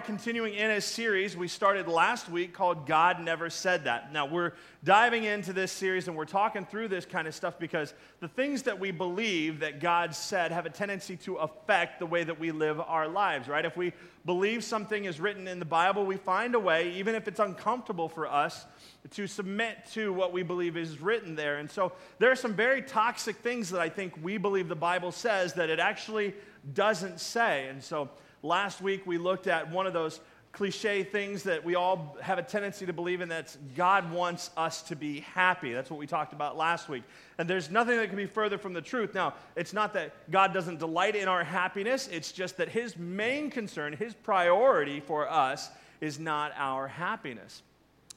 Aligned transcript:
Are 0.00 0.02
continuing 0.02 0.54
in 0.54 0.70
a 0.70 0.80
series 0.80 1.36
we 1.36 1.46
started 1.46 1.86
last 1.86 2.30
week 2.30 2.54
called 2.54 2.86
God 2.86 3.20
Never 3.20 3.50
Said 3.50 3.84
That. 3.84 4.14
Now, 4.14 4.24
we're 4.24 4.52
diving 4.82 5.24
into 5.24 5.52
this 5.52 5.70
series 5.70 6.08
and 6.08 6.16
we're 6.16 6.24
talking 6.24 6.64
through 6.64 6.88
this 6.88 7.04
kind 7.04 7.28
of 7.28 7.34
stuff 7.34 7.58
because 7.58 7.92
the 8.20 8.28
things 8.28 8.62
that 8.62 8.80
we 8.80 8.92
believe 8.92 9.60
that 9.60 9.78
God 9.78 10.14
said 10.14 10.52
have 10.52 10.64
a 10.64 10.70
tendency 10.70 11.18
to 11.18 11.36
affect 11.36 11.98
the 11.98 12.06
way 12.06 12.24
that 12.24 12.40
we 12.40 12.50
live 12.50 12.80
our 12.80 13.08
lives, 13.08 13.46
right? 13.46 13.62
If 13.62 13.76
we 13.76 13.92
believe 14.24 14.64
something 14.64 15.04
is 15.04 15.20
written 15.20 15.46
in 15.46 15.58
the 15.58 15.66
Bible, 15.66 16.06
we 16.06 16.16
find 16.16 16.54
a 16.54 16.60
way, 16.60 16.94
even 16.94 17.14
if 17.14 17.28
it's 17.28 17.40
uncomfortable 17.40 18.08
for 18.08 18.26
us, 18.26 18.64
to 19.10 19.26
submit 19.26 19.84
to 19.92 20.14
what 20.14 20.32
we 20.32 20.42
believe 20.42 20.78
is 20.78 20.98
written 20.98 21.34
there. 21.34 21.58
And 21.58 21.70
so 21.70 21.92
there 22.18 22.30
are 22.30 22.36
some 22.36 22.54
very 22.54 22.80
toxic 22.80 23.36
things 23.36 23.68
that 23.68 23.82
I 23.82 23.90
think 23.90 24.14
we 24.22 24.38
believe 24.38 24.68
the 24.68 24.74
Bible 24.74 25.12
says 25.12 25.52
that 25.54 25.68
it 25.68 25.78
actually 25.78 26.32
doesn't 26.72 27.20
say. 27.20 27.68
And 27.68 27.84
so 27.84 28.08
Last 28.42 28.80
week 28.80 29.06
we 29.06 29.18
looked 29.18 29.46
at 29.46 29.70
one 29.70 29.86
of 29.86 29.92
those 29.92 30.20
cliche 30.52 31.04
things 31.04 31.44
that 31.44 31.64
we 31.64 31.76
all 31.76 32.16
have 32.20 32.38
a 32.38 32.42
tendency 32.42 32.84
to 32.84 32.92
believe 32.92 33.20
in 33.20 33.28
that's 33.28 33.56
God 33.76 34.10
wants 34.10 34.50
us 34.56 34.82
to 34.82 34.96
be 34.96 35.20
happy. 35.20 35.72
That's 35.72 35.90
what 35.90 36.00
we 36.00 36.06
talked 36.06 36.32
about 36.32 36.56
last 36.56 36.88
week. 36.88 37.04
And 37.38 37.48
there's 37.48 37.70
nothing 37.70 37.96
that 37.98 38.08
can 38.08 38.16
be 38.16 38.26
further 38.26 38.58
from 38.58 38.72
the 38.72 38.82
truth. 38.82 39.14
Now, 39.14 39.34
it's 39.54 39.72
not 39.72 39.92
that 39.94 40.12
God 40.30 40.52
doesn't 40.52 40.78
delight 40.78 41.14
in 41.14 41.28
our 41.28 41.44
happiness, 41.44 42.08
it's 42.08 42.32
just 42.32 42.56
that 42.56 42.68
his 42.68 42.96
main 42.96 43.50
concern, 43.50 43.92
his 43.92 44.14
priority 44.14 45.00
for 45.00 45.30
us 45.30 45.70
is 46.00 46.18
not 46.18 46.52
our 46.56 46.88
happiness. 46.88 47.62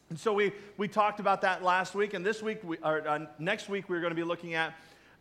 And 0.10 0.20
so 0.20 0.34
we, 0.34 0.52
we 0.78 0.88
talked 0.88 1.20
about 1.20 1.42
that 1.42 1.64
last 1.64 1.96
week, 1.96 2.14
and 2.14 2.26
this 2.26 2.42
week, 2.42 2.60
we, 2.64 2.78
or 2.78 3.08
uh, 3.08 3.26
next 3.40 3.70
week, 3.70 3.90
we're 3.90 4.00
going 4.00 4.12
to 4.12 4.16
be 4.16 4.24
looking 4.24 4.54
at 4.54 4.74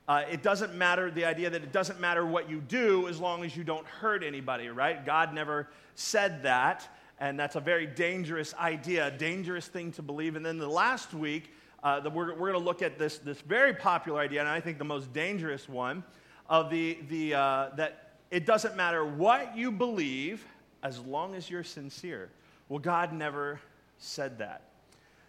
uh, 0.08 0.25
it 0.31 0.42
doesn't 0.42 0.75
matter, 0.75 1.11
the 1.11 1.25
idea 1.25 1.50
that 1.50 1.62
it 1.62 1.72
doesn't 1.72 2.00
matter 2.00 2.27
what 2.27 2.50
you 2.50 2.61
do 2.61 3.08
as 3.08 3.20
long 3.20 3.45
as 3.45 3.56
you 3.56 3.62
don't 3.62 3.86
hurt 3.86 4.25
anybody, 4.25 4.69
right? 4.69 5.05
God 5.06 5.33
never 5.33 5.69
said 5.95 6.42
that, 6.42 6.89
and 7.20 7.39
that's 7.39 7.55
a 7.55 7.61
very 7.61 7.86
dangerous 7.86 8.55
idea, 8.55 9.06
a 9.06 9.11
dangerous 9.11 9.69
thing 9.69 9.92
to 9.92 10.03
believe. 10.03 10.34
And 10.34 10.45
then 10.45 10.58
the 10.58 10.69
last 10.69 11.14
week, 11.14 11.53
uh, 11.84 12.00
the, 12.00 12.11
we're, 12.11 12.30
we're 12.33 12.50
going 12.50 12.53
to 12.55 12.58
look 12.58 12.83
at 12.83 12.98
this, 12.98 13.19
this 13.19 13.41
very 13.42 13.75
popular 13.75 14.20
idea, 14.20 14.41
and 14.41 14.48
I 14.48 14.61
think 14.61 14.78
the 14.78 14.84
most 14.84 15.12
dangerous 15.12 15.69
one, 15.69 16.03
of 16.48 16.69
the, 16.69 16.98
the, 17.08 17.34
uh, 17.34 17.70
that 17.77 18.19
it 18.30 18.45
doesn't 18.45 18.77
matter 18.77 19.05
what 19.05 19.56
you 19.56 19.70
believe 19.70 20.45
as 20.83 20.98
long 20.98 21.34
as 21.34 21.48
you're 21.48 21.64
sincere. 21.64 22.28
Well, 22.69 22.78
God 22.78 23.12
never 23.12 23.61
said 23.98 24.39
that. 24.39 24.71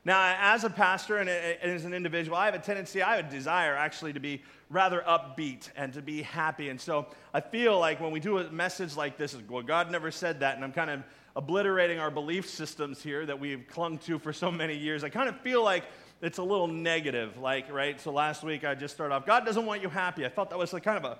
Now, 0.06 0.36
as 0.38 0.66
a 0.66 0.70
pastor 0.70 1.18
and 1.18 1.30
as 1.30 1.86
an 1.86 1.94
individual, 1.94 2.36
I 2.36 2.46
have 2.46 2.56
a 2.56 2.60
tendency, 2.60 3.02
I 3.02 3.16
have 3.16 3.28
a 3.28 3.30
desire 3.30 3.74
actually 3.74 4.12
to 4.14 4.20
be 4.20 4.42
rather 4.70 5.02
upbeat 5.08 5.70
and 5.78 5.94
to 5.94 6.02
be 6.02 6.24
happy. 6.24 6.68
And 6.70 6.82
so 6.82 7.08
I 7.34 7.40
feel 7.40 7.80
like 7.80 8.02
when 8.02 8.12
we 8.12 8.20
do 8.20 8.40
a 8.40 8.52
message 8.52 8.98
like 8.98 9.18
this, 9.18 9.36
well, 9.50 9.64
God 9.64 9.92
never 9.92 10.12
said 10.12 10.42
that, 10.42 10.56
and 10.56 10.64
I'm 10.64 10.74
kind 10.74 10.90
of 10.90 11.04
obliterating 11.38 12.00
our 12.00 12.12
belief 12.12 12.50
systems 12.50 13.02
here 13.02 13.26
that 13.26 13.40
we've 13.40 13.66
clung 13.68 13.98
to 14.00 14.20
for 14.20 14.34
so 14.34 14.52
many 14.52 14.78
years. 14.78 15.06
I 15.06 15.10
kind 15.10 15.30
of 15.30 15.40
feel 15.40 15.64
like 15.64 15.86
it's 16.22 16.38
a 16.38 16.44
little 16.44 16.68
negative, 16.68 17.38
like, 17.38 17.72
right? 17.72 18.00
So 18.00 18.12
last 18.12 18.44
week 18.44 18.66
I 18.66 18.76
just 18.76 18.94
started 18.94 19.16
off, 19.16 19.26
God 19.26 19.46
doesn't 19.46 19.66
want 19.66 19.82
you 19.82 19.90
happy. 19.90 20.26
I 20.26 20.30
felt 20.30 20.50
that 20.50 20.60
was 20.60 20.74
like 20.74 20.84
kind 20.84 20.98
of 20.98 21.06
a 21.06 21.18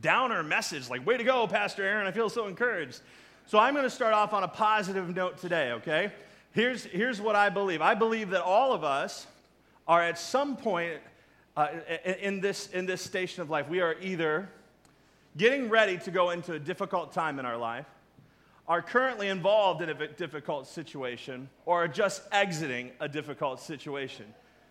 downer 0.00 0.42
message, 0.44 0.88
like, 0.88 1.04
way 1.04 1.16
to 1.16 1.24
go, 1.24 1.46
Pastor 1.48 1.82
Aaron. 1.82 2.06
I 2.06 2.12
feel 2.12 2.30
so 2.30 2.46
encouraged. 2.46 3.00
So 3.46 3.58
I'm 3.58 3.74
going 3.74 3.84
to 3.84 3.90
start 3.90 4.14
off 4.14 4.32
on 4.32 4.44
a 4.44 4.48
positive 4.48 5.14
note 5.14 5.38
today, 5.38 5.72
okay? 5.72 6.12
Here's, 6.52 6.84
here's 6.84 7.20
what 7.20 7.34
I 7.34 7.48
believe 7.48 7.80
I 7.80 7.94
believe 7.94 8.30
that 8.30 8.42
all 8.42 8.72
of 8.72 8.84
us 8.84 9.26
are 9.88 10.02
at 10.02 10.18
some 10.18 10.56
point 10.56 11.00
uh, 11.56 11.68
in, 12.20 12.40
this, 12.40 12.68
in 12.68 12.86
this 12.86 13.02
station 13.02 13.42
of 13.42 13.50
life. 13.50 13.68
We 13.68 13.80
are 13.80 13.96
either 14.00 14.48
getting 15.36 15.68
ready 15.68 15.98
to 15.98 16.10
go 16.10 16.30
into 16.30 16.52
a 16.52 16.58
difficult 16.58 17.12
time 17.12 17.38
in 17.38 17.46
our 17.46 17.56
life, 17.56 17.86
are 18.68 18.82
currently 18.82 19.28
involved 19.28 19.82
in 19.82 19.88
a 19.88 20.08
difficult 20.08 20.66
situation, 20.66 21.48
or 21.66 21.84
are 21.84 21.88
just 21.88 22.22
exiting 22.32 22.90
a 23.00 23.08
difficult 23.08 23.60
situation. 23.60 24.26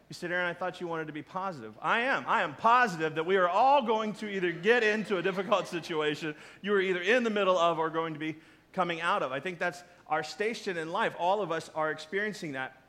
You 0.08 0.14
said, 0.14 0.32
Aaron, 0.32 0.48
I 0.48 0.54
thought 0.54 0.82
you 0.82 0.88
wanted 0.88 1.08
to 1.08 1.14
be 1.14 1.22
positive. 1.22 1.74
I 1.82 2.02
am. 2.02 2.26
I 2.28 2.42
am 2.42 2.56
positive 2.56 3.16
that 3.16 3.26
we 3.26 3.38
are 3.38 3.50
all 3.50 3.82
going 3.82 4.14
to 4.16 4.30
either 4.30 4.52
get 4.52 4.84
into 4.84 5.18
a 5.18 5.22
difficult 5.22 5.68
situation, 5.68 6.36
you 6.62 6.74
are 6.74 6.82
either 6.82 7.02
in 7.02 7.24
the 7.24 7.30
middle 7.30 7.58
of, 7.58 7.80
or 7.80 7.90
going 7.90 8.14
to 8.14 8.20
be 8.20 8.36
coming 8.74 9.02
out 9.02 9.24
of. 9.24 9.32
I 9.32 9.40
think 9.40 9.60
that's 9.60 9.84
our 10.12 10.24
station 10.24 10.78
in 10.78 10.92
life. 10.92 11.14
All 11.18 11.42
of 11.42 11.52
us 11.52 11.72
are 11.74 11.90
experiencing 11.90 12.52
that. 12.52 12.80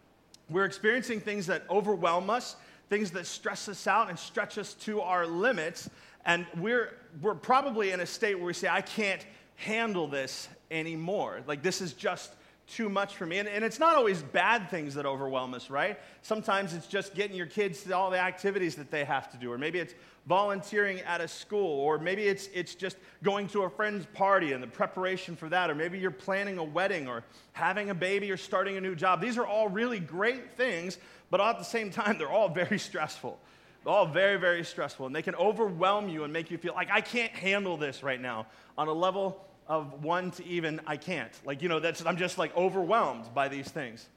We're 0.51 0.65
experiencing 0.65 1.21
things 1.21 1.47
that 1.47 1.63
overwhelm 1.71 2.29
us, 2.29 2.57
things 2.91 3.13
that 3.13 3.27
stress 3.27 3.69
us 3.69 3.87
out 3.87 4.11
and 4.11 4.19
stretch 4.19 4.59
us 4.59 4.75
to 4.75 5.01
our 5.01 5.27
limits. 5.27 5.89
And 6.27 6.45
we're, 6.59 6.99
we're 7.23 7.37
probably 7.37 7.93
in 7.93 8.01
a 8.01 8.07
state 8.07 8.35
where 8.35 8.47
we 8.47 8.53
say, 8.53 8.69
I 8.69 8.83
can't 8.83 9.25
handle 9.55 10.09
this 10.09 10.49
anymore. 10.71 11.43
Like, 11.47 11.63
this 11.63 11.81
is 11.81 11.93
just 11.93 12.33
too 12.67 12.89
much 12.89 13.17
for 13.17 13.27
me. 13.27 13.39
And, 13.39 13.49
and, 13.49 13.65
it's 13.65 13.79
not 13.79 13.97
always 13.97 14.23
bad 14.23 14.71
things 14.71 14.95
that 14.95 15.07
overwhelm 15.07 15.55
us, 15.55 15.69
right? 15.69 15.99
Sometimes 16.23 16.75
it's 16.75 16.87
just 16.87 17.15
getting 17.15 17.37
your 17.37 17.47
kids 17.47 17.83
to 17.85 17.97
all 17.97 18.11
the 18.11 18.19
activities 18.19 18.77
that 18.77 18.91
they 18.91 19.05
have 19.05 19.31
to 19.33 19.37
do, 19.37 19.53
or 19.53 19.59
maybe 19.59 19.79
it's 19.79 19.95
volunteering 20.27 21.01
at 21.01 21.21
a 21.21 21.29
school, 21.29 21.81
or 21.81 21.99
maybe 21.99 22.23
it's, 22.23 22.49
it's 22.55 22.75
just 22.75 22.97
going 23.23 23.49
to 23.49 23.63
a 23.63 23.71
friend's 23.71 24.07
party 24.15 24.53
and 24.53 24.63
the 24.63 24.69
preparation 24.69 25.35
for 25.35 25.49
that, 25.49 25.71
or 25.71 25.75
maybe 25.75 25.99
you're 25.99 26.11
planning 26.11 26.59
a 26.59 26.65
wedding, 26.65 27.09
or 27.09 27.25
having 27.53 27.91
a 27.91 27.95
baby, 27.95 28.31
or 28.31 28.37
starting 28.37 28.77
a 28.77 28.81
new 28.81 28.95
job. 28.95 29.21
These 29.21 29.39
are 29.39 29.47
all 29.47 29.69
really 29.69 30.01
great 30.01 30.57
things, 30.57 30.99
but 31.31 31.41
at 31.41 31.59
the 31.59 31.65
same 31.65 31.91
time, 31.91 32.19
they're 32.19 32.31
all 32.31 32.49
very 32.49 32.79
stressful. 32.79 33.39
They're 33.85 33.93
all 33.93 34.07
very, 34.07 34.39
very 34.39 34.65
stressful, 34.65 35.07
and 35.07 35.15
they 35.15 35.23
can 35.23 35.35
overwhelm 35.35 36.09
you 36.09 36.25
and 36.25 36.33
make 36.33 36.51
you 36.51 36.59
feel 36.59 36.75
like 36.75 36.91
I 36.91 37.01
can't 37.01 37.33
handle 37.33 37.77
this 37.77 38.03
right 38.03 38.21
now 38.21 38.47
on 38.79 38.87
a 38.87 38.93
level 38.93 39.45
of 39.69 40.05
one 40.05 40.31
to 40.33 40.47
even 40.47 40.81
I 40.87 40.97
can't. 40.97 41.33
Like, 41.45 41.63
you 41.63 41.69
know, 41.69 41.81
that's, 41.81 42.05
I'm 42.05 42.17
just 42.17 42.39
like 42.39 42.57
overwhelmed 42.57 43.33
by 43.35 43.49
these 43.49 43.69
things. 43.69 44.09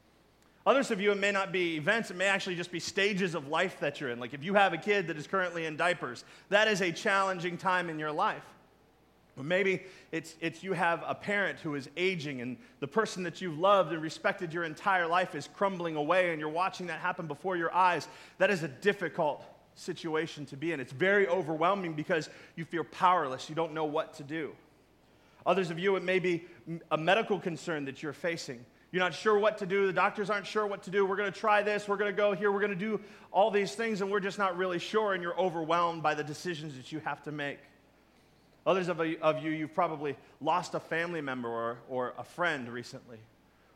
Others 0.66 0.89
of 0.89 1.00
you, 1.00 1.11
it 1.11 1.19
may 1.19 1.31
not 1.31 1.51
be 1.51 1.75
events, 1.75 2.09
it 2.09 2.17
may 2.17 2.25
actually 2.25 2.56
just 2.56 2.72
be 2.72 2.79
stages 2.79 3.35
of 3.35 3.47
life 3.50 3.79
that 3.81 4.01
you're 4.01 4.09
in. 4.09 4.19
Like 4.19 4.33
if 4.33 4.44
you 4.44 4.56
have 4.56 4.73
a 4.73 4.78
kid 4.78 5.07
that 5.07 5.17
is 5.17 5.28
currently 5.28 5.66
in 5.66 5.78
diapers, 5.78 6.23
that 6.50 6.67
is 6.67 6.81
a 6.81 6.91
challenging 6.91 7.57
time 7.57 7.89
in 7.89 8.00
your 8.00 8.11
life. 8.11 8.44
Or 9.38 9.44
maybe 9.44 9.83
it's, 10.11 10.35
it's 10.39 10.63
you 10.63 10.73
have 10.73 11.03
a 11.06 11.13
parent 11.13 11.59
who 11.59 11.75
is 11.75 11.89
aging 11.97 12.41
and 12.41 12.57
the 12.79 12.88
person 12.88 13.22
that 13.23 13.41
you've 13.41 13.59
loved 13.59 13.91
and 13.91 14.01
respected 14.01 14.53
your 14.53 14.63
entire 14.63 15.07
life 15.07 15.35
is 15.35 15.50
crumbling 15.53 15.97
away 15.97 16.31
and 16.31 16.39
you're 16.39 16.50
watching 16.50 16.88
that 16.88 17.00
happen 17.00 17.27
before 17.27 17.57
your 17.57 17.73
eyes. 17.73 18.07
That 18.38 18.50
is 18.50 18.63
a 18.63 18.67
difficult 18.67 19.44
situation 19.75 20.45
to 20.47 20.57
be 20.57 20.72
in. 20.72 20.79
It's 20.79 20.94
very 20.94 21.27
overwhelming 21.27 21.94
because 21.94 22.29
you 22.56 22.63
feel 22.66 22.85
powerless. 22.85 23.50
You 23.50 23.56
don't 23.56 23.73
know 23.73 23.85
what 23.85 24.13
to 24.16 24.23
do. 24.23 24.56
Others 25.45 25.69
of 25.69 25.79
you, 25.79 25.95
it 25.95 26.03
may 26.03 26.19
be 26.19 26.45
a 26.91 26.97
medical 26.97 27.39
concern 27.39 27.85
that 27.85 28.01
you're 28.01 28.13
facing. 28.13 28.66
You're 28.91 29.03
not 29.03 29.13
sure 29.13 29.38
what 29.38 29.57
to 29.57 29.66
do. 29.66 29.88
The 29.88 29.94
doctors 29.94 30.29
aren't 30.29 30.47
sure 30.47 30.66
what 30.66 30.83
to 30.83 30.89
do. 30.89 31.06
We're 31.06 31.17
going 31.17 31.31
to 31.31 31.39
try 31.39 31.61
this. 31.61 31.88
We're 31.88 31.97
going 31.97 32.11
to 32.11 32.16
go 32.17 32.33
here. 32.33 32.51
We're 32.51 32.61
going 32.61 32.72
to 32.72 32.78
do 32.78 33.01
all 33.31 33.51
these 33.51 33.75
things, 33.75 34.01
and 34.01 34.09
we're 34.09 34.22
just 34.22 34.38
not 34.38 34.57
really 34.57 34.79
sure, 34.79 35.13
and 35.13 35.22
you're 35.22 35.38
overwhelmed 35.39 36.01
by 36.01 36.15
the 36.15 36.24
decisions 36.24 36.75
that 36.77 36.92
you 36.92 37.00
have 37.00 37.21
to 37.24 37.31
make. 37.31 37.59
Others 38.65 38.88
of, 38.88 39.06
you, 39.06 39.51
you've 39.51 39.75
probably 39.75 40.15
lost 40.42 40.74
a 40.74 40.80
family 40.80 41.21
member 41.21 41.50
or, 41.50 41.77
or 41.89 42.13
a 42.18 42.24
friend 42.24 42.68
recently. 42.69 43.19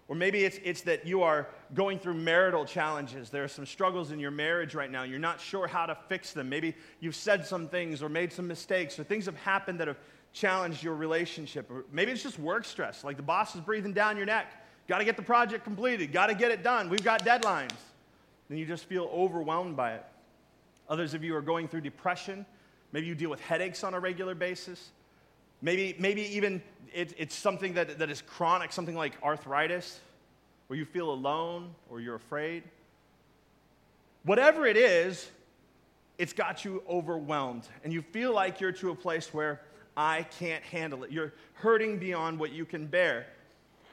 Or 0.07 0.15
maybe 0.15 0.43
it's, 0.43 0.57
it's 0.63 0.81
that 0.81 1.05
you 1.05 1.21
are 1.21 1.47
going 1.75 1.99
through 1.99 2.15
marital 2.15 2.65
challenges. 2.65 3.29
There 3.29 3.43
are 3.43 3.49
some 3.49 3.67
struggles 3.67 4.09
in 4.09 4.19
your 4.19 4.31
marriage 4.31 4.73
right 4.73 4.89
now. 4.89 5.03
You're 5.03 5.19
not 5.19 5.39
sure 5.39 5.67
how 5.67 5.85
to 5.85 5.95
fix 6.07 6.33
them. 6.33 6.49
Maybe 6.49 6.75
you've 6.99 7.15
said 7.15 7.45
some 7.45 7.67
things 7.67 8.01
or 8.01 8.09
made 8.09 8.33
some 8.33 8.47
mistakes, 8.47 8.97
or 8.97 9.03
things 9.03 9.27
have 9.27 9.35
happened 9.35 9.79
that 9.81 9.87
have 9.87 9.99
challenged 10.33 10.83
your 10.83 10.95
relationship. 10.95 11.69
Or 11.69 11.85
maybe 11.91 12.11
it's 12.11 12.23
just 12.23 12.39
work 12.39 12.65
stress, 12.65 13.03
like 13.03 13.17
the 13.17 13.23
boss 13.23 13.55
is 13.55 13.61
breathing 13.61 13.93
down 13.93 14.17
your 14.17 14.25
neck. 14.25 14.47
Got 14.87 14.99
to 14.99 15.05
get 15.05 15.17
the 15.17 15.23
project 15.23 15.63
completed, 15.63 16.11
got 16.11 16.27
to 16.27 16.33
get 16.33 16.51
it 16.51 16.63
done. 16.63 16.89
We've 16.89 17.03
got 17.03 17.23
deadlines. 17.23 17.75
Then 18.49 18.57
you 18.57 18.65
just 18.65 18.85
feel 18.85 19.09
overwhelmed 19.13 19.75
by 19.77 19.93
it. 19.93 20.05
Others 20.89 21.13
of 21.13 21.23
you 21.23 21.35
are 21.35 21.41
going 21.41 21.67
through 21.67 21.81
depression. 21.81 22.45
Maybe 22.91 23.05
you 23.05 23.13
deal 23.13 23.29
with 23.29 23.39
headaches 23.41 23.83
on 23.83 23.93
a 23.93 23.99
regular 23.99 24.33
basis. 24.33 24.89
Maybe, 25.61 25.95
maybe 25.99 26.23
even 26.35 26.61
it, 26.91 27.13
it's 27.17 27.35
something 27.35 27.73
that, 27.73 27.99
that 27.99 28.09
is 28.09 28.21
chronic, 28.21 28.71
something 28.71 28.95
like 28.95 29.13
arthritis, 29.21 29.99
where 30.67 30.79
you 30.79 30.85
feel 30.85 31.11
alone 31.11 31.69
or 31.89 31.99
you're 32.01 32.15
afraid. 32.15 32.63
Whatever 34.23 34.65
it 34.65 34.77
is, 34.77 35.29
it's 36.17 36.33
got 36.33 36.65
you 36.65 36.83
overwhelmed. 36.89 37.67
And 37.83 37.93
you 37.93 38.01
feel 38.01 38.33
like 38.33 38.59
you're 38.59 38.71
to 38.73 38.89
a 38.89 38.95
place 38.95 39.33
where 39.33 39.61
I 39.99 40.25
can't 40.39 40.63
handle 40.63 41.03
it. 41.03 41.11
You're 41.11 41.33
hurting 41.55 41.99
beyond 41.99 42.39
what 42.39 42.53
you 42.53 42.63
can 42.63 42.87
bear. 42.87 43.27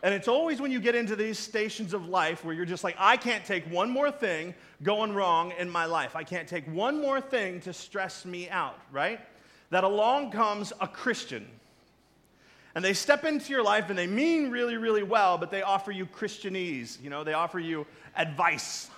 And 0.05 0.15
it's 0.15 0.29
always 0.29 0.61
when 0.61 0.71
you 0.71 0.79
get 0.79 0.95
into 0.95 1.17
these 1.17 1.37
stations 1.37 1.93
of 1.93 2.09
life 2.09 2.45
where 2.45 2.55
you're 2.55 2.65
just 2.65 2.85
like, 2.85 2.95
I 2.97 3.17
can't 3.17 3.45
take 3.45 3.65
one 3.65 3.91
more 3.91 4.13
thing 4.13 4.55
going 4.85 5.13
wrong 5.13 5.53
in 5.59 5.69
my 5.69 5.85
life. 5.85 6.15
I 6.15 6.23
can't 6.23 6.47
take 6.47 6.65
one 6.69 7.01
more 7.01 7.21
thing 7.21 7.61
to 7.63 7.73
stress 7.73 8.25
me 8.25 8.49
out, 8.49 8.79
right? 8.93 9.19
That 9.71 9.83
along 9.83 10.31
comes 10.31 10.73
a 10.81 10.87
Christian. 10.87 11.45
And 12.77 12.85
they 12.85 12.95
step 12.95 13.25
into 13.25 13.53
your 13.53 13.65
life 13.65 13.91
and 13.91 13.99
they 13.99 14.07
mean 14.07 14.53
really, 14.53 14.77
really 14.77 15.03
well, 15.03 15.39
but 15.39 15.51
they 15.51 15.63
offer 15.63 15.91
you 15.91 16.07
Christianese. 16.07 17.03
You 17.03 17.11
know, 17.11 17.25
they 17.25 17.33
offer 17.33 17.59
you 17.59 17.85
advice. 18.15 18.89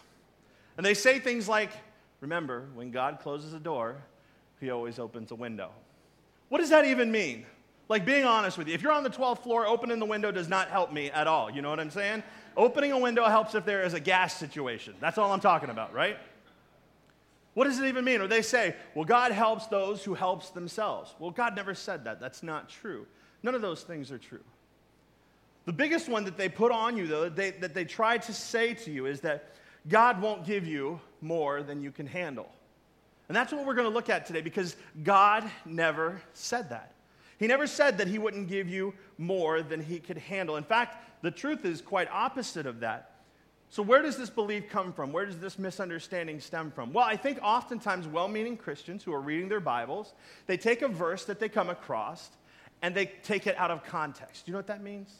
And 0.76 0.84
they 0.84 0.92
say 0.92 1.20
things 1.20 1.48
like, 1.48 1.70
remember, 2.20 2.66
when 2.74 2.90
God 2.90 3.20
closes 3.22 3.54
a 3.54 3.58
door, 3.58 3.96
he 4.60 4.68
always 4.68 4.98
opens 4.98 5.30
a 5.30 5.36
window. 5.36 5.70
What 6.48 6.58
does 6.58 6.70
that 6.70 6.84
even 6.84 7.10
mean? 7.10 7.44
Like, 7.88 8.04
being 8.04 8.24
honest 8.24 8.58
with 8.58 8.68
you, 8.68 8.74
if 8.74 8.82
you're 8.82 8.92
on 8.92 9.02
the 9.02 9.10
12th 9.10 9.42
floor, 9.42 9.66
opening 9.66 9.98
the 9.98 10.06
window 10.06 10.30
does 10.30 10.48
not 10.48 10.68
help 10.68 10.92
me 10.92 11.10
at 11.10 11.26
all. 11.26 11.50
You 11.50 11.62
know 11.62 11.70
what 11.70 11.80
I'm 11.80 11.90
saying? 11.90 12.22
Opening 12.56 12.92
a 12.92 12.98
window 12.98 13.24
helps 13.24 13.54
if 13.54 13.64
there 13.64 13.82
is 13.82 13.94
a 13.94 14.00
gas 14.00 14.36
situation. 14.36 14.94
That's 15.00 15.16
all 15.16 15.32
I'm 15.32 15.40
talking 15.40 15.70
about, 15.70 15.94
right? 15.94 16.18
What 17.54 17.64
does 17.64 17.78
it 17.78 17.86
even 17.86 18.04
mean? 18.04 18.20
Or 18.20 18.28
they 18.28 18.42
say, 18.42 18.76
well, 18.94 19.04
God 19.04 19.32
helps 19.32 19.66
those 19.66 20.04
who 20.04 20.14
helps 20.14 20.50
themselves. 20.50 21.14
Well, 21.18 21.30
God 21.30 21.56
never 21.56 21.74
said 21.74 22.04
that. 22.04 22.20
That's 22.20 22.42
not 22.42 22.68
true. 22.68 23.06
None 23.42 23.54
of 23.54 23.62
those 23.62 23.82
things 23.82 24.12
are 24.12 24.18
true. 24.18 24.44
The 25.64 25.72
biggest 25.72 26.08
one 26.08 26.24
that 26.24 26.36
they 26.36 26.48
put 26.48 26.72
on 26.72 26.96
you, 26.96 27.06
though, 27.06 27.24
that 27.24 27.36
they, 27.36 27.50
that 27.52 27.74
they 27.74 27.84
try 27.84 28.18
to 28.18 28.32
say 28.32 28.74
to 28.74 28.90
you 28.90 29.06
is 29.06 29.20
that 29.20 29.54
God 29.88 30.20
won't 30.20 30.44
give 30.44 30.66
you 30.66 31.00
more 31.20 31.62
than 31.62 31.82
you 31.82 31.90
can 31.90 32.06
handle. 32.06 32.48
And 33.28 33.36
that's 33.36 33.52
what 33.52 33.66
we're 33.66 33.74
going 33.74 33.88
to 33.88 33.94
look 33.94 34.08
at 34.08 34.26
today 34.26 34.40
because 34.40 34.76
God 35.02 35.44
never 35.66 36.20
said 36.32 36.70
that. 36.70 36.92
He 37.38 37.46
never 37.46 37.66
said 37.66 37.98
that 37.98 38.08
He 38.08 38.18
wouldn't 38.18 38.48
give 38.48 38.68
you 38.68 38.94
more 39.18 39.62
than 39.62 39.80
He 39.82 40.00
could 40.00 40.18
handle. 40.18 40.56
In 40.56 40.64
fact, 40.64 41.22
the 41.22 41.30
truth 41.30 41.64
is 41.64 41.80
quite 41.80 42.08
opposite 42.10 42.66
of 42.66 42.80
that. 42.80 43.12
So, 43.70 43.82
where 43.82 44.00
does 44.00 44.16
this 44.16 44.30
belief 44.30 44.70
come 44.70 44.92
from? 44.94 45.12
Where 45.12 45.26
does 45.26 45.38
this 45.38 45.58
misunderstanding 45.58 46.40
stem 46.40 46.70
from? 46.70 46.92
Well, 46.92 47.04
I 47.04 47.16
think 47.16 47.38
oftentimes 47.42 48.08
well 48.08 48.26
meaning 48.26 48.56
Christians 48.56 49.04
who 49.04 49.12
are 49.12 49.20
reading 49.20 49.48
their 49.48 49.60
Bibles, 49.60 50.14
they 50.46 50.56
take 50.56 50.80
a 50.80 50.88
verse 50.88 51.26
that 51.26 51.38
they 51.38 51.50
come 51.50 51.68
across 51.68 52.30
and 52.80 52.94
they 52.94 53.06
take 53.22 53.46
it 53.46 53.56
out 53.58 53.70
of 53.70 53.84
context. 53.84 54.46
Do 54.46 54.50
you 54.50 54.52
know 54.54 54.58
what 54.58 54.68
that 54.68 54.82
means? 54.82 55.14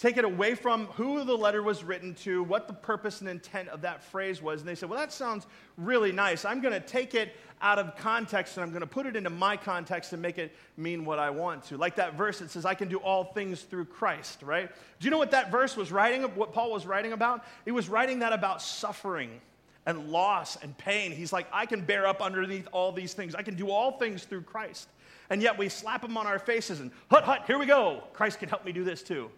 Take 0.00 0.16
it 0.16 0.24
away 0.24 0.54
from 0.54 0.86
who 0.86 1.24
the 1.24 1.36
letter 1.36 1.62
was 1.62 1.84
written 1.84 2.14
to, 2.14 2.42
what 2.42 2.66
the 2.66 2.72
purpose 2.72 3.20
and 3.20 3.28
intent 3.28 3.68
of 3.68 3.82
that 3.82 4.02
phrase 4.02 4.40
was. 4.40 4.60
And 4.60 4.68
they 4.68 4.74
said, 4.74 4.88
Well, 4.88 4.98
that 4.98 5.12
sounds 5.12 5.46
really 5.76 6.10
nice. 6.10 6.44
I'm 6.44 6.60
going 6.60 6.72
to 6.72 6.80
take 6.80 7.14
it 7.14 7.36
out 7.60 7.78
of 7.78 7.94
context 7.96 8.56
and 8.56 8.64
I'm 8.64 8.70
going 8.70 8.80
to 8.80 8.86
put 8.86 9.04
it 9.04 9.14
into 9.14 9.28
my 9.28 9.58
context 9.58 10.14
and 10.14 10.22
make 10.22 10.38
it 10.38 10.56
mean 10.78 11.04
what 11.04 11.18
I 11.18 11.28
want 11.28 11.64
to. 11.64 11.76
Like 11.76 11.96
that 11.96 12.14
verse 12.14 12.38
that 12.38 12.50
says, 12.50 12.64
I 12.64 12.72
can 12.72 12.88
do 12.88 12.96
all 12.96 13.24
things 13.24 13.60
through 13.60 13.84
Christ, 13.84 14.42
right? 14.42 14.70
Do 14.98 15.04
you 15.04 15.10
know 15.10 15.18
what 15.18 15.32
that 15.32 15.50
verse 15.50 15.76
was 15.76 15.92
writing, 15.92 16.22
what 16.22 16.54
Paul 16.54 16.72
was 16.72 16.86
writing 16.86 17.12
about? 17.12 17.44
He 17.66 17.70
was 17.70 17.90
writing 17.90 18.20
that 18.20 18.32
about 18.32 18.62
suffering 18.62 19.42
and 19.84 20.08
loss 20.10 20.56
and 20.56 20.76
pain. 20.78 21.12
He's 21.12 21.32
like, 21.32 21.46
I 21.52 21.66
can 21.66 21.84
bear 21.84 22.06
up 22.06 22.22
underneath 22.22 22.68
all 22.72 22.90
these 22.90 23.12
things. 23.12 23.34
I 23.34 23.42
can 23.42 23.54
do 23.54 23.70
all 23.70 23.98
things 23.98 24.24
through 24.24 24.42
Christ. 24.42 24.88
And 25.28 25.42
yet 25.42 25.58
we 25.58 25.68
slap 25.68 26.00
them 26.00 26.16
on 26.16 26.26
our 26.26 26.38
faces 26.38 26.80
and, 26.80 26.90
hut, 27.10 27.24
hut, 27.24 27.42
here 27.46 27.58
we 27.58 27.66
go. 27.66 28.02
Christ 28.14 28.38
can 28.38 28.48
help 28.48 28.64
me 28.64 28.72
do 28.72 28.82
this 28.82 29.02
too 29.02 29.30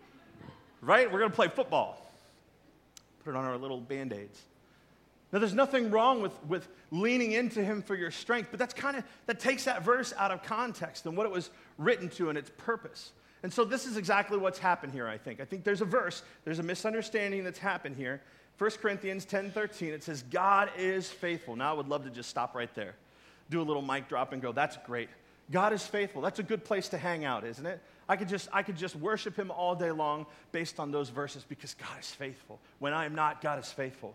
right? 0.82 1.10
We're 1.10 1.20
going 1.20 1.30
to 1.30 1.36
play 1.36 1.48
football. 1.48 1.98
Put 3.24 3.30
it 3.30 3.36
on 3.36 3.44
our 3.44 3.56
little 3.56 3.80
band 3.80 4.12
aids. 4.12 4.40
Now, 5.32 5.38
there's 5.38 5.54
nothing 5.54 5.90
wrong 5.90 6.20
with, 6.20 6.32
with 6.46 6.68
leaning 6.90 7.32
into 7.32 7.64
him 7.64 7.80
for 7.80 7.94
your 7.94 8.10
strength, 8.10 8.48
but 8.50 8.58
that's 8.58 8.74
kind 8.74 8.98
of, 8.98 9.04
that 9.26 9.40
takes 9.40 9.64
that 9.64 9.82
verse 9.82 10.12
out 10.18 10.30
of 10.30 10.42
context 10.42 11.06
and 11.06 11.16
what 11.16 11.24
it 11.24 11.32
was 11.32 11.48
written 11.78 12.10
to 12.10 12.28
and 12.28 12.36
its 12.36 12.50
purpose. 12.58 13.12
And 13.42 13.52
so 13.52 13.64
this 13.64 13.86
is 13.86 13.96
exactly 13.96 14.36
what's 14.36 14.58
happened 14.58 14.92
here, 14.92 15.08
I 15.08 15.16
think. 15.16 15.40
I 15.40 15.46
think 15.46 15.64
there's 15.64 15.80
a 15.80 15.86
verse, 15.86 16.22
there's 16.44 16.58
a 16.58 16.62
misunderstanding 16.62 17.44
that's 17.44 17.58
happened 17.58 17.96
here. 17.96 18.20
1 18.58 18.70
Corinthians 18.72 19.24
10 19.24 19.50
13, 19.50 19.92
it 19.94 20.04
says, 20.04 20.22
God 20.30 20.70
is 20.76 21.08
faithful. 21.08 21.56
Now, 21.56 21.70
I 21.70 21.72
would 21.74 21.88
love 21.88 22.04
to 22.04 22.10
just 22.10 22.28
stop 22.28 22.54
right 22.54 22.72
there, 22.74 22.94
do 23.50 23.60
a 23.60 23.64
little 23.64 23.82
mic 23.82 24.08
drop, 24.08 24.32
and 24.34 24.42
go, 24.42 24.52
that's 24.52 24.76
great. 24.84 25.08
God 25.50 25.72
is 25.72 25.84
faithful. 25.84 26.20
That's 26.20 26.38
a 26.38 26.44
good 26.44 26.64
place 26.64 26.88
to 26.90 26.98
hang 26.98 27.24
out, 27.24 27.44
isn't 27.44 27.66
it? 27.66 27.80
I 28.08 28.16
could 28.16 28.28
just, 28.28 28.48
I 28.52 28.62
could 28.62 28.76
just 28.76 28.96
worship 28.96 29.36
him 29.36 29.50
all 29.50 29.74
day 29.74 29.90
long 29.90 30.26
based 30.50 30.80
on 30.80 30.90
those 30.90 31.08
verses 31.08 31.44
because 31.48 31.74
God 31.74 31.98
is 32.00 32.10
faithful. 32.10 32.58
When 32.78 32.92
I 32.92 33.04
am 33.04 33.14
not, 33.14 33.40
God 33.40 33.58
is 33.58 33.70
faithful. 33.70 34.14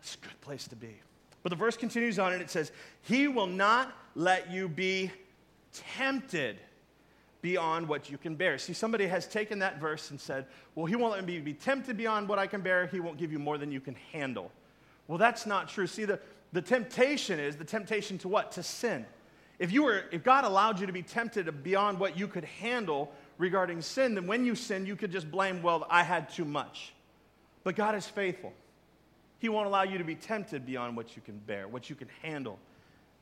It's 0.00 0.14
a 0.14 0.18
good 0.18 0.40
place 0.40 0.66
to 0.68 0.76
be. 0.76 0.94
But 1.42 1.50
the 1.50 1.56
verse 1.56 1.76
continues 1.76 2.18
on 2.18 2.32
and 2.32 2.42
it 2.42 2.50
says, 2.50 2.72
He 3.02 3.28
will 3.28 3.46
not 3.46 3.92
let 4.14 4.50
you 4.50 4.68
be 4.68 5.10
tempted 5.72 6.58
beyond 7.42 7.88
what 7.88 8.10
you 8.10 8.18
can 8.18 8.34
bear. 8.34 8.58
See, 8.58 8.72
somebody 8.72 9.06
has 9.06 9.26
taken 9.26 9.58
that 9.60 9.80
verse 9.80 10.10
and 10.10 10.20
said, 10.20 10.46
Well, 10.74 10.86
He 10.86 10.96
won't 10.96 11.12
let 11.12 11.24
me 11.24 11.38
be 11.40 11.54
tempted 11.54 11.96
beyond 11.96 12.28
what 12.28 12.38
I 12.38 12.46
can 12.46 12.60
bear. 12.60 12.86
He 12.86 13.00
won't 13.00 13.18
give 13.18 13.32
you 13.32 13.38
more 13.38 13.58
than 13.58 13.72
you 13.72 13.80
can 13.80 13.96
handle. 14.12 14.50
Well, 15.08 15.18
that's 15.18 15.46
not 15.46 15.68
true. 15.68 15.86
See, 15.86 16.04
the, 16.04 16.20
the 16.52 16.62
temptation 16.62 17.40
is 17.40 17.56
the 17.56 17.64
temptation 17.64 18.18
to 18.18 18.28
what? 18.28 18.52
To 18.52 18.62
sin. 18.62 19.06
If, 19.60 19.72
you 19.72 19.82
were, 19.82 20.04
if 20.10 20.24
God 20.24 20.44
allowed 20.44 20.80
you 20.80 20.86
to 20.86 20.92
be 20.92 21.02
tempted 21.02 21.62
beyond 21.62 22.00
what 22.00 22.18
you 22.18 22.26
could 22.26 22.44
handle 22.44 23.12
regarding 23.36 23.82
sin, 23.82 24.14
then 24.14 24.26
when 24.26 24.46
you 24.46 24.54
sin, 24.54 24.86
you 24.86 24.96
could 24.96 25.12
just 25.12 25.30
blame, 25.30 25.62
well, 25.62 25.86
I 25.90 26.02
had 26.02 26.30
too 26.30 26.46
much. 26.46 26.94
But 27.62 27.76
God 27.76 27.94
is 27.94 28.06
faithful. 28.06 28.54
He 29.38 29.50
won't 29.50 29.66
allow 29.66 29.82
you 29.82 29.98
to 29.98 30.04
be 30.04 30.14
tempted 30.14 30.64
beyond 30.64 30.96
what 30.96 31.14
you 31.14 31.20
can 31.20 31.38
bear, 31.38 31.68
what 31.68 31.90
you 31.90 31.94
can 31.94 32.08
handle. 32.22 32.58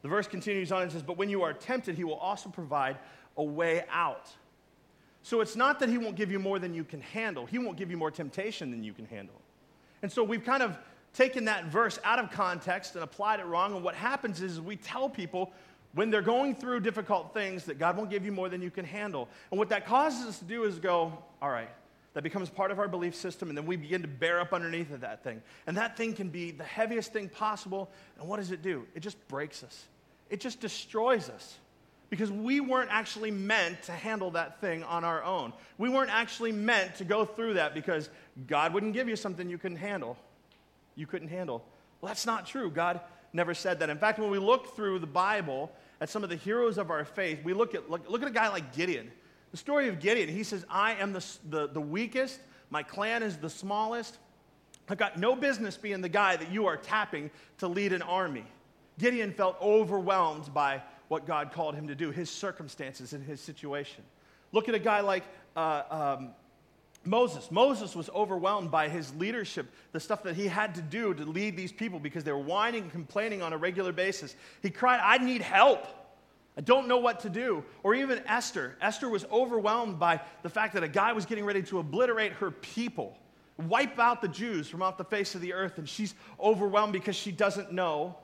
The 0.03 0.09
verse 0.09 0.29
continues 0.29 0.71
on 0.71 0.83
and 0.83 0.93
says, 0.93 1.03
But 1.03 1.17
when 1.17 1.29
you 1.29 1.43
are 1.43 1.53
tempted, 1.53 1.97
He 1.97 2.05
will 2.05 2.15
also 2.15 2.49
provide 2.49 2.99
a 3.37 3.43
way 3.43 3.85
out. 3.91 4.31
So 5.25 5.41
it's 5.41 5.57
not 5.57 5.81
that 5.81 5.89
He 5.89 5.99
won't 5.99 6.15
give 6.15 6.31
you 6.31 6.39
more 6.39 6.61
than 6.61 6.73
you 6.73 6.85
can 6.85 7.01
handle, 7.01 7.47
He 7.47 7.59
won't 7.59 7.77
give 7.77 7.91
you 7.91 7.97
more 7.97 8.13
temptation 8.13 8.71
than 8.71 8.85
you 8.85 8.93
can 8.93 9.07
handle. 9.07 9.35
And 10.03 10.13
so 10.13 10.23
we've 10.23 10.45
kind 10.45 10.63
of 10.63 10.79
taken 11.15 11.47
that 11.47 11.65
verse 11.65 11.99
out 12.05 12.21
of 12.21 12.31
context 12.31 12.95
and 12.95 13.03
applied 13.03 13.41
it 13.41 13.47
wrong. 13.47 13.75
And 13.75 13.83
what 13.83 13.97
happens 13.97 14.41
is 14.41 14.61
we 14.61 14.77
tell 14.77 15.09
people 15.09 15.53
when 15.95 16.11
they're 16.11 16.23
going 16.23 16.55
through 16.55 16.81
difficult 16.81 17.33
things 17.33 17.65
that 17.65 17.79
God 17.79 17.97
won't 17.97 18.11
give 18.11 18.25
you 18.25 18.33
more 18.33 18.49
than 18.49 18.63
you 18.63 18.71
can 18.71 18.85
handle. 18.85 19.29
And 19.51 19.59
what 19.59 19.71
that 19.71 19.87
causes 19.87 20.27
us 20.27 20.39
to 20.39 20.45
do 20.45 20.65
is 20.65 20.79
go, 20.79 21.17
all 21.41 21.51
right, 21.51 21.71
that 22.15 22.23
becomes 22.23 22.51
part 22.51 22.71
of 22.71 22.79
our 22.79 22.89
belief 22.89 23.15
system, 23.15 23.49
and 23.49 23.57
then 23.57 23.67
we 23.67 23.77
begin 23.77 24.03
to 24.03 24.09
bear 24.09 24.41
up 24.41 24.53
underneath 24.53 24.93
of 24.93 25.03
that 25.03 25.23
thing. 25.23 25.43
And 25.67 25.77
that 25.77 25.97
thing 25.97 26.15
can 26.15 26.29
be 26.29 26.51
the 26.51 26.65
heaviest 26.65 27.13
thing 27.13 27.29
possible. 27.29 27.91
And 28.19 28.29
what 28.29 28.39
does 28.39 28.51
it 28.51 28.63
do? 28.63 28.87
It 28.95 29.01
just 29.01 29.29
breaks 29.29 29.63
us, 29.63 29.87
it 30.31 30.41
just 30.41 30.61
destroys 30.61 31.29
us. 31.29 31.59
Because 32.11 32.33
we 32.33 32.61
weren't 32.61 32.89
actually 32.91 33.31
meant 33.31 33.83
to 33.83 33.93
handle 33.93 34.31
that 34.31 34.63
thing 34.63 34.83
on 34.83 35.05
our 35.05 35.23
own. 35.23 35.53
We 35.77 35.91
weren't 35.91 36.11
actually 36.11 36.53
meant 36.53 36.97
to 36.97 37.05
go 37.05 37.27
through 37.27 37.55
that 37.55 37.75
because 37.75 38.09
God 38.47 38.73
wouldn't 38.73 38.95
give 38.95 39.11
you 39.11 39.17
something 39.17 39.51
you 39.51 39.59
couldn't 39.59 39.77
handle. 39.77 40.17
You 40.97 41.07
couldn't 41.07 41.29
handle. 41.29 41.63
Well, 42.01 42.09
that's 42.09 42.25
not 42.25 42.47
true. 42.47 42.71
God 42.71 43.01
never 43.33 43.55
said 43.55 43.79
that. 43.81 43.91
In 43.91 43.99
fact, 43.99 44.19
when 44.19 44.31
we 44.31 44.39
look 44.39 44.75
through 44.75 44.99
the 44.99 45.07
Bible 45.07 45.71
at 46.01 46.09
some 46.09 46.23
of 46.25 46.31
the 46.31 46.37
heroes 46.37 46.79
of 46.79 46.91
our 46.91 47.05
faith, 47.05 47.41
we 47.45 47.53
look 47.53 47.75
at, 47.75 47.91
look, 47.91 48.09
look 48.09 48.23
at 48.23 48.29
a 48.29 48.33
guy 48.33 48.49
like 48.49 48.75
Gideon. 48.75 49.11
The 49.51 49.57
story 49.57 49.89
of 49.89 50.01
Gideon, 50.01 50.29
he 50.29 50.43
says, 50.43 50.65
I 50.69 50.95
am 50.95 51.13
the, 51.13 51.25
the, 51.49 51.69
the 51.69 51.81
weakest, 51.81 52.41
my 52.71 52.83
clan 52.83 53.23
is 53.23 53.37
the 53.37 53.49
smallest. 53.51 54.19
I've 54.89 54.99
got 54.99 55.19
no 55.19 55.35
business 55.35 55.77
being 55.77 56.01
the 56.01 56.09
guy 56.09 56.37
that 56.37 56.51
you 56.51 56.67
are 56.67 56.77
tapping 56.77 57.31
to 57.59 57.69
lead 57.69 57.93
an 57.93 58.03
army. 58.03 58.45
Gideon 58.99 59.33
felt 59.33 59.57
overwhelmed 59.61 60.53
by 60.53 60.83
what 61.09 61.27
God 61.27 61.53
called 61.53 61.75
him 61.75 61.89
to 61.89 61.95
do, 61.95 62.11
his 62.11 62.31
circumstances 62.31 63.13
and 63.13 63.25
his 63.25 63.41
situation. 63.41 64.05
Look 64.53 64.69
at 64.69 64.75
a 64.75 64.79
guy 64.79 65.01
like 65.01 65.25
uh, 65.57 65.83
um, 66.19 66.31
Moses. 67.05 67.51
Moses 67.51 67.97
was 67.97 68.11
overwhelmed 68.11 68.71
by 68.71 68.89
his 68.89 69.15
leadership, 69.15 69.67
the 69.93 70.01
stuff 70.01 70.23
that 70.25 70.35
he 70.35 70.47
had 70.47 70.75
to 70.75 70.83
do 70.83 71.15
to 71.15 71.25
lead 71.25 71.57
these 71.57 71.73
people 71.73 71.99
because 71.99 72.25
they 72.25 72.33
were 72.33 72.39
whining 72.39 72.83
and 72.85 72.93
complaining 72.93 73.41
on 73.41 73.53
a 73.53 73.57
regular 73.57 73.93
basis. 73.93 74.37
He 74.63 74.71
cried, 74.71 75.01
I 75.03 75.23
need 75.23 75.41
help. 75.41 75.87
I 76.57 76.61
don't 76.61 76.89
know 76.89 76.99
what 76.99 77.21
to 77.21 77.31
do. 77.31 77.65
Or 77.83 77.95
even 77.95 78.21
Esther. 78.27 78.77
Esther 78.81 79.09
was 79.09 79.25
overwhelmed 79.27 79.99
by 79.99 80.21
the 80.43 80.51
fact 80.51 80.75
that 80.75 80.83
a 80.83 80.89
guy 80.89 81.13
was 81.13 81.25
getting 81.25 81.45
ready 81.45 81.63
to 81.63 81.79
obliterate 81.79 82.33
her 82.33 82.51
people, 82.51 83.17
wipe 83.57 83.99
out 83.99 84.21
the 84.21 84.29
Jews 84.29 84.69
from 84.69 84.83
off 84.83 84.99
the 84.99 85.05
face 85.05 85.35
of 85.35 85.41
the 85.41 85.53
earth, 85.53 85.79
and 85.79 85.89
she's 85.89 86.15
overwhelmed 86.41 86.93
because 86.93 87.15
she 87.15 87.31
doesn't 87.31 87.73
know 87.73 88.17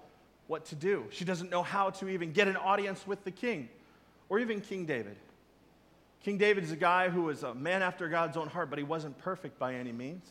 what 0.48 0.64
to 0.66 0.74
do. 0.74 1.04
She 1.10 1.24
doesn't 1.24 1.50
know 1.50 1.62
how 1.62 1.90
to 1.90 2.08
even 2.08 2.32
get 2.32 2.48
an 2.48 2.56
audience 2.56 3.06
with 3.06 3.22
the 3.24 3.30
king. 3.30 3.68
Or 4.28 4.40
even 4.40 4.60
King 4.60 4.84
David. 4.84 5.16
King 6.24 6.38
David 6.38 6.64
is 6.64 6.72
a 6.72 6.76
guy 6.76 7.10
who 7.10 7.24
was 7.24 7.42
a 7.42 7.54
man 7.54 7.82
after 7.82 8.08
God's 8.08 8.38
own 8.38 8.48
heart, 8.48 8.70
but 8.70 8.78
he 8.78 8.84
wasn't 8.84 9.18
perfect 9.18 9.58
by 9.58 9.74
any 9.74 9.92
means. 9.92 10.26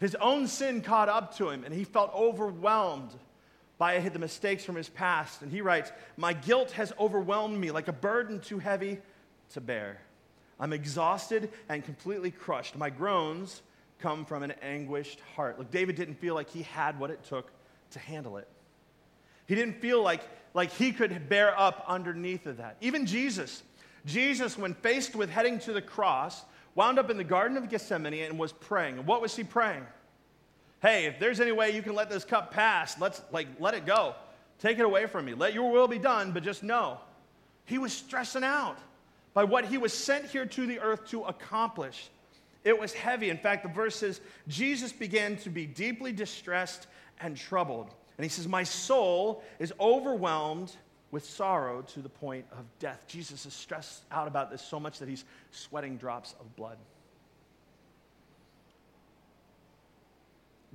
His 0.00 0.14
own 0.14 0.48
sin 0.48 0.80
caught 0.80 1.10
up 1.10 1.36
to 1.36 1.50
him, 1.50 1.64
and 1.64 1.74
he 1.74 1.84
felt 1.84 2.14
overwhelmed 2.14 3.10
by 3.76 3.98
the 3.98 4.18
mistakes 4.18 4.64
from 4.64 4.74
his 4.74 4.88
past. 4.88 5.42
And 5.42 5.52
he 5.52 5.60
writes, 5.60 5.92
My 6.16 6.32
guilt 6.32 6.70
has 6.72 6.94
overwhelmed 6.98 7.58
me 7.58 7.70
like 7.70 7.88
a 7.88 7.92
burden 7.92 8.40
too 8.40 8.58
heavy 8.58 8.98
to 9.50 9.60
bear. 9.60 10.00
I'm 10.58 10.72
exhausted 10.72 11.50
and 11.68 11.84
completely 11.84 12.30
crushed. 12.30 12.74
My 12.74 12.88
groans 12.88 13.60
come 13.98 14.24
from 14.24 14.42
an 14.42 14.52
anguished 14.62 15.20
heart. 15.34 15.58
Look, 15.58 15.70
David 15.70 15.96
didn't 15.96 16.14
feel 16.14 16.34
like 16.34 16.48
he 16.48 16.62
had 16.62 16.98
what 16.98 17.10
it 17.10 17.22
took 17.24 17.50
to 17.90 17.98
handle 17.98 18.38
it. 18.38 18.48
He 19.46 19.54
didn't 19.54 19.80
feel 19.82 20.02
like, 20.02 20.22
like 20.54 20.72
he 20.72 20.92
could 20.92 21.28
bear 21.28 21.58
up 21.58 21.84
underneath 21.86 22.46
of 22.46 22.56
that. 22.56 22.78
Even 22.80 23.04
Jesus, 23.04 23.62
Jesus, 24.06 24.56
when 24.56 24.72
faced 24.74 25.14
with 25.14 25.28
heading 25.28 25.58
to 25.60 25.72
the 25.72 25.82
cross, 25.82 26.42
wound 26.74 26.98
up 26.98 27.10
in 27.10 27.16
the 27.16 27.24
Garden 27.24 27.56
of 27.56 27.68
Gethsemane 27.68 28.14
and 28.14 28.38
was 28.38 28.52
praying. 28.52 28.98
And 28.98 29.06
what 29.06 29.20
was 29.20 29.34
he 29.36 29.44
praying? 29.44 29.84
Hey, 30.80 31.06
if 31.06 31.18
there's 31.18 31.40
any 31.40 31.52
way 31.52 31.70
you 31.70 31.82
can 31.82 31.94
let 31.94 32.08
this 32.08 32.24
cup 32.24 32.52
pass, 32.52 32.98
let's 33.00 33.20
like 33.32 33.48
let 33.58 33.74
it 33.74 33.84
go. 33.84 34.14
Take 34.60 34.78
it 34.78 34.84
away 34.84 35.06
from 35.06 35.24
me. 35.24 35.34
Let 35.34 35.52
your 35.52 35.70
will 35.70 35.88
be 35.88 35.98
done, 35.98 36.32
but 36.32 36.42
just 36.42 36.62
know. 36.62 37.00
He 37.64 37.78
was 37.78 37.92
stressing 37.92 38.44
out 38.44 38.78
by 39.34 39.44
what 39.44 39.66
he 39.66 39.76
was 39.76 39.92
sent 39.92 40.26
here 40.26 40.46
to 40.46 40.66
the 40.66 40.78
earth 40.78 41.08
to 41.08 41.24
accomplish. 41.24 42.08
It 42.64 42.78
was 42.78 42.92
heavy. 42.92 43.30
In 43.30 43.38
fact, 43.38 43.64
the 43.64 43.68
verse 43.68 43.96
says, 43.96 44.20
Jesus 44.48 44.92
began 44.92 45.36
to 45.38 45.50
be 45.50 45.66
deeply 45.66 46.12
distressed 46.12 46.86
and 47.20 47.36
troubled. 47.36 47.92
And 48.18 48.24
he 48.24 48.28
says, 48.28 48.48
My 48.48 48.62
soul 48.62 49.42
is 49.58 49.72
overwhelmed 49.78 50.74
with 51.16 51.24
sorrow 51.24 51.80
to 51.80 52.00
the 52.00 52.10
point 52.10 52.44
of 52.52 52.66
death. 52.78 53.06
Jesus 53.08 53.46
is 53.46 53.54
stressed 53.54 54.02
out 54.12 54.28
about 54.28 54.50
this 54.50 54.60
so 54.60 54.78
much 54.78 54.98
that 54.98 55.08
he's 55.08 55.24
sweating 55.50 55.96
drops 55.96 56.34
of 56.38 56.56
blood. 56.56 56.76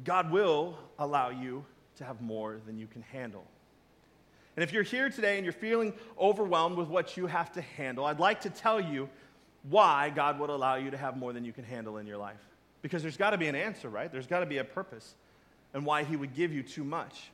God 0.03 0.31
will 0.31 0.79
allow 0.97 1.29
you 1.29 1.63
to 1.97 2.03
have 2.03 2.21
more 2.21 2.57
than 2.65 2.79
you 2.79 2.87
can 2.87 3.03
handle. 3.03 3.43
And 4.55 4.63
if 4.63 4.73
you're 4.73 4.81
here 4.81 5.11
today 5.11 5.35
and 5.35 5.45
you're 5.45 5.53
feeling 5.53 5.93
overwhelmed 6.19 6.75
with 6.75 6.87
what 6.87 7.15
you 7.15 7.27
have 7.27 7.51
to 7.51 7.61
handle, 7.61 8.05
I'd 8.05 8.19
like 8.19 8.41
to 8.41 8.49
tell 8.49 8.81
you 8.81 9.09
why 9.69 10.09
God 10.09 10.39
would 10.39 10.49
allow 10.49 10.73
you 10.73 10.89
to 10.89 10.97
have 10.97 11.17
more 11.17 11.33
than 11.33 11.45
you 11.45 11.53
can 11.53 11.65
handle 11.65 11.99
in 11.99 12.07
your 12.07 12.17
life. 12.17 12.41
Because 12.81 13.03
there's 13.03 13.15
got 13.15 13.29
to 13.29 13.37
be 13.37 13.47
an 13.47 13.53
answer, 13.53 13.89
right? 13.89 14.11
There's 14.11 14.25
got 14.25 14.39
to 14.39 14.47
be 14.47 14.57
a 14.57 14.63
purpose 14.63 15.13
and 15.75 15.85
why 15.85 16.03
He 16.03 16.15
would 16.15 16.33
give 16.33 16.51
you 16.51 16.63
too 16.63 16.83
much. 16.83 17.29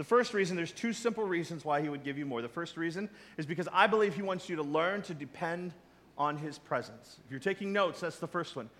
The 0.00 0.04
first 0.04 0.32
reason, 0.32 0.56
there's 0.56 0.72
two 0.72 0.94
simple 0.94 1.24
reasons 1.24 1.62
why 1.62 1.82
He 1.82 1.90
would 1.90 2.02
give 2.02 2.16
you 2.16 2.24
more. 2.24 2.40
The 2.40 2.48
first 2.48 2.78
reason 2.78 3.10
is 3.36 3.44
because 3.44 3.68
I 3.70 3.86
believe 3.86 4.14
He 4.14 4.22
wants 4.22 4.48
you 4.48 4.56
to 4.56 4.62
learn 4.62 5.02
to 5.02 5.12
depend 5.12 5.74
on 6.16 6.38
His 6.38 6.58
presence. 6.58 7.18
If 7.26 7.30
you're 7.30 7.38
taking 7.38 7.70
notes, 7.74 8.00
that's 8.00 8.16
the 8.16 8.26
first 8.26 8.56
one. 8.56 8.70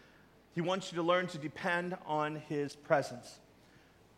He 0.55 0.63
wants 0.63 0.91
you 0.91 0.97
to 0.97 1.03
learn 1.03 1.27
to 1.27 1.37
depend 1.37 1.95
on 2.07 2.37
His 2.49 2.75
presence. 2.75 3.39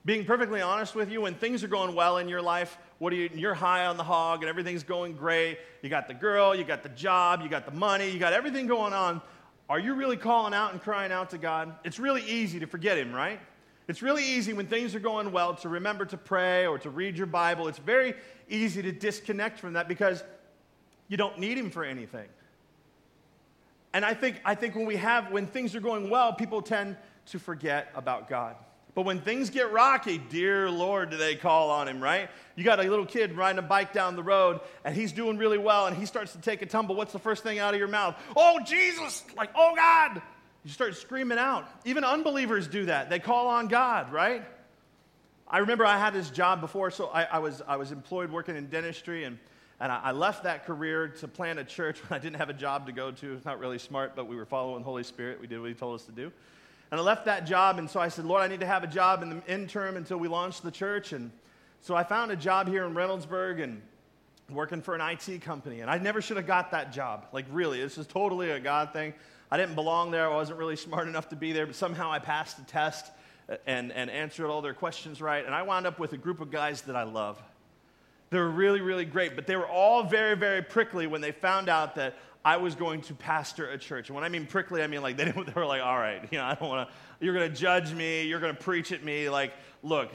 Being 0.05 0.25
perfectly 0.25 0.61
honest 0.61 0.95
with 0.95 1.11
you, 1.11 1.21
when 1.21 1.35
things 1.35 1.65
are 1.65 1.69
going 1.69 1.97
well 1.97 2.19
in 2.19 2.29
your 2.29 2.41
life, 2.41 2.79
what 3.01 3.13
are 3.13 3.17
you, 3.17 3.29
you're 3.35 3.53
high 3.53 3.87
on 3.87 3.97
the 3.97 4.05
hog 4.05 4.43
and 4.43 4.49
everything's 4.49 4.85
going 4.85 5.15
great. 5.15 5.59
You 5.83 5.91
got 5.91 6.07
the 6.07 6.15
girl, 6.15 6.55
you 6.55 6.63
got 6.63 6.85
the 6.85 6.89
job, 6.91 7.41
you 7.43 7.49
got 7.49 7.67
the 7.67 7.77
money, 7.77 8.11
you 8.11 8.21
got 8.21 8.33
everything 8.33 8.69
going 8.69 8.93
on. 8.93 9.21
Are 9.69 9.81
you 9.81 9.95
really 9.95 10.17
calling 10.17 10.55
out 10.55 10.71
and 10.71 10.81
crying 10.81 11.11
out 11.11 11.31
to 11.31 11.39
God? 11.39 11.75
It's 11.83 11.99
really 11.99 12.23
easy 12.23 12.61
to 12.61 12.69
forget 12.69 12.97
Him, 12.97 13.13
right? 13.13 13.41
It's 13.89 14.03
really 14.03 14.25
easy 14.25 14.53
when 14.53 14.67
things 14.67 14.95
are 14.95 15.01
going 15.01 15.33
well 15.33 15.55
to 15.57 15.69
remember 15.69 16.05
to 16.07 16.17
pray 16.17 16.67
or 16.67 16.79
to 16.79 16.91
read 16.91 17.17
your 17.17 17.27
Bible. 17.27 17.69
It's 17.69 17.79
very 17.79 18.15
easy 18.49 18.83
to 18.83 18.93
disconnect 18.93 19.59
from 19.59 19.75
that 19.75 19.89
because 19.89 20.23
you 21.09 21.17
don't 21.17 21.39
need 21.39 21.59
Him 21.59 21.71
for 21.71 21.85
anything. 21.85 22.29
And 23.93 24.05
I 24.05 24.15
think, 24.15 24.41
I 24.45 24.55
think 24.55 24.75
when 24.75 24.87
we 24.87 24.97
have, 24.97 25.31
when 25.31 25.47
things 25.47 25.75
are 25.75 25.81
going 25.81 26.09
well, 26.09 26.33
people 26.33 26.63
tend 26.63 26.97
to 27.27 27.39
forget 27.39 27.91
about 27.95 28.29
God. 28.29 28.57
But 28.95 29.07
when 29.07 29.21
things 29.21 29.49
get 29.49 29.73
rocky, 29.73 30.19
dear 30.19 30.71
Lord, 30.71 31.11
do 31.11 31.17
they 31.17 31.35
call 31.35 31.71
on 31.71 31.89
him, 31.89 32.03
right? 32.03 32.29
You 32.57 32.65
got 32.65 32.79
a 32.79 32.83
little 32.83 33.07
kid 33.07 33.35
riding 33.35 33.59
a 33.59 33.63
bike 33.63 33.95
down 33.95 34.17
the 34.17 34.23
road 34.23 34.61
and 34.85 34.95
he's 34.95 35.13
doing 35.13 35.39
really 35.39 35.57
well 35.57 35.87
and 35.87 35.97
he 35.97 36.05
starts 36.05 36.33
to 36.33 36.39
take 36.39 36.61
a 36.61 36.67
tumble. 36.67 36.95
What's 36.95 37.13
the 37.13 37.19
first 37.19 37.43
thing 37.43 37.59
out 37.59 37.73
of 37.73 37.81
your 37.81 37.89
mouth? 37.89 38.17
Oh, 38.37 38.61
Jesus! 38.67 39.25
Like, 39.35 39.49
oh, 39.55 39.73
God! 39.75 40.21
You 40.65 40.71
start 40.71 40.97
screaming 40.97 41.39
out. 41.39 41.69
Even 41.85 42.05
unbelievers 42.05 42.69
do 42.69 42.87
that. 42.87 43.11
They 43.11 43.19
call 43.19 43.49
on 43.49 43.69
God, 43.69 44.13
right? 44.13 44.45
I 45.49 45.59
remember 45.59 45.85
I 45.85 45.99
had 45.99 46.15
this 46.15 46.31
job 46.31 46.61
before, 46.61 46.91
so 46.91 47.09
I, 47.09 47.25
I 47.25 47.39
was, 47.39 47.63
I 47.67 47.77
was 47.77 47.93
employed 47.93 48.31
working 48.31 48.57
in 48.57 48.69
dentistry 48.69 49.25
and, 49.25 49.39
and 49.81 49.91
I, 49.91 50.01
I 50.05 50.13
left 50.13 50.45
that 50.45 50.65
career 50.65 51.09
to 51.09 51.29
plant 51.29 51.59
a 51.59 51.65
church 51.65 51.99
when 52.09 52.19
I 52.19 52.23
didn't 52.23 52.37
have 52.37 52.49
a 52.49 52.55
job 52.55 52.87
to 52.87 52.93
go 52.93 53.11
to. 53.11 53.35
It's 53.35 53.45
not 53.45 53.59
really 53.59 53.79
smart, 53.79 54.15
but 54.15 54.29
we 54.29 54.37
were 54.37 54.47
following 54.47 54.79
the 54.79 54.85
Holy 54.85 55.03
Spirit. 55.03 55.41
We 55.41 55.47
did 55.47 55.61
what 55.61 55.69
He 55.69 55.75
told 55.75 55.97
us 55.97 56.07
to 56.07 56.13
do. 56.13 56.33
And 56.93 57.01
I 57.01 57.03
left 57.03 57.25
that 57.25 57.47
job, 57.47 57.79
and 57.79 57.89
so 57.89 58.01
I 58.01 58.09
said, 58.09 58.27
Lord, 58.27 58.43
I 58.43 58.49
need 58.49 58.61
to 58.61 58.67
have 58.67 58.85
a 58.85 58.87
job 58.87 59.23
in 59.23 59.31
the 59.31 59.43
interim 59.51 59.97
until 59.97 60.19
we 60.19 60.29
launch 60.29 60.61
the 60.61 60.71
church. 60.71 61.15
And 61.15 61.31
so 61.81 61.95
I 61.95 62.05
found 62.05 62.31
a 62.31 62.37
job 62.37 62.69
here 62.69 62.85
in 62.85 62.93
Reynoldsburg 62.93 63.63
and 63.63 63.81
working 64.51 64.83
for 64.83 64.95
an 64.95 65.01
IT 65.01 65.41
company. 65.41 65.81
And 65.81 65.91
I 65.91 65.97
never 65.97 66.21
should 66.21 66.37
have 66.37 66.47
got 66.47 66.73
that 66.73 66.93
job. 66.93 67.27
Like, 67.33 67.47
really, 67.51 67.81
this 67.81 67.97
is 67.97 68.07
totally 68.07 68.51
a 68.51 68.61
God 68.61 68.93
thing. 68.93 69.15
I 69.53 69.59
didn't 69.59 69.75
belong 69.75 70.11
there. 70.11 70.31
I 70.31 70.35
wasn't 70.35 70.59
really 70.59 70.77
smart 70.77 71.07
enough 71.07 71.29
to 71.29 71.37
be 71.37 71.53
there, 71.53 71.67
but 71.67 71.75
somehow 71.75 72.11
I 72.11 72.21
passed 72.21 72.57
the 72.57 72.65
test 72.65 73.13
and, 73.67 73.93
and 73.93 74.09
answered 74.09 74.49
all 74.49 74.63
their 74.63 74.73
questions 74.73 75.21
right. 75.21 75.45
And 75.45 75.55
I 75.55 75.61
wound 75.61 75.87
up 75.87 75.99
with 75.99 76.15
a 76.15 76.17
group 76.17 76.41
of 76.41 76.51
guys 76.51 76.81
that 76.83 76.97
I 76.97 77.03
love. 77.03 77.39
They 78.31 78.39
were 78.39 78.49
really, 78.49 78.81
really 78.81 79.05
great, 79.05 79.37
but 79.37 79.47
they 79.47 79.57
were 79.57 79.69
all 79.69 80.05
very, 80.05 80.37
very 80.37 80.63
prickly 80.63 81.07
when 81.07 81.21
they 81.21 81.33
found 81.33 81.69
out 81.69 81.97
that 81.97 82.15
I 82.43 82.57
was 82.57 82.75
going 82.75 83.03
to 83.03 83.15
pastor 83.15 83.69
a 83.69 83.77
church. 83.77 84.09
And 84.09 84.15
when 84.15 84.25
I 84.25 84.31
mean 84.31 84.47
prickly, 84.47 84.83
I 84.83 84.87
mean 84.87 85.03
like 85.03 85.19
they, 85.19 85.25
they 85.31 85.53
were 85.55 85.67
like, 85.67 85.83
all 85.83 85.99
right, 85.99 86.27
you 86.31 86.39
know, 86.39 86.45
I 86.45 86.55
don't 86.55 86.71
want 86.71 86.89
to, 86.89 86.95
you're 87.23 87.35
going 87.35 87.53
to 87.53 87.55
judge 87.55 87.93
me, 87.93 88.23
you're 88.23 88.41
going 88.41 88.57
to 88.57 88.63
preach 88.63 88.91
at 88.91 89.05
me. 89.05 89.29
Like, 89.29 89.53
look, 89.83 90.13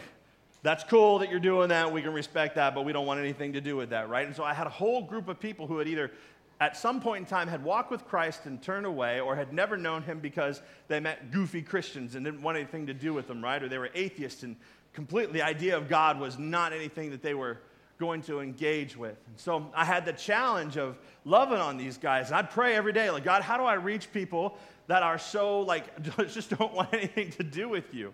that's 0.64 0.84
cool 0.84 1.20
that 1.20 1.30
you're 1.30 1.40
doing 1.40 1.70
that. 1.70 1.94
We 1.94 2.02
can 2.02 2.12
respect 2.12 2.56
that, 2.56 2.74
but 2.74 2.86
we 2.86 2.92
don't 2.92 3.06
want 3.06 3.20
anything 3.20 3.54
to 3.54 3.62
do 3.62 3.76
with 3.76 3.92
that, 3.92 4.10
right? 4.10 4.26
And 4.26 4.36
so 4.36 4.44
I 4.44 4.56
had 4.56 4.66
a 4.66 4.72
whole 4.72 5.04
group 5.04 5.28
of 5.28 5.40
people 5.40 5.68
who 5.68 5.78
had 5.78 5.88
either 5.88 6.10
at 6.60 6.76
some 6.76 7.00
point 7.00 7.20
in 7.20 7.26
time 7.26 7.48
had 7.48 7.64
walked 7.64 7.92
with 7.92 8.06
Christ 8.06 8.46
and 8.46 8.62
turned 8.62 8.86
away 8.86 9.20
or 9.20 9.36
had 9.36 9.54
never 9.54 9.78
known 9.78 10.02
him 10.02 10.20
because 10.20 10.62
they 10.88 11.00
met 11.00 11.32
goofy 11.32 11.62
Christians 11.62 12.16
and 12.16 12.26
didn't 12.26 12.42
want 12.42 12.58
anything 12.58 12.88
to 12.88 12.94
do 12.94 13.14
with 13.14 13.28
them, 13.28 13.44
right? 13.44 13.62
Or 13.62 13.70
they 13.70 13.78
were 13.78 13.92
atheists 13.94 14.44
and 14.44 14.56
completely 14.94 15.34
the 15.34 15.46
idea 15.46 15.78
of 15.78 15.88
God 15.88 16.20
was 16.20 16.40
not 16.40 16.74
anything 16.74 17.12
that 17.12 17.22
they 17.22 17.36
were 17.36 17.60
going 18.00 18.22
to 18.24 18.40
engage 18.40 18.96
with. 18.96 19.18
And 19.28 19.40
so 19.40 19.72
I 19.76 19.86
had 19.86 20.06
the 20.06 20.14
challenge 20.14 20.78
of 20.78 20.98
loving 21.26 21.60
on 21.60 21.78
these 21.78 21.98
guys. 21.98 22.28
And 22.28 22.36
I'd 22.36 22.50
pray 22.50 22.76
every 22.76 22.94
day, 22.94 23.10
like, 23.10 23.24
God, 23.24 23.42
how 23.42 23.58
do 23.58 23.64
I 23.64 23.74
reach 23.76 24.12
people 24.12 24.58
that 24.88 25.04
are 25.04 25.18
so, 25.18 25.62
like, 25.62 25.86
just 26.30 26.50
don't 26.58 26.74
want 26.74 26.94
anything 26.94 27.32
to 27.32 27.44
do 27.44 27.70
with 27.70 27.94
you? 27.94 28.14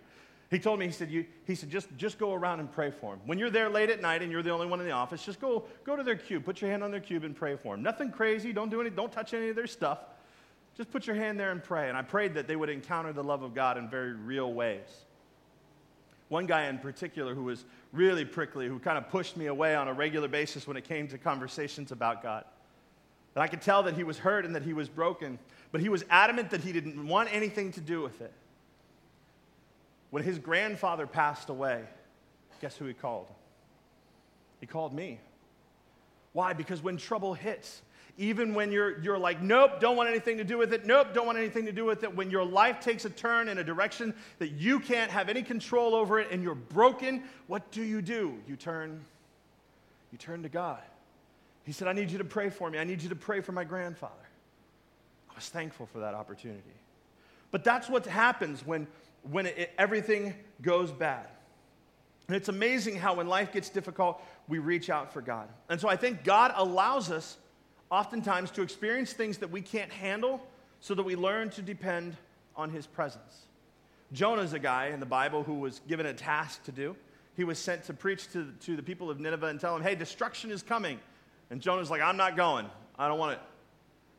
He 0.54 0.60
told 0.60 0.80
me, 0.80 0.86
he 0.86 0.92
said, 0.92 1.10
you, 1.10 1.26
he 1.46 1.56
said 1.56 1.72
just, 1.72 1.88
just 1.98 2.20
go 2.20 2.32
around 2.32 2.60
and 2.60 2.72
pray 2.72 2.92
for 2.92 3.14
him. 3.14 3.22
When 3.26 3.40
you're 3.40 3.50
there 3.50 3.70
late 3.70 3.90
at 3.90 4.02
night 4.02 4.22
and 4.22 4.32
you're 4.32 4.44
the 4.44 4.52
only 4.52 4.68
one 4.68 4.80
in 4.80 4.86
the 4.86 4.92
office, 4.92 5.26
just 5.26 5.42
go, 5.42 5.64
go 5.84 5.96
to 5.96 6.04
their 6.04 6.16
cube, 6.16 6.46
put 6.46 6.62
your 6.62 6.70
hand 6.70 6.84
on 6.84 6.92
their 6.92 7.00
cube 7.00 7.24
and 7.24 7.36
pray 7.36 7.56
for 7.56 7.74
him. 7.74 7.82
Nothing 7.82 8.12
crazy, 8.12 8.54
don't 8.54 8.70
do 8.70 8.80
any, 8.80 8.92
don't 8.92 9.12
touch 9.12 9.34
any 9.34 9.50
of 9.50 9.56
their 9.56 9.66
stuff. 9.66 9.98
Just 10.78 10.92
put 10.92 11.08
your 11.08 11.16
hand 11.16 11.40
there 11.40 11.52
and 11.52 11.64
pray. 11.64 11.90
And 11.90 11.98
I 11.98 12.04
prayed 12.04 12.36
that 12.36 12.48
they 12.48 12.56
would 12.56 12.70
encounter 12.70 13.12
the 13.12 13.24
love 13.24 13.42
of 13.42 13.56
God 13.56 13.80
in 13.80 13.90
very 13.90 14.14
real 14.14 14.54
ways. 14.54 14.88
One 16.30 16.46
guy 16.46 16.68
in 16.68 16.78
particular 16.78 17.34
who 17.34 17.46
was 17.46 17.66
really 17.92 18.24
prickly, 18.24 18.68
who 18.68 18.78
kind 18.78 19.00
of 19.00 19.10
pushed 19.10 19.36
me 19.36 19.48
away 19.48 19.74
on 19.74 19.88
a 19.88 19.94
regular 19.94 20.28
basis 20.28 20.68
when 20.68 20.78
it 20.78 20.84
came 20.84 21.08
to 21.08 21.18
conversations 21.18 21.92
about 21.92 22.22
God. 22.22 22.46
And 23.34 23.42
I 23.42 23.48
could 23.48 23.64
tell 23.64 23.82
that 23.84 23.96
he 23.96 24.04
was 24.04 24.20
hurt 24.20 24.46
and 24.46 24.56
that 24.56 24.62
he 24.62 24.74
was 24.74 24.88
broken, 24.88 25.40
but 25.72 25.82
he 25.82 25.90
was 25.90 26.06
adamant 26.12 26.52
that 26.52 26.62
he 26.62 26.72
didn't 26.72 27.08
want 27.08 27.34
anything 27.34 27.72
to 27.72 27.82
do 27.82 28.04
with 28.04 28.22
it. 28.22 28.32
When 30.14 30.22
his 30.22 30.38
grandfather 30.38 31.08
passed 31.08 31.50
away, 31.50 31.82
guess 32.62 32.78
who 32.78 32.86
he 32.86 32.94
called? 32.94 33.26
He 34.60 34.68
called 34.68 34.94
me. 34.94 35.20
Why? 36.34 36.54
Because 36.54 36.84
when 36.84 36.98
trouble 36.98 37.34
hits, 37.34 37.82
even 38.20 38.54
when 38.54 38.72
you're, 38.72 39.02
you're 39.02 39.18
like, 39.18 39.42
nope, 39.42 39.80
don't 39.80 39.98
want 39.98 40.10
anything 40.10 40.38
to 40.38 40.44
do 40.44 40.56
with 40.56 40.72
it, 40.72 40.86
nope, 40.86 41.16
don't 41.16 41.26
want 41.26 41.40
anything 41.40 41.66
to 41.66 41.72
do 41.72 41.84
with 41.84 42.04
it, 42.04 42.16
when 42.16 42.30
your 42.30 42.46
life 42.46 42.80
takes 42.80 43.06
a 43.06 43.10
turn 43.10 43.48
in 43.48 43.58
a 43.58 43.64
direction 43.64 44.14
that 44.38 44.52
you 44.52 44.80
can't 44.80 45.10
have 45.10 45.30
any 45.30 45.42
control 45.42 45.96
over 45.96 46.20
it 46.20 46.28
and 46.30 46.44
you're 46.44 46.54
broken, 46.54 47.24
what 47.48 47.72
do 47.72 47.82
you 47.82 48.00
do? 48.00 48.38
You 48.48 48.56
turn, 48.56 49.04
you 50.12 50.20
turn 50.20 50.44
to 50.44 50.50
God. 50.50 50.84
He 51.64 51.72
said, 51.72 51.88
I 51.88 51.94
need 51.94 52.12
you 52.12 52.20
to 52.20 52.24
pray 52.24 52.52
for 52.52 52.70
me. 52.70 52.78
I 52.78 52.84
need 52.84 53.02
you 53.02 53.10
to 53.10 53.16
pray 53.16 53.42
for 53.42 53.52
my 53.52 53.64
grandfather. 53.64 54.14
I 55.32 55.34
was 55.34 55.50
thankful 55.50 55.88
for 55.88 56.02
that 56.02 56.14
opportunity. 56.14 56.62
But 57.50 57.64
that's 57.64 57.90
what 57.90 58.06
happens 58.06 58.64
when, 58.64 58.86
when 59.32 59.46
it, 59.46 59.58
it, 59.58 59.72
everything 59.78 60.34
goes 60.62 60.92
bad. 60.92 61.28
And 62.28 62.38
it's 62.38 62.50
amazing 62.50 62.96
how 62.96 63.16
when 63.16 63.28
life 63.28 63.52
gets 63.52 63.70
difficult, 63.70 64.22
we 64.48 64.60
reach 64.60 64.90
out 64.90 65.12
for 65.12 65.22
God. 65.22 65.50
And 65.70 65.80
so 65.80 65.90
I 65.90 65.96
think 65.96 66.24
God 66.24 66.54
allows 66.56 67.12
us 67.12 67.38
oftentimes 67.92 68.52
to 68.52 68.62
experience 68.62 69.14
things 69.14 69.38
that 69.40 69.52
we 69.52 69.62
can't 69.62 69.92
handle 69.92 70.42
so 70.80 70.96
that 70.96 71.04
we 71.04 71.16
learn 71.16 71.50
to 71.52 71.62
depend 71.62 72.16
on 72.56 72.70
his 72.70 72.88
presence. 72.88 73.48
Jonah's 74.12 74.54
a 74.54 74.60
guy 74.60 74.88
in 74.88 75.00
the 75.00 75.06
Bible 75.06 75.44
who 75.44 75.56
was 75.56 75.82
given 75.88 76.06
a 76.06 76.14
task 76.14 76.64
to 76.64 76.72
do. 76.72 76.96
He 77.36 77.44
was 77.44 77.58
sent 77.58 77.84
to 77.86 77.94
preach 77.94 78.32
to, 78.34 78.52
to 78.62 78.76
the 78.76 78.84
people 78.84 79.10
of 79.10 79.20
Nineveh 79.20 79.48
and 79.48 79.60
tell 79.60 79.74
them, 79.74 79.84
hey, 79.84 79.96
destruction 79.96 80.52
is 80.52 80.62
coming. 80.62 81.00
And 81.50 81.62
Jonah's 81.62 81.90
like, 81.90 82.02
I'm 82.02 82.18
not 82.18 82.38
going. 82.38 82.68
I 82.98 83.08
don't 83.08 83.18
want 83.18 83.34
it. 83.34 83.40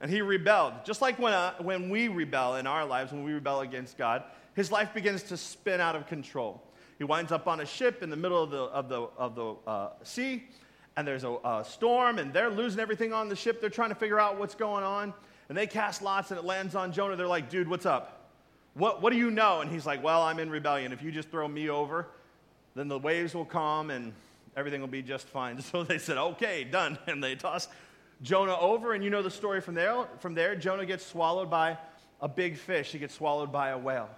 And 0.01 0.11
he 0.11 0.21
rebelled. 0.21 0.75
Just 0.85 1.01
like 1.01 1.19
when, 1.19 1.33
uh, 1.33 1.55
when 1.61 1.91
we 1.91 2.09
rebel 2.09 2.57
in 2.57 2.67
our 2.67 2.85
lives, 2.85 3.13
when 3.13 3.25
we 3.25 3.33
rebel 3.33 3.61
against 3.61 3.97
God, 3.97 4.25
his 4.55 4.73
life 4.73 4.95
begins 4.95 5.23
to 5.25 5.37
spin 5.37 5.81
out 5.81 5.97
of 5.97 6.07
control. 6.07 6.63
He 6.99 7.05
winds 7.05 7.33
up 7.33 7.47
on 7.49 7.61
a 7.61 7.67
ship 7.67 8.03
in 8.03 8.11
the 8.11 8.17
middle 8.17 8.43
of 8.43 8.51
the, 8.51 8.59
of 8.59 8.89
the, 8.89 9.03
of 9.19 9.35
the 9.35 9.71
uh, 9.71 9.89
sea 10.03 10.45
and 10.97 11.07
there's 11.07 11.25
a, 11.25 11.37
a, 11.45 11.65
storm 11.69 12.19
and 12.19 12.33
they're 12.33 12.51
losing 12.51 12.81
everything 12.81 13.13
on 13.13 13.29
the 13.29 13.37
ship. 13.37 13.61
They're 13.61 13.71
trying 13.71 13.89
to 13.89 13.95
figure 13.95 14.21
out 14.21 14.39
what's 14.39 14.55
going 14.55 14.85
on. 14.85 15.13
And 15.49 15.59
they 15.59 15.67
cast 15.67 16.03
lots 16.03 16.31
and 16.31 16.39
it 16.39 16.45
lands 16.45 16.75
on 16.75 16.93
Jonah. 16.93 17.17
They're 17.17 17.27
like, 17.27 17.51
dude, 17.51 17.69
what's 17.69 17.87
up? 17.87 18.31
What, 18.75 19.03
what 19.03 19.13
do 19.13 19.19
you 19.19 19.31
know? 19.31 19.61
And 19.61 19.71
he's 19.71 19.87
like, 19.87 20.03
well, 20.03 20.23
I'm 20.23 20.39
in 20.39 20.51
rebellion. 20.51 20.93
If 20.93 21.03
you 21.03 21.11
just 21.11 21.31
throw 21.31 21.47
me 21.47 21.69
over, 21.69 22.07
then 22.75 22.89
the 22.89 22.99
waves 22.99 23.35
will 23.35 23.45
calm 23.45 23.91
and 23.91 24.13
everything 24.57 24.81
will 24.81 24.89
be 24.89 25.03
just 25.03 25.29
fine. 25.29 25.61
So 25.63 25.83
they 25.85 25.99
said, 25.99 26.17
okay, 26.17 26.65
done. 26.65 26.99
And 27.07 27.23
they 27.23 27.35
tossed 27.35 27.71
Jonah 28.23 28.57
over, 28.59 28.95
and 28.95 29.03
you 29.03 29.11
know 29.11 29.23
the 29.23 29.31
story 29.31 29.61
from 29.61 29.75
there. 29.75 30.07
From 30.21 30.35
there, 30.35 30.55
Jonah 30.55 30.87
gets 30.87 31.05
swallowed 31.05 31.51
by 31.51 31.77
a 32.21 32.29
big 32.29 32.57
fish, 32.57 32.93
he 32.93 32.99
gets 32.99 33.15
swallowed 33.15 33.53
by 33.53 33.71
a 33.71 33.79
whale. 33.79 34.09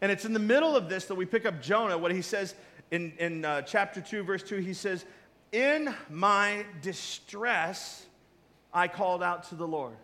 And 0.00 0.10
it's 0.10 0.24
in 0.24 0.32
the 0.32 0.38
middle 0.38 0.76
of 0.76 0.88
this 0.88 1.06
that 1.06 1.14
we 1.14 1.26
pick 1.26 1.46
up 1.46 1.62
Jonah, 1.62 1.96
what 1.96 2.12
he 2.12 2.22
says 2.22 2.54
in, 2.90 3.12
in 3.18 3.44
uh, 3.44 3.62
chapter 3.62 4.00
2, 4.00 4.22
verse 4.22 4.42
2. 4.42 4.56
He 4.56 4.74
says, 4.74 5.04
In 5.52 5.94
my 6.10 6.64
distress, 6.82 8.06
I 8.72 8.88
called 8.88 9.22
out 9.22 9.44
to 9.50 9.54
the 9.54 9.66
Lord. 9.66 9.96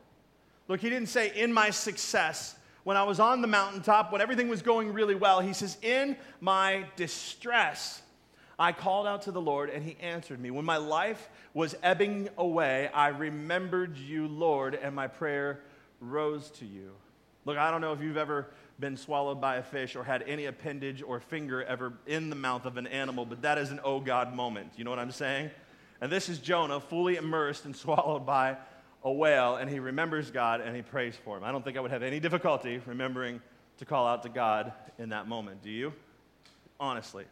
Look, 0.69 0.81
he 0.81 0.91
didn't 0.91 1.09
say, 1.09 1.33
In 1.35 1.53
my 1.53 1.71
success, 1.71 2.57
when 2.85 2.97
I 2.97 3.03
was 3.03 3.21
on 3.21 3.43
the 3.43 3.49
mountaintop, 3.49 4.13
when 4.13 4.21
everything 4.21 4.49
was 4.49 4.63
going 4.63 4.93
really 4.93 5.15
well. 5.15 5.41
He 5.41 5.53
says, 5.53 5.77
In 5.83 6.17
my 6.41 6.87
distress, 6.97 8.03
I 8.59 8.73
called 8.73 9.07
out 9.07 9.23
to 9.23 9.33
the 9.33 9.41
Lord, 9.41 9.71
and 9.71 9.83
he 9.83 9.97
answered 10.01 10.39
me. 10.39 10.51
When 10.51 10.65
my 10.65 10.77
life 10.77 11.29
was 11.55 11.75
ebbing 11.83 12.29
away, 12.37 12.91
I 12.93 13.09
remembered 13.09 13.97
you, 13.97 14.29
Lord, 14.29 14.75
and 14.75 14.95
my 14.95 15.07
prayer 15.07 15.61
rose 16.01 16.51
to 16.53 16.67
you. 16.67 16.93
Look, 17.47 17.57
I 17.57 17.71
don't 17.71 17.81
know 17.81 17.93
if 17.93 18.03
you've 18.03 18.19
ever 18.19 18.51
been 18.81 18.97
swallowed 18.97 19.41
by 19.41 19.57
a 19.57 19.63
fish 19.63 19.95
or 19.95 20.03
had 20.03 20.23
any 20.23 20.47
appendage 20.47 21.03
or 21.03 21.21
finger 21.21 21.63
ever 21.63 21.93
in 22.07 22.31
the 22.31 22.37
mouth 22.37 22.65
of 22.65 22.77
an 22.79 22.87
animal, 22.87 23.27
but 23.27 23.43
that 23.43 23.59
is 23.59 23.71
an 23.71 23.81
oh 23.85 24.01
God 24.01 24.35
moment. 24.35 24.73
You 24.77 24.85
know 24.85 24.91
what 24.91 24.99
I'm 24.99 25.13
saying? 25.13 25.51
And 26.01 26.11
this 26.11 26.29
is 26.29 26.39
Jonah 26.39 26.81
fully 26.81 27.17
immersed 27.17 27.67
and 27.67 27.77
swallowed 27.77 28.25
by 28.25 28.57
a 29.03 29.13
whale, 29.13 29.57
and 29.57 29.71
he 29.71 29.79
remembers 29.79 30.31
God 30.31 30.61
and 30.61 30.75
he 30.75 30.83
prays 30.83 31.15
for 31.25 31.37
him. 31.37 31.45
I 31.45 31.53
don't 31.53 31.65
think 31.65 31.77
I 31.77 31.81
would 31.81 31.91
have 31.91 32.03
any 32.03 32.21
difficulty 32.21 32.81
remembering 32.87 33.41
to 33.79 33.85
call 33.85 34.07
out 34.07 34.23
to 34.25 34.29
God 34.29 34.73
in 34.99 35.11
that 35.11 35.27
moment. 35.29 35.63
Do 35.63 35.71
you? 35.71 35.93
Honestly. 36.79 37.25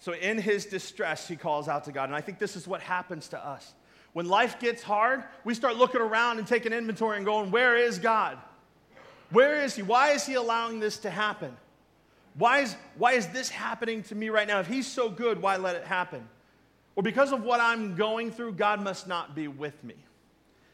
So, 0.00 0.12
in 0.12 0.38
his 0.38 0.64
distress, 0.66 1.26
he 1.26 1.36
calls 1.36 1.68
out 1.68 1.84
to 1.84 1.92
God. 1.92 2.04
And 2.04 2.14
I 2.14 2.20
think 2.20 2.38
this 2.38 2.54
is 2.54 2.68
what 2.68 2.80
happens 2.80 3.28
to 3.28 3.44
us. 3.44 3.74
When 4.12 4.26
life 4.26 4.58
gets 4.58 4.82
hard, 4.82 5.24
we 5.44 5.54
start 5.54 5.76
looking 5.76 6.00
around 6.00 6.38
and 6.38 6.46
taking 6.46 6.72
inventory 6.72 7.16
and 7.16 7.26
going, 7.26 7.50
Where 7.50 7.76
is 7.76 7.98
God? 7.98 8.38
Where 9.30 9.62
is 9.62 9.76
He? 9.76 9.82
Why 9.82 10.10
is 10.10 10.26
He 10.26 10.34
allowing 10.34 10.80
this 10.80 10.98
to 10.98 11.10
happen? 11.10 11.56
Why 12.34 12.60
is, 12.60 12.76
why 12.96 13.12
is 13.12 13.26
this 13.28 13.48
happening 13.48 14.02
to 14.04 14.14
me 14.14 14.28
right 14.30 14.46
now? 14.46 14.60
If 14.60 14.66
He's 14.66 14.86
so 14.86 15.08
good, 15.08 15.42
why 15.42 15.56
let 15.56 15.76
it 15.76 15.84
happen? 15.84 16.26
Or 16.96 17.02
because 17.02 17.32
of 17.32 17.42
what 17.42 17.60
I'm 17.60 17.94
going 17.96 18.30
through, 18.30 18.52
God 18.52 18.80
must 18.80 19.06
not 19.06 19.34
be 19.34 19.48
with 19.48 19.82
me. 19.84 19.94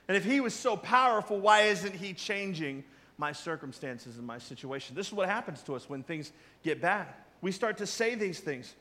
And 0.09 0.17
if 0.17 0.25
He 0.25 0.41
was 0.41 0.55
so 0.55 0.77
powerful, 0.77 1.39
why 1.39 1.63
isn't 1.63 1.95
He 1.95 2.13
changing 2.13 2.85
my 3.19 3.33
circumstances 3.33 4.19
and 4.19 4.27
my 4.27 4.39
situation? 4.39 4.95
This 4.95 5.09
is 5.09 5.13
what 5.13 5.29
happens 5.29 5.63
to 5.63 5.75
us 5.75 5.89
when 5.89 6.03
things 6.03 6.33
get 6.63 6.81
bad. 6.81 7.07
We 7.41 7.53
start 7.53 7.79
to 7.79 7.87
say 7.87 8.15
these 8.15 8.41
things. 8.41 8.75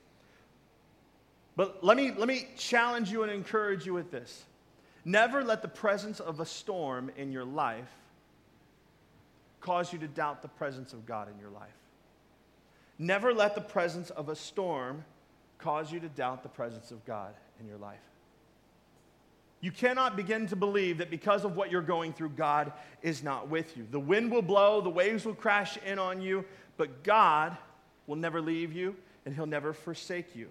But 1.55 1.83
let 1.83 1.97
me, 1.97 2.11
let 2.11 2.27
me 2.27 2.47
challenge 2.57 3.11
you 3.11 3.23
and 3.23 3.31
encourage 3.31 3.85
you 3.85 3.93
with 3.93 4.11
this. 4.11 4.43
Never 5.05 5.43
let 5.43 5.61
the 5.61 5.67
presence 5.67 6.19
of 6.19 6.39
a 6.39 6.45
storm 6.45 7.11
in 7.17 7.31
your 7.31 7.43
life 7.43 7.91
cause 9.63 9.91
you 9.91 9.97
to 9.99 10.07
doubt 10.07 10.41
the 10.41 10.47
presence 10.47 10.93
of 10.93 11.05
God 11.05 11.27
in 11.33 11.39
your 11.39 11.49
life. 11.49 11.69
Never 12.99 13.33
let 13.33 13.55
the 13.55 13.61
presence 13.61 14.11
of 14.11 14.29
a 14.29 14.35
storm 14.35 15.03
cause 15.57 15.91
you 15.91 15.99
to 16.01 16.09
doubt 16.09 16.43
the 16.43 16.49
presence 16.49 16.91
of 16.91 17.03
God 17.05 17.33
in 17.59 17.67
your 17.67 17.77
life. 17.77 17.97
You 19.61 19.71
cannot 19.71 20.17
begin 20.17 20.45
to 20.47 20.57
believe 20.57 20.97
that 20.97 21.09
because 21.09 21.45
of 21.45 21.55
what 21.55 21.71
you're 21.71 21.81
going 21.81 22.13
through, 22.13 22.29
God 22.29 22.73
is 23.01 23.23
not 23.23 23.47
with 23.47 23.75
you. 23.77 23.87
The 23.89 23.99
wind 23.99 24.29
will 24.29 24.41
blow, 24.41 24.81
the 24.81 24.89
waves 24.89 25.25
will 25.25 25.33
crash 25.33 25.77
in 25.85 25.97
on 25.97 26.21
you, 26.21 26.43
but 26.75 27.03
God 27.03 27.57
will 28.05 28.17
never 28.17 28.41
leave 28.41 28.73
you 28.73 28.95
and 29.25 29.33
He'll 29.33 29.45
never 29.45 29.71
forsake 29.71 30.35
you. 30.35 30.49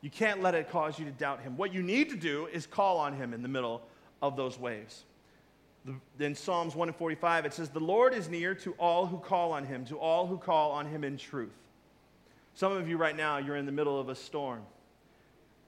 You 0.00 0.10
can't 0.10 0.42
let 0.42 0.54
it 0.54 0.70
cause 0.70 0.98
you 0.98 1.04
to 1.04 1.10
doubt 1.10 1.40
him. 1.40 1.56
What 1.56 1.74
you 1.74 1.82
need 1.82 2.08
to 2.10 2.16
do 2.16 2.46
is 2.46 2.66
call 2.66 2.98
on 2.98 3.14
him 3.14 3.34
in 3.34 3.42
the 3.42 3.48
middle 3.48 3.82
of 4.22 4.36
those 4.36 4.58
waves. 4.58 5.04
In 6.18 6.34
Psalms 6.34 6.74
1 6.74 6.88
and 6.88 6.96
45, 6.96 7.46
it 7.46 7.54
says, 7.54 7.70
The 7.70 7.80
Lord 7.80 8.14
is 8.14 8.28
near 8.28 8.54
to 8.56 8.72
all 8.72 9.06
who 9.06 9.18
call 9.18 9.52
on 9.52 9.64
him, 9.64 9.84
to 9.86 9.98
all 9.98 10.26
who 10.26 10.36
call 10.36 10.72
on 10.72 10.86
him 10.86 11.04
in 11.04 11.16
truth. 11.16 11.56
Some 12.54 12.72
of 12.72 12.88
you 12.88 12.96
right 12.96 13.16
now, 13.16 13.38
you're 13.38 13.56
in 13.56 13.66
the 13.66 13.72
middle 13.72 13.98
of 13.98 14.08
a 14.08 14.14
storm. 14.14 14.62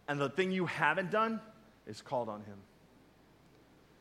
And 0.08 0.20
the 0.20 0.28
thing 0.28 0.50
you 0.50 0.66
haven't 0.66 1.10
done 1.10 1.40
is 1.86 2.02
called 2.02 2.28
on 2.28 2.40
him. 2.40 2.58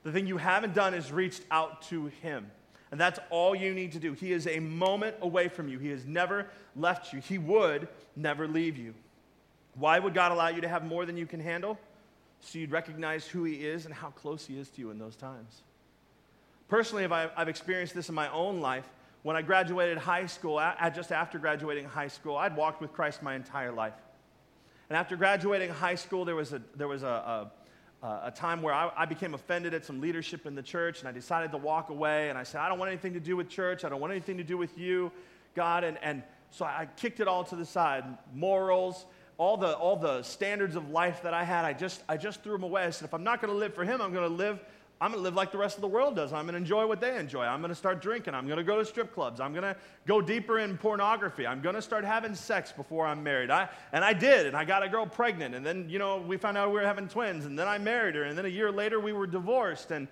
The 0.03 0.11
thing 0.11 0.27
you 0.27 0.37
haven't 0.37 0.73
done 0.73 0.93
is 0.93 1.11
reached 1.11 1.43
out 1.51 1.83
to 1.83 2.07
him. 2.21 2.49
And 2.89 2.99
that's 2.99 3.19
all 3.29 3.55
you 3.55 3.73
need 3.73 3.93
to 3.93 3.99
do. 3.99 4.13
He 4.13 4.33
is 4.33 4.47
a 4.47 4.59
moment 4.59 5.15
away 5.21 5.47
from 5.47 5.69
you. 5.69 5.79
He 5.79 5.89
has 5.89 6.05
never 6.05 6.47
left 6.75 7.13
you. 7.13 7.21
He 7.21 7.37
would 7.37 7.87
never 8.15 8.47
leave 8.47 8.77
you. 8.77 8.93
Why 9.75 9.97
would 9.99 10.13
God 10.13 10.33
allow 10.33 10.49
you 10.49 10.61
to 10.61 10.67
have 10.67 10.83
more 10.83 11.05
than 11.05 11.15
you 11.15 11.25
can 11.25 11.39
handle? 11.39 11.79
So 12.41 12.59
you'd 12.59 12.71
recognize 12.71 13.25
who 13.25 13.45
He 13.45 13.65
is 13.65 13.85
and 13.85 13.93
how 13.93 14.09
close 14.09 14.45
He 14.45 14.59
is 14.59 14.69
to 14.71 14.81
you 14.81 14.91
in 14.91 14.99
those 14.99 15.15
times. 15.15 15.61
Personally, 16.71 17.05
I've 17.05 17.49
experienced 17.49 17.93
this 17.93 18.07
in 18.07 18.15
my 18.15 18.31
own 18.31 18.61
life. 18.61 18.87
When 19.23 19.35
I 19.35 19.41
graduated 19.41 19.97
high 19.97 20.25
school, 20.25 20.57
just 20.95 21.11
after 21.11 21.37
graduating 21.37 21.83
high 21.83 22.07
school, 22.07 22.37
I'd 22.37 22.55
walked 22.55 22.79
with 22.79 22.93
Christ 22.93 23.21
my 23.21 23.35
entire 23.35 23.73
life. 23.73 23.91
And 24.87 24.95
after 24.95 25.17
graduating 25.17 25.69
high 25.69 25.95
school, 25.95 26.23
there 26.23 26.37
was 26.37 26.53
a, 26.53 26.61
there 26.77 26.87
was 26.87 27.03
a, 27.03 27.51
a, 28.01 28.07
a 28.07 28.31
time 28.33 28.61
where 28.61 28.73
I, 28.73 28.89
I, 28.95 29.05
became 29.05 29.33
offended 29.33 29.73
at 29.73 29.83
some 29.83 29.99
leadership 29.99 30.45
in 30.45 30.55
the 30.55 30.61
church, 30.61 30.99
and 30.99 31.09
I 31.09 31.11
decided 31.11 31.51
to 31.51 31.57
walk 31.57 31.89
away. 31.89 32.29
And 32.29 32.37
I 32.37 32.43
said, 32.43 32.61
I 32.61 32.69
don't 32.69 32.79
want 32.79 32.87
anything 32.87 33.11
to 33.15 33.19
do 33.19 33.35
with 33.35 33.49
church. 33.49 33.83
I 33.83 33.89
don't 33.89 33.99
want 33.99 34.11
anything 34.11 34.37
to 34.37 34.43
do 34.45 34.57
with 34.57 34.77
you, 34.77 35.11
God. 35.55 35.83
And, 35.83 35.97
and 36.01 36.23
so 36.51 36.63
I 36.63 36.87
kicked 36.95 37.19
it 37.19 37.27
all 37.27 37.43
to 37.43 37.57
the 37.57 37.65
side 37.65 38.05
morals, 38.33 39.07
all 39.37 39.57
the, 39.57 39.75
all 39.75 39.97
the 39.97 40.23
standards 40.23 40.77
of 40.77 40.89
life 40.89 41.21
that 41.23 41.33
I 41.33 41.43
had, 41.43 41.65
I 41.65 41.73
just, 41.73 42.01
I 42.07 42.15
just 42.15 42.43
threw 42.43 42.53
them 42.53 42.63
away. 42.63 42.83
I 42.83 42.91
said, 42.91 43.09
if 43.09 43.13
I'm 43.13 43.25
not 43.25 43.41
going 43.41 43.51
to 43.51 43.59
live 43.59 43.73
for 43.73 43.83
him, 43.83 44.01
I'm 44.01 44.13
going 44.13 44.29
to 44.29 44.33
live 44.33 44.63
I'm 45.01 45.09
going 45.09 45.19
to 45.19 45.23
live 45.23 45.33
like 45.33 45.51
the 45.51 45.57
rest 45.57 45.77
of 45.77 45.81
the 45.81 45.87
world 45.87 46.15
does. 46.15 46.31
I'm 46.31 46.45
going 46.45 46.53
to 46.53 46.59
enjoy 46.59 46.85
what 46.85 47.01
they 47.01 47.17
enjoy. 47.17 47.43
I'm 47.43 47.59
going 47.59 47.69
to 47.69 47.75
start 47.75 48.03
drinking. 48.03 48.35
I'm 48.35 48.45
going 48.45 48.59
to 48.59 48.63
go 48.63 48.77
to 48.77 48.85
strip 48.85 49.15
clubs. 49.15 49.39
I'm 49.39 49.51
going 49.51 49.63
to 49.63 49.75
go 50.05 50.21
deeper 50.21 50.59
in 50.59 50.77
pornography. 50.77 51.47
I'm 51.47 51.59
going 51.59 51.73
to 51.73 51.81
start 51.81 52.05
having 52.05 52.35
sex 52.35 52.71
before 52.71 53.07
I'm 53.07 53.23
married. 53.23 53.49
I, 53.49 53.67
and 53.91 54.05
I 54.05 54.13
did, 54.13 54.45
and 54.45 54.55
I 54.55 54.63
got 54.63 54.83
a 54.83 54.89
girl 54.89 55.07
pregnant. 55.07 55.55
And 55.55 55.65
then, 55.65 55.89
you 55.89 55.97
know, 55.97 56.19
we 56.19 56.37
found 56.37 56.55
out 56.55 56.67
we 56.67 56.75
were 56.75 56.85
having 56.85 57.07
twins. 57.07 57.45
And 57.45 57.57
then 57.57 57.67
I 57.67 57.79
married 57.79 58.13
her. 58.13 58.25
And 58.25 58.37
then 58.37 58.45
a 58.45 58.49
year 58.49 58.71
later, 58.71 58.99
we 58.99 59.11
were 59.11 59.25
divorced. 59.25 59.89
And 59.89 60.07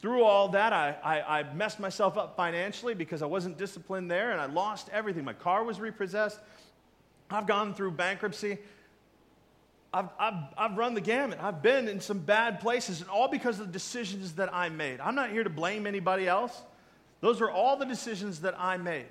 through 0.00 0.24
all 0.24 0.48
that, 0.48 0.72
I, 0.72 0.96
I, 1.04 1.38
I 1.38 1.54
messed 1.54 1.78
myself 1.78 2.18
up 2.18 2.34
financially 2.36 2.94
because 2.94 3.22
I 3.22 3.26
wasn't 3.26 3.56
disciplined 3.56 4.10
there. 4.10 4.32
And 4.32 4.40
I 4.40 4.46
lost 4.46 4.88
everything. 4.92 5.24
My 5.24 5.32
car 5.32 5.62
was 5.62 5.78
repossessed. 5.78 6.40
I've 7.30 7.46
gone 7.46 7.72
through 7.72 7.92
bankruptcy. 7.92 8.58
I've, 9.94 10.08
I've, 10.18 10.34
I've 10.58 10.76
run 10.76 10.94
the 10.94 11.00
gamut. 11.00 11.38
I've 11.40 11.62
been 11.62 11.86
in 11.86 12.00
some 12.00 12.18
bad 12.18 12.58
places, 12.58 13.00
and 13.00 13.08
all 13.08 13.28
because 13.28 13.60
of 13.60 13.68
the 13.68 13.72
decisions 13.72 14.32
that 14.32 14.52
I 14.52 14.68
made. 14.68 14.98
I'm 15.00 15.14
not 15.14 15.30
here 15.30 15.44
to 15.44 15.50
blame 15.50 15.86
anybody 15.86 16.26
else. 16.26 16.62
Those 17.20 17.40
were 17.40 17.50
all 17.50 17.76
the 17.76 17.86
decisions 17.86 18.40
that 18.40 18.56
I 18.58 18.76
made. 18.76 19.06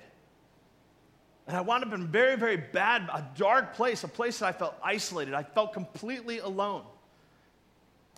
And 1.46 1.56
I 1.56 1.62
wound 1.62 1.84
up 1.84 1.92
in 1.94 2.02
a 2.02 2.04
very, 2.04 2.36
very 2.36 2.58
bad, 2.58 3.08
a 3.10 3.26
dark 3.34 3.74
place, 3.74 4.04
a 4.04 4.08
place 4.08 4.40
that 4.40 4.46
I 4.46 4.52
felt 4.52 4.74
isolated. 4.84 5.32
I 5.32 5.42
felt 5.42 5.72
completely 5.72 6.40
alone. 6.40 6.82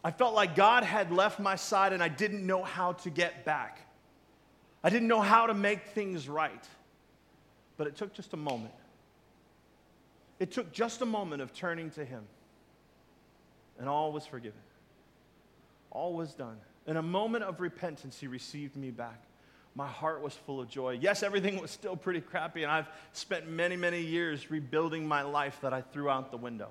I 0.02 0.10
felt 0.10 0.34
like 0.34 0.56
God 0.56 0.82
had 0.82 1.12
left 1.12 1.38
my 1.38 1.54
side 1.54 1.92
and 1.92 2.02
I 2.02 2.08
didn't 2.08 2.44
know 2.44 2.64
how 2.64 2.92
to 2.92 3.10
get 3.10 3.44
back. 3.44 3.78
I 4.82 4.90
didn't 4.90 5.08
know 5.08 5.20
how 5.20 5.46
to 5.46 5.54
make 5.54 5.86
things 5.88 6.28
right. 6.28 6.64
But 7.76 7.86
it 7.86 7.96
took 7.96 8.12
just 8.12 8.32
a 8.32 8.36
moment. 8.36 8.74
It 10.40 10.50
took 10.50 10.72
just 10.72 11.00
a 11.00 11.06
moment 11.06 11.42
of 11.42 11.54
turning 11.54 11.90
to 11.92 12.04
Him 12.04 12.24
and 13.78 13.88
all 13.88 14.12
was 14.12 14.26
forgiven. 14.26 14.60
All 15.90 16.14
was 16.14 16.34
done. 16.34 16.56
In 16.86 16.96
a 16.96 17.02
moment 17.02 17.44
of 17.44 17.60
repentance, 17.60 18.18
he 18.18 18.26
received 18.26 18.76
me 18.76 18.90
back. 18.90 19.22
My 19.74 19.86
heart 19.86 20.22
was 20.22 20.32
full 20.32 20.60
of 20.60 20.68
joy. 20.68 20.98
Yes, 21.00 21.22
everything 21.22 21.60
was 21.60 21.70
still 21.70 21.96
pretty 21.96 22.20
crappy, 22.20 22.62
and 22.62 22.72
I've 22.72 22.88
spent 23.12 23.48
many, 23.48 23.76
many 23.76 24.00
years 24.00 24.50
rebuilding 24.50 25.06
my 25.06 25.22
life 25.22 25.58
that 25.60 25.74
I 25.74 25.82
threw 25.82 26.08
out 26.08 26.30
the 26.30 26.38
window. 26.38 26.68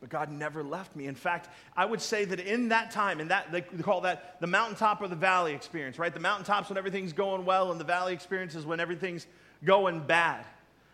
But 0.00 0.08
God 0.08 0.32
never 0.32 0.62
left 0.62 0.96
me. 0.96 1.06
In 1.06 1.14
fact, 1.14 1.50
I 1.76 1.84
would 1.84 2.00
say 2.00 2.24
that 2.24 2.40
in 2.40 2.70
that 2.70 2.90
time, 2.90 3.20
in 3.20 3.28
that 3.28 3.52
they 3.52 3.60
call 3.60 4.00
that 4.02 4.40
the 4.40 4.46
mountaintop 4.46 5.02
or 5.02 5.08
the 5.08 5.16
valley 5.16 5.52
experience, 5.52 5.98
right? 5.98 6.12
The 6.12 6.20
mountaintop's 6.20 6.70
when 6.70 6.78
everything's 6.78 7.12
going 7.12 7.44
well, 7.44 7.70
and 7.70 7.78
the 7.78 7.84
valley 7.84 8.14
experience 8.14 8.54
is 8.54 8.64
when 8.64 8.80
everything's 8.80 9.26
going 9.62 10.00
bad. 10.06 10.46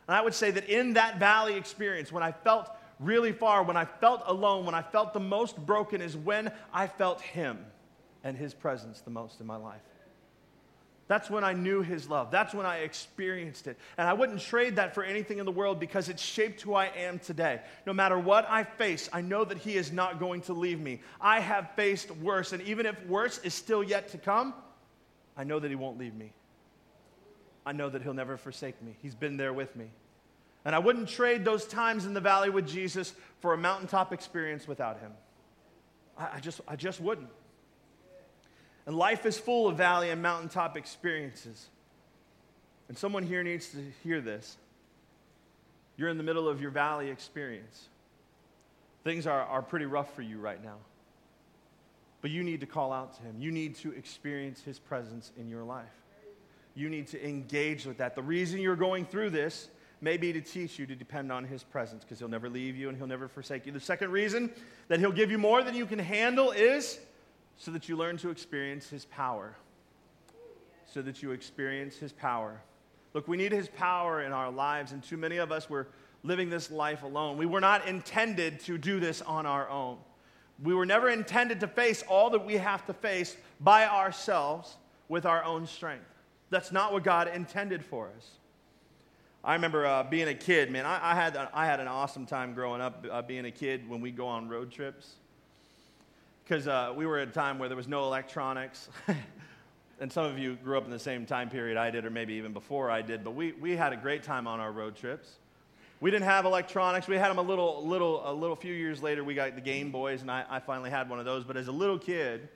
And 0.09 0.17
I 0.17 0.21
would 0.21 0.35
say 0.35 0.51
that 0.53 0.69
in 0.69 0.95
that 0.95 1.19
valley 1.19 1.55
experience, 1.57 2.13
when 2.13 2.23
I 2.23 2.33
felt 2.33 2.71
really 3.01 3.33
far, 3.33 3.63
when 3.63 3.77
I 3.77 3.85
felt 3.85 4.23
alone, 4.27 4.65
when 4.65 4.75
I 4.75 4.83
felt 4.83 5.13
the 5.13 5.21
most 5.21 5.57
broken, 5.67 6.01
is 6.01 6.17
when 6.17 6.53
I 6.73 6.87
felt 6.87 7.21
Him 7.21 7.59
and 8.25 8.37
His 8.37 8.55
presence 8.55 9.01
the 9.01 9.11
most 9.11 9.41
in 9.41 9.47
my 9.47 9.57
life. 9.57 9.81
That's 11.09 11.31
when 11.31 11.45
I 11.45 11.53
knew 11.53 11.83
His 11.83 12.09
love. 12.09 12.31
That's 12.31 12.53
when 12.53 12.67
I 12.67 12.79
experienced 12.79 13.67
it. 13.69 13.77
And 13.97 14.09
I 14.09 14.13
wouldn't 14.13 14.41
trade 14.41 14.77
that 14.77 14.95
for 14.95 15.05
anything 15.05 15.39
in 15.39 15.45
the 15.45 15.53
world 15.53 15.79
because 15.79 16.09
it 16.09 16.19
shaped 16.19 16.63
who 16.63 16.75
I 16.75 16.87
am 16.87 17.19
today. 17.21 17.61
No 17.87 17.93
matter 17.93 18.19
what 18.19 18.47
I 18.49 18.65
face, 18.65 19.09
I 19.13 19.21
know 19.21 19.45
that 19.45 19.59
He 19.59 19.77
is 19.77 19.93
not 19.93 20.19
going 20.19 20.41
to 20.43 20.53
leave 20.53 20.81
me. 20.81 21.01
I 21.21 21.41
have 21.41 21.71
faced 21.77 22.11
worse, 22.11 22.53
and 22.53 22.63
even 22.63 22.87
if 22.87 23.07
worse 23.07 23.39
is 23.39 23.55
still 23.55 23.83
yet 23.83 24.09
to 24.11 24.19
come, 24.19 24.55
I 25.37 25.45
know 25.45 25.59
that 25.59 25.69
He 25.69 25.77
won't 25.77 25.99
leave 25.99 26.15
me. 26.15 26.33
I 27.67 27.73
know 27.73 27.91
that 27.91 28.03
He'll 28.03 28.15
never 28.15 28.39
forsake 28.39 28.81
me. 28.81 28.97
He's 29.03 29.15
been 29.15 29.37
there 29.37 29.53
with 29.53 29.77
me. 29.77 29.91
And 30.67 30.75
I 30.75 30.81
wouldn't 30.81 31.09
trade 31.09 31.45
those 31.45 31.65
times 31.65 32.07
in 32.07 32.15
the 32.15 32.21
valley 32.21 32.51
with 32.51 32.67
Jesus 32.67 33.15
for 33.39 33.55
a 33.55 33.57
mountaintop 33.57 34.13
experience 34.13 34.67
without 34.67 34.99
him. 34.99 35.13
I, 36.19 36.29
I 36.35 36.41
just, 36.41 36.61
I 36.67 36.75
just 36.75 37.01
wouldn't. 37.01 37.29
And 38.85 38.97
life 38.97 39.27
is 39.27 39.39
full 39.39 39.69
of 39.69 39.77
valley 39.77 40.11
and 40.11 40.21
mountaintop 40.21 40.77
experiences. 40.77 41.67
And 42.89 42.99
someone 42.99 43.23
here 43.23 43.45
needs 43.45 43.69
to 43.71 43.79
hear 44.03 44.21
this. 44.21 44.57
You're 45.97 46.09
in 46.09 46.19
the 46.19 46.25
middle 46.25 46.49
of 46.49 46.61
your 46.61 46.73
valley 46.73 47.11
experience. 47.11 47.89
Things 49.05 49.27
are, 49.29 49.43
are 49.43 49.63
pretty 49.63 49.87
rough 49.87 50.15
for 50.15 50.23
you 50.23 50.39
right 50.39 50.63
now. 50.63 50.79
But 52.23 52.33
you 52.33 52.43
need 52.43 52.59
to 52.61 52.67
call 52.67 52.93
out 52.93 53.17
to 53.19 53.23
Him. 53.23 53.37
You 53.39 53.53
need 53.53 53.77
to 53.77 53.93
experience 53.93 54.63
His 54.63 54.81
presence 54.81 55.31
in 55.39 55.49
your 55.49 55.63
life. 55.63 55.87
You 56.77 56.91
need 56.91 57.09
to 57.09 57.27
engage 57.27 57.87
with 57.87 57.97
that. 57.99 58.15
The 58.15 58.23
reason 58.23 58.61
you're 58.61 58.77
going 58.77 59.07
through 59.07 59.31
this 59.31 59.71
may 60.03 60.19
be 60.19 60.31
to 60.35 60.43
teach 60.43 60.79
you 60.79 60.87
to 60.87 60.95
depend 60.95 61.33
on 61.33 61.43
His 61.43 61.65
presence 61.65 62.05
because 62.05 62.19
He'll 62.19 62.29
never 62.29 62.51
leave 62.51 62.77
you 62.77 62.91
and 62.91 62.97
He'll 62.99 63.07
never 63.07 63.29
forsake 63.29 63.65
you. 63.65 63.73
The 63.73 63.81
second 63.81 64.13
reason 64.13 64.53
that 64.89 65.01
He'll 65.01 65.11
give 65.11 65.31
you 65.31 65.39
more 65.39 65.63
than 65.63 65.75
you 65.75 65.87
can 65.87 65.99
handle 65.99 66.53
is 66.53 67.01
so 67.57 67.71
that 67.71 67.89
you 67.89 67.97
learn 67.97 68.19
to 68.19 68.29
experience 68.29 68.91
His 68.91 69.07
power. 69.07 69.57
So 70.85 71.01
that 71.01 71.23
you 71.23 71.33
experience 71.33 71.97
His 71.97 72.13
power. 72.13 72.61
Look, 73.15 73.27
we 73.27 73.39
need 73.39 73.53
His 73.53 73.69
power 73.69 74.23
in 74.23 74.33
our 74.33 74.51
lives, 74.51 74.93
and 74.93 75.03
too 75.03 75.17
many 75.17 75.39
of 75.39 75.51
us 75.51 75.71
were 75.71 75.89
living 76.23 76.51
this 76.51 76.71
life 76.71 77.03
alone. 77.03 77.39
We 77.39 77.47
were 77.47 77.61
not 77.61 77.89
intended 77.89 78.61
to 78.61 78.77
do 78.77 79.01
this 79.01 79.23
on 79.23 79.47
our 79.47 79.69
own. 79.71 79.97
We 80.63 80.75
were 80.75 80.87
never 80.87 81.09
intended 81.09 81.61
to 81.61 81.69
face 81.69 82.05
all 82.07 82.29
that 82.31 82.45
we 82.45 82.55
have 82.55 82.85
to 82.87 82.93
face 82.93 83.35
by 83.61 83.87
ourselves 83.87 84.77
with 85.09 85.25
our 85.25 85.43
own 85.43 85.67
strength. 85.67 86.05
That's 86.51 86.71
not 86.71 86.93
what 86.93 87.05
God 87.05 87.29
intended 87.29 87.85
for 87.85 88.09
us. 88.17 88.31
I 89.43 89.55
remember 89.55 89.87
uh, 89.87 90.03
being 90.03 90.29
a 90.29 90.35
kid, 90.35 90.71
man. 90.71 90.87
I, 90.87 91.13
I, 91.13 91.15
had, 91.15 91.37
I 91.55 91.67
had 91.67 91.79
an 91.79 91.89
awesome 91.89 92.27
time 92.27 92.53
growing 92.53 92.81
up 92.81 93.07
uh, 93.11 93.23
being 93.23 93.45
a 93.45 93.51
kid 93.51 93.89
when 93.89 94.01
we 94.01 94.11
go 94.11 94.27
on 94.27 94.49
road 94.49 94.73
trips. 94.73 95.15
Because 96.45 96.67
uh, 96.67 96.93
we 96.97 97.07
were 97.07 97.19
at 97.19 97.29
a 97.29 97.33
time 97.33 97.59
where 97.59 97.69
there 97.69 97.77
was 97.77 97.89
no 97.89 98.05
electronics. 98.05 98.89
and 100.01 100.13
some 100.13 100.25
of 100.25 100.39
you 100.39 100.57
grew 100.57 100.77
up 100.77 100.85
in 100.85 100.91
the 100.91 100.99
same 100.99 101.27
time 101.27 101.49
period 101.49 101.77
I 101.77 101.91
did, 101.91 102.05
or 102.05 102.11
maybe 102.11 102.35
even 102.35 102.53
before 102.53 102.91
I 102.91 103.03
did, 103.03 103.25
but 103.25 103.35
we, 103.35 103.53
we 103.53 103.77
had 103.77 103.93
a 103.93 103.97
great 103.97 104.23
time 104.23 104.47
on 104.47 104.61
our 104.61 104.73
road 104.73 104.97
trips. 104.97 105.37
We 106.01 106.11
didn't 106.11 106.27
have 106.27 106.45
electronics. 106.45 107.09
We 107.09 107.17
had 107.17 107.31
them 107.31 107.39
a 107.39 107.43
little, 107.43 107.87
little, 107.87 108.29
a 108.29 108.35
little 108.35 108.57
few 108.57 108.75
years 108.75 109.03
later. 109.03 109.25
We 109.25 109.35
got 109.35 109.55
the 109.55 109.63
Game 109.63 109.91
Boys, 109.91 110.21
and 110.21 110.31
I, 110.31 110.45
I 110.49 110.61
finally 110.61 110.91
had 110.91 111.09
one 111.09 111.19
of 111.19 111.25
those. 111.25 111.45
But 111.45 111.57
as 111.57 111.69
a 111.69 111.73
little 111.73 111.99
kid, 111.99 112.49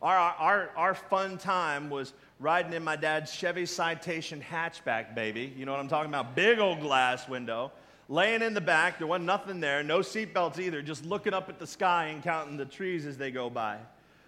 our, 0.00 0.16
our, 0.16 0.70
our 0.76 0.94
fun 0.94 1.38
time 1.38 1.90
was 1.90 2.12
riding 2.40 2.72
in 2.72 2.82
my 2.82 2.96
dad's 2.96 3.30
Chevy 3.30 3.66
Citation 3.66 4.42
hatchback, 4.42 5.14
baby. 5.14 5.52
You 5.56 5.66
know 5.66 5.72
what 5.72 5.80
I'm 5.80 5.88
talking 5.88 6.10
about? 6.10 6.34
Big 6.34 6.58
old 6.58 6.80
glass 6.80 7.28
window. 7.28 7.70
Laying 8.08 8.42
in 8.42 8.54
the 8.54 8.60
back, 8.60 8.98
there 8.98 9.06
wasn't 9.06 9.26
nothing 9.26 9.60
there, 9.60 9.84
no 9.84 9.98
seatbelts 10.00 10.58
either, 10.58 10.82
just 10.82 11.04
looking 11.04 11.34
up 11.34 11.48
at 11.48 11.60
the 11.60 11.66
sky 11.66 12.06
and 12.06 12.22
counting 12.22 12.56
the 12.56 12.64
trees 12.64 13.06
as 13.06 13.16
they 13.18 13.30
go 13.30 13.50
by. 13.50 13.76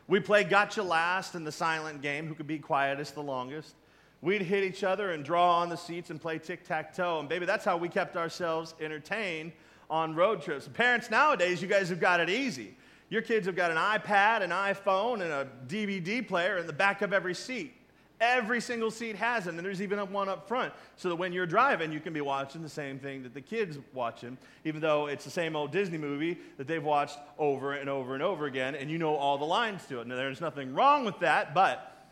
We 0.07 0.21
played 0.21 0.51
Gotcha 0.51 0.83
Last 0.83 1.35
in 1.35 1.43
the 1.43 1.51
silent 1.51 2.03
game, 2.03 2.29
who 2.29 2.35
could 2.35 2.47
be 2.47 2.59
quietest 2.59 3.15
the 3.15 3.23
longest. 3.23 3.75
We'd 4.21 4.43
hit 4.43 4.63
each 4.63 4.85
other 4.85 5.13
and 5.13 5.25
draw 5.25 5.59
on 5.61 5.69
the 5.69 5.77
seats 5.77 6.11
and 6.11 6.21
play 6.21 6.39
tic 6.39 6.65
tac 6.65 6.95
toe. 6.95 7.19
And 7.19 7.29
baby, 7.29 7.47
that's 7.47 7.65
how 7.65 7.77
we 7.77 7.89
kept 7.89 8.17
ourselves 8.17 8.75
entertained 8.81 9.53
on 9.91 10.15
road 10.15 10.43
trips. 10.43 10.69
Parents 10.69 11.11
nowadays, 11.11 11.61
you 11.61 11.67
guys 11.67 11.89
have 11.89 11.99
got 11.99 12.21
it 12.21 12.31
easy. 12.31 12.77
Your 13.09 13.23
kids 13.23 13.47
have 13.47 13.57
got 13.57 13.71
an 13.71 13.79
iPad, 13.79 14.43
an 14.43 14.51
iPhone, 14.51 15.23
and 15.23 15.33
a 15.33 15.49
DVD 15.67 16.27
player 16.27 16.59
in 16.59 16.69
the 16.69 16.73
back 16.73 17.03
of 17.03 17.13
every 17.13 17.35
seat. 17.35 17.75
Every 18.23 18.61
single 18.61 18.93
seat 18.93 19.17
has 19.17 19.49
it, 19.49 19.55
and 19.55 19.59
there's 19.59 19.83
even 19.83 19.99
one 20.13 20.29
up 20.29 20.47
front, 20.47 20.73
so 20.95 21.09
that 21.09 21.17
when 21.17 21.33
you're 21.33 21.45
driving, 21.45 21.91
you 21.91 21.99
can 21.99 22.13
be 22.13 22.21
watching 22.21 22.63
the 22.63 22.69
same 22.69 23.01
thing 23.01 23.25
that 23.25 23.35
the 23.35 23.41
kids 23.41 23.79
watching, 23.93 24.39
even 24.65 24.81
though 24.81 25.09
it's 25.09 25.25
the 25.25 25.31
same 25.31 25.57
old 25.57 25.73
Disney 25.73 25.99
movie 25.99 26.39
that 26.57 26.69
they've 26.69 26.85
watched 26.85 27.19
over 27.37 27.73
and 27.73 27.91
over 27.91 28.15
and 28.15 28.23
over 28.23 28.47
again, 28.47 28.77
and 28.77 28.89
you 28.89 28.97
know 28.97 29.17
all 29.17 29.39
the 29.39 29.45
lines 29.45 29.85
to 29.87 30.01
it. 30.01 30.07
Now, 30.07 30.15
there's 30.15 30.41
nothing 30.41 30.73
wrong 30.73 31.05
with 31.05 31.19
that, 31.19 31.53
but 31.53 32.07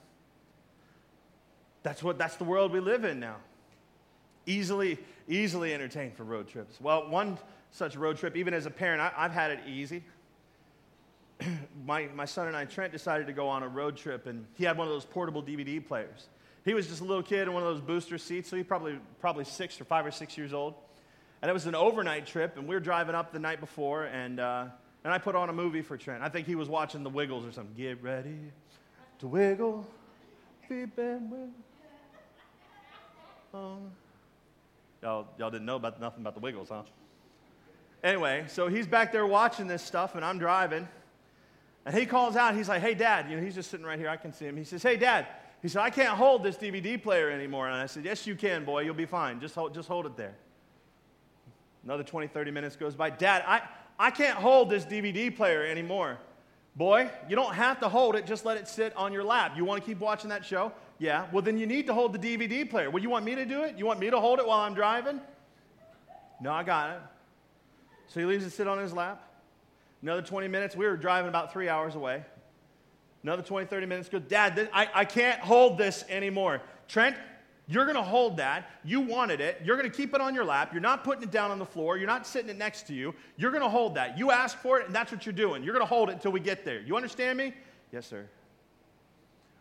that's 1.85 2.03
what 2.03 2.18
that's 2.18 2.35
the 2.35 2.44
world 2.44 2.73
we 2.73 2.81
live 2.81 3.05
in 3.05 3.20
now. 3.20 3.37
Easily, 4.46 4.99
easily 5.29 5.73
entertained 5.73 6.16
for 6.16 6.25
road 6.25 6.49
trips. 6.49 6.81
Well, 6.81 7.09
one 7.09 7.38
such 7.70 7.94
road 7.94 8.18
trip, 8.18 8.37
even 8.37 8.53
as 8.53 8.66
a 8.66 8.70
parent, 8.70 9.01
I, 9.01 9.12
I've 9.16 9.33
had 9.33 9.53
it 9.53 9.61
easy. 9.64 10.03
my, 11.87 12.09
my 12.14 12.24
son 12.24 12.48
and 12.48 12.57
I, 12.57 12.64
Trent, 12.64 12.92
decided 12.92 13.26
to 13.26 13.33
go 13.33 13.48
on 13.48 13.62
a 13.62 13.68
road 13.68 13.96
trip, 13.96 14.26
and 14.26 14.46
he 14.55 14.64
had 14.64 14.76
one 14.76 14.87
of 14.87 14.92
those 14.92 15.05
portable 15.05 15.42
DVD 15.42 15.85
players. 15.85 16.29
He 16.64 16.74
was 16.74 16.87
just 16.87 17.00
a 17.00 17.05
little 17.05 17.22
kid 17.22 17.48
in 17.48 17.55
one 17.55 17.62
of 17.62 17.68
those 17.68 17.81
booster 17.81 18.18
seats, 18.18 18.48
so 18.50 18.57
he 18.57 18.62
probably 18.62 18.98
probably 19.20 19.44
six 19.44 19.81
or 19.81 19.85
five 19.85 20.05
or 20.05 20.11
six 20.11 20.37
years 20.37 20.53
old. 20.53 20.74
And 21.42 21.48
it 21.48 21.53
was 21.53 21.66
an 21.66 21.74
overnight 21.74 22.26
trip, 22.26 22.59
and 22.59 22.68
we 22.68 22.74
were 22.74 22.81
driving 22.81 23.14
up 23.14 23.33
the 23.33 23.38
night 23.38 23.61
before, 23.61 24.05
and, 24.05 24.38
uh, 24.38 24.66
and 25.05 25.12
I 25.12 25.16
put 25.16 25.35
on 25.35 25.48
a 25.48 25.55
movie 25.55 25.81
for 25.81 25.96
Trent. 25.96 26.22
I 26.22 26.29
think 26.29 26.46
he 26.46 26.55
was 26.55 26.68
watching 26.68 27.03
The 27.03 27.09
Wiggles 27.09 27.46
or 27.46 27.53
something. 27.53 27.74
Get 27.74 28.03
ready 28.03 28.37
to 29.20 29.26
wiggle, 29.26 29.87
beep 30.68 30.98
and 30.98 31.31
wiggle. 31.31 31.48
Oh. 33.55 33.79
Y'all, 35.03 35.29
y'all 35.38 35.50
didn't 35.50 35.64
know 35.64 35.76
about 35.76 35.98
nothing 35.98 36.20
about 36.20 36.35
the 36.35 36.40
Wiggles, 36.40 36.68
huh? 36.68 36.83
Anyway, 38.05 38.44
so 38.48 38.68
he's 38.68 38.87
back 38.87 39.12
there 39.12 39.26
watching 39.26 39.66
this 39.66 39.83
stuff, 39.83 40.14
and 40.14 40.24
I'm 40.24 40.38
driving. 40.38 40.87
And 41.86 41.94
he 41.94 42.06
calls 42.06 42.36
out, 42.36 42.54
he's 42.54 42.68
like, 42.68 42.82
hey, 42.82 42.94
dad, 42.94 43.30
you 43.30 43.36
know, 43.36 43.42
he's 43.42 43.54
just 43.54 43.70
sitting 43.70 43.86
right 43.86 43.98
here, 43.98 44.08
I 44.08 44.16
can 44.16 44.32
see 44.32 44.44
him. 44.44 44.56
He 44.56 44.64
says, 44.64 44.82
hey, 44.82 44.96
dad, 44.96 45.26
he 45.62 45.68
said, 45.68 45.82
I 45.82 45.90
can't 45.90 46.10
hold 46.10 46.42
this 46.42 46.56
DVD 46.56 47.02
player 47.02 47.30
anymore. 47.30 47.68
And 47.68 47.76
I 47.76 47.86
said, 47.86 48.04
yes, 48.04 48.26
you 48.26 48.34
can, 48.34 48.64
boy, 48.64 48.82
you'll 48.82 48.94
be 48.94 49.06
fine. 49.06 49.40
Just 49.40 49.54
hold, 49.54 49.74
just 49.74 49.88
hold 49.88 50.06
it 50.06 50.16
there. 50.16 50.34
Another 51.84 52.02
20, 52.02 52.26
30 52.26 52.50
minutes 52.50 52.76
goes 52.76 52.94
by. 52.94 53.10
Dad, 53.10 53.42
I, 53.46 53.62
I 53.98 54.10
can't 54.10 54.36
hold 54.36 54.70
this 54.70 54.84
DVD 54.84 55.34
player 55.34 55.64
anymore. 55.64 56.18
Boy, 56.76 57.10
you 57.28 57.36
don't 57.36 57.54
have 57.54 57.80
to 57.80 57.88
hold 57.88 58.14
it, 58.14 58.26
just 58.26 58.44
let 58.44 58.56
it 58.56 58.68
sit 58.68 58.94
on 58.96 59.12
your 59.12 59.24
lap. 59.24 59.56
You 59.56 59.64
want 59.64 59.82
to 59.82 59.86
keep 59.88 59.98
watching 59.98 60.30
that 60.30 60.44
show? 60.44 60.72
Yeah. 60.98 61.26
Well, 61.32 61.42
then 61.42 61.58
you 61.58 61.66
need 61.66 61.86
to 61.86 61.94
hold 61.94 62.12
the 62.12 62.18
DVD 62.18 62.68
player. 62.68 62.90
Well, 62.90 63.02
you 63.02 63.10
want 63.10 63.24
me 63.24 63.34
to 63.34 63.44
do 63.44 63.64
it? 63.64 63.76
You 63.76 63.86
want 63.86 63.98
me 64.00 64.10
to 64.10 64.20
hold 64.20 64.38
it 64.38 64.46
while 64.46 64.60
I'm 64.60 64.74
driving? 64.74 65.20
No, 66.40 66.52
I 66.52 66.62
got 66.62 66.90
it. 66.90 67.00
So 68.08 68.20
he 68.20 68.26
leaves 68.26 68.44
it 68.44 68.50
sit 68.50 68.68
on 68.68 68.78
his 68.78 68.92
lap. 68.92 69.29
Another 70.02 70.22
20 70.22 70.48
minutes, 70.48 70.74
we 70.74 70.86
were 70.86 70.96
driving 70.96 71.28
about 71.28 71.52
three 71.52 71.68
hours 71.68 71.94
away. 71.94 72.24
Another 73.22 73.42
20, 73.42 73.66
30 73.66 73.86
minutes 73.86 74.08
go, 74.08 74.18
Dad, 74.18 74.56
this, 74.56 74.68
I, 74.72 74.88
I 74.94 75.04
can't 75.04 75.40
hold 75.40 75.76
this 75.76 76.04
anymore. 76.08 76.62
Trent, 76.88 77.16
you're 77.66 77.84
going 77.84 77.96
to 77.96 78.02
hold 78.02 78.38
that. 78.38 78.70
You 78.82 79.00
wanted 79.00 79.40
it. 79.40 79.60
You're 79.62 79.76
going 79.76 79.88
to 79.88 79.96
keep 79.96 80.14
it 80.14 80.20
on 80.20 80.34
your 80.34 80.44
lap. 80.44 80.72
You're 80.72 80.80
not 80.80 81.04
putting 81.04 81.22
it 81.22 81.30
down 81.30 81.50
on 81.50 81.58
the 81.58 81.66
floor. 81.66 81.98
You're 81.98 82.06
not 82.06 82.26
sitting 82.26 82.48
it 82.48 82.56
next 82.56 82.86
to 82.86 82.94
you. 82.94 83.14
You're 83.36 83.50
going 83.50 83.62
to 83.62 83.68
hold 83.68 83.94
that. 83.94 84.18
You 84.18 84.30
asked 84.30 84.56
for 84.56 84.80
it, 84.80 84.86
and 84.86 84.94
that's 84.94 85.12
what 85.12 85.26
you're 85.26 85.32
doing. 85.34 85.62
You're 85.62 85.74
going 85.74 85.86
to 85.86 85.88
hold 85.88 86.08
it 86.08 86.14
until 86.14 86.32
we 86.32 86.40
get 86.40 86.64
there. 86.64 86.80
You 86.80 86.96
understand 86.96 87.38
me? 87.38 87.52
Yes, 87.92 88.06
sir. 88.06 88.26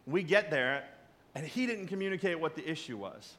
We 0.08 0.24
get 0.24 0.50
there, 0.50 0.86
and 1.36 1.46
he 1.46 1.68
didn't 1.68 1.88
communicate 1.88 2.40
what 2.40 2.56
the 2.56 2.68
issue 2.68 2.98
was. 2.98 3.36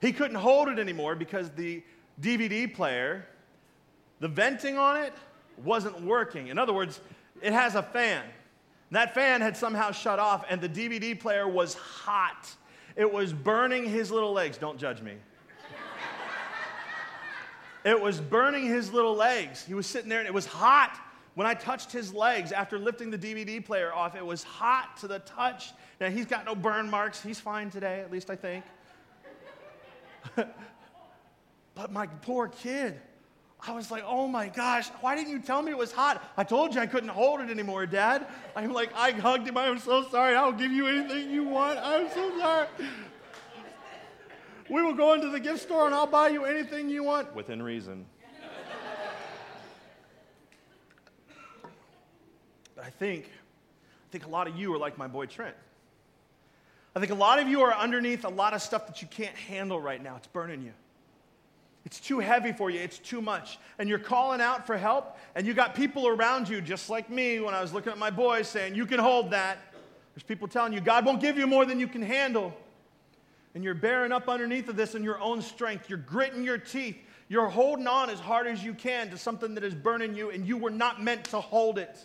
He 0.00 0.12
couldn't 0.12 0.38
hold 0.38 0.68
it 0.68 0.78
anymore 0.78 1.14
because 1.14 1.50
the 1.50 1.82
DVD 2.20 2.72
player, 2.72 3.26
the 4.18 4.28
venting 4.28 4.78
on 4.78 4.96
it, 4.96 5.12
wasn't 5.64 6.00
working. 6.02 6.48
In 6.48 6.58
other 6.58 6.72
words, 6.72 7.00
it 7.42 7.52
has 7.52 7.74
a 7.74 7.82
fan. 7.82 8.24
That 8.90 9.14
fan 9.14 9.40
had 9.40 9.56
somehow 9.56 9.92
shut 9.92 10.18
off, 10.18 10.44
and 10.48 10.60
the 10.60 10.68
DVD 10.68 11.18
player 11.18 11.48
was 11.48 11.74
hot. 11.74 12.48
It 12.96 13.10
was 13.10 13.32
burning 13.32 13.84
his 13.84 14.10
little 14.10 14.32
legs. 14.32 14.58
Don't 14.58 14.78
judge 14.78 15.00
me. 15.00 15.14
it 17.84 18.00
was 18.00 18.20
burning 18.20 18.66
his 18.66 18.92
little 18.92 19.14
legs. 19.14 19.64
He 19.64 19.74
was 19.74 19.86
sitting 19.86 20.08
there, 20.08 20.18
and 20.18 20.26
it 20.26 20.34
was 20.34 20.46
hot. 20.46 20.98
When 21.34 21.46
I 21.46 21.54
touched 21.54 21.92
his 21.92 22.12
legs 22.12 22.50
after 22.50 22.78
lifting 22.78 23.10
the 23.10 23.18
DVD 23.18 23.64
player 23.64 23.92
off, 23.92 24.16
it 24.16 24.26
was 24.26 24.42
hot 24.42 24.96
to 24.98 25.08
the 25.08 25.20
touch. 25.20 25.72
Now, 26.00 26.10
he's 26.10 26.26
got 26.26 26.44
no 26.44 26.56
burn 26.56 26.90
marks. 26.90 27.22
He's 27.22 27.38
fine 27.38 27.70
today, 27.70 28.00
at 28.00 28.10
least 28.10 28.28
I 28.28 28.36
think. 28.36 28.64
but 31.74 31.92
my 31.92 32.06
poor 32.06 32.48
kid, 32.48 33.00
I 33.66 33.72
was 33.72 33.90
like, 33.90 34.04
oh 34.06 34.26
my 34.26 34.48
gosh, 34.48 34.88
why 35.00 35.14
didn't 35.14 35.30
you 35.30 35.38
tell 35.38 35.60
me 35.60 35.70
it 35.70 35.76
was 35.76 35.92
hot? 35.92 36.22
I 36.36 36.44
told 36.44 36.74
you 36.74 36.80
I 36.80 36.86
couldn't 36.86 37.10
hold 37.10 37.40
it 37.40 37.50
anymore, 37.50 37.84
Dad. 37.84 38.26
I'm 38.56 38.72
like, 38.72 38.90
I 38.94 39.10
hugged 39.10 39.46
him. 39.46 39.56
I'm 39.56 39.78
so 39.78 40.08
sorry. 40.08 40.34
I'll 40.34 40.52
give 40.52 40.72
you 40.72 40.86
anything 40.86 41.30
you 41.30 41.44
want. 41.44 41.78
I'm 41.78 42.08
so 42.10 42.38
sorry. 42.38 42.66
We 44.70 44.82
will 44.82 44.94
go 44.94 45.12
into 45.14 45.28
the 45.28 45.40
gift 45.40 45.60
store 45.60 45.86
and 45.86 45.94
I'll 45.94 46.06
buy 46.06 46.28
you 46.28 46.44
anything 46.44 46.88
you 46.88 47.02
want 47.02 47.34
within 47.34 47.62
reason. 47.62 48.06
But 52.76 52.84
I 52.84 52.90
think, 52.90 53.26
I 53.26 54.08
think 54.10 54.26
a 54.26 54.30
lot 54.30 54.48
of 54.48 54.56
you 54.56 54.72
are 54.72 54.78
like 54.78 54.96
my 54.96 55.06
boy 55.06 55.26
Trent. 55.26 55.56
I 56.96 57.00
think 57.00 57.12
a 57.12 57.16
lot 57.16 57.38
of 57.38 57.46
you 57.46 57.60
are 57.60 57.74
underneath 57.74 58.24
a 58.24 58.30
lot 58.30 58.54
of 58.54 58.62
stuff 58.62 58.86
that 58.86 59.02
you 59.02 59.08
can't 59.08 59.36
handle 59.36 59.80
right 59.80 60.02
now. 60.02 60.16
It's 60.16 60.28
burning 60.28 60.62
you. 60.62 60.72
It's 61.84 61.98
too 61.98 62.18
heavy 62.18 62.52
for 62.52 62.70
you. 62.70 62.78
It's 62.78 62.98
too 62.98 63.22
much. 63.22 63.58
And 63.78 63.88
you're 63.88 63.98
calling 63.98 64.40
out 64.40 64.66
for 64.66 64.76
help, 64.76 65.16
and 65.34 65.46
you 65.46 65.54
got 65.54 65.74
people 65.74 66.06
around 66.06 66.48
you, 66.48 66.60
just 66.60 66.90
like 66.90 67.08
me 67.08 67.40
when 67.40 67.54
I 67.54 67.62
was 67.62 67.72
looking 67.72 67.90
at 67.90 67.98
my 67.98 68.10
boys, 68.10 68.48
saying, 68.48 68.74
You 68.74 68.86
can 68.86 69.00
hold 69.00 69.30
that. 69.30 69.58
There's 70.14 70.22
people 70.22 70.48
telling 70.48 70.72
you, 70.72 70.80
God 70.80 71.06
won't 71.06 71.20
give 71.20 71.38
you 71.38 71.46
more 71.46 71.64
than 71.64 71.80
you 71.80 71.88
can 71.88 72.02
handle. 72.02 72.54
and 73.54 73.64
you're 73.64 73.74
bearing 73.74 74.12
up 74.12 74.28
underneath 74.28 74.68
of 74.68 74.76
this 74.76 74.94
in 74.94 75.02
your 75.02 75.20
own 75.20 75.42
strength. 75.42 75.88
You're 75.88 75.98
gritting 75.98 76.44
your 76.44 76.58
teeth. 76.58 76.96
You're 77.28 77.48
holding 77.48 77.86
on 77.86 78.10
as 78.10 78.20
hard 78.20 78.46
as 78.46 78.62
you 78.62 78.74
can 78.74 79.10
to 79.10 79.18
something 79.18 79.54
that 79.54 79.64
is 79.64 79.74
burning 79.74 80.14
you, 80.14 80.30
and 80.30 80.46
you 80.46 80.56
were 80.56 80.70
not 80.70 81.02
meant 81.02 81.24
to 81.26 81.40
hold 81.40 81.78
it. 81.78 81.96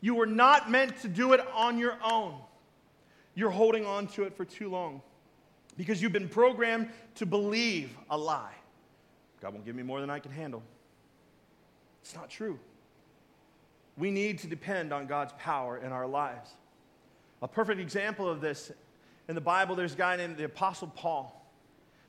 You 0.00 0.14
were 0.16 0.26
not 0.26 0.70
meant 0.70 1.00
to 1.02 1.08
do 1.08 1.32
it 1.32 1.40
on 1.54 1.78
your 1.78 1.96
own. 2.02 2.34
You're 3.34 3.50
holding 3.50 3.86
on 3.86 4.08
to 4.08 4.24
it 4.24 4.36
for 4.36 4.44
too 4.44 4.68
long 4.68 5.00
because 5.76 6.02
you've 6.02 6.12
been 6.12 6.28
programmed 6.28 6.90
to 7.14 7.26
believe 7.26 7.96
a 8.10 8.18
lie. 8.18 8.54
God 9.42 9.54
won't 9.54 9.66
give 9.66 9.74
me 9.74 9.82
more 9.82 10.00
than 10.00 10.08
I 10.08 10.20
can 10.20 10.30
handle. 10.30 10.62
It's 12.00 12.14
not 12.14 12.30
true. 12.30 12.58
We 13.98 14.10
need 14.10 14.38
to 14.38 14.46
depend 14.46 14.92
on 14.92 15.06
God's 15.06 15.34
power 15.38 15.76
in 15.76 15.90
our 15.92 16.06
lives. 16.06 16.50
A 17.42 17.48
perfect 17.48 17.80
example 17.80 18.28
of 18.28 18.40
this 18.40 18.70
in 19.28 19.34
the 19.34 19.40
Bible, 19.40 19.74
there's 19.74 19.94
a 19.94 19.96
guy 19.96 20.16
named 20.16 20.36
the 20.36 20.44
Apostle 20.44 20.88
Paul. 20.88 21.38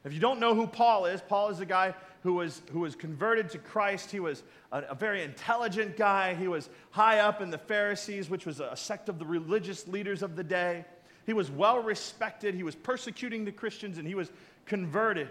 If 0.06 0.14
you 0.14 0.20
don't 0.20 0.40
know 0.40 0.54
who 0.54 0.68
Paul 0.68 1.06
is, 1.06 1.22
Paul 1.22 1.50
is 1.50 1.60
a 1.60 1.66
guy 1.66 1.96
who 2.22 2.36
was, 2.36 2.62
who 2.72 2.82
was 2.82 2.96
converted 2.96 3.50
to 3.50 3.58
Christ. 3.58 4.12
He 4.12 4.20
was 4.20 4.44
a, 4.72 4.82
a 4.90 4.96
very 4.96 5.24
intelligent 5.24 5.98
guy. 5.98 6.36
He 6.36 6.48
was 6.48 6.70
high 6.92 7.20
up 7.20 7.42
in 7.42 7.50
the 7.50 7.58
Pharisees, 7.58 8.30
which 8.30 8.46
was 8.46 8.60
a 8.60 8.76
sect 8.76 9.10
of 9.10 9.18
the 9.18 9.26
religious 9.26 9.88
leaders 9.88 10.22
of 10.22 10.36
the 10.36 10.44
day. 10.44 10.86
He 11.26 11.34
was 11.34 11.50
well 11.50 11.82
respected. 11.82 12.54
He 12.54 12.64
was 12.64 12.76
persecuting 12.76 13.46
the 13.46 13.52
Christians, 13.52 13.98
and 13.98 14.08
he 14.08 14.16
was 14.16 14.30
converted 14.66 15.30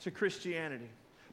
to 0.00 0.10
Christianity. 0.10 0.88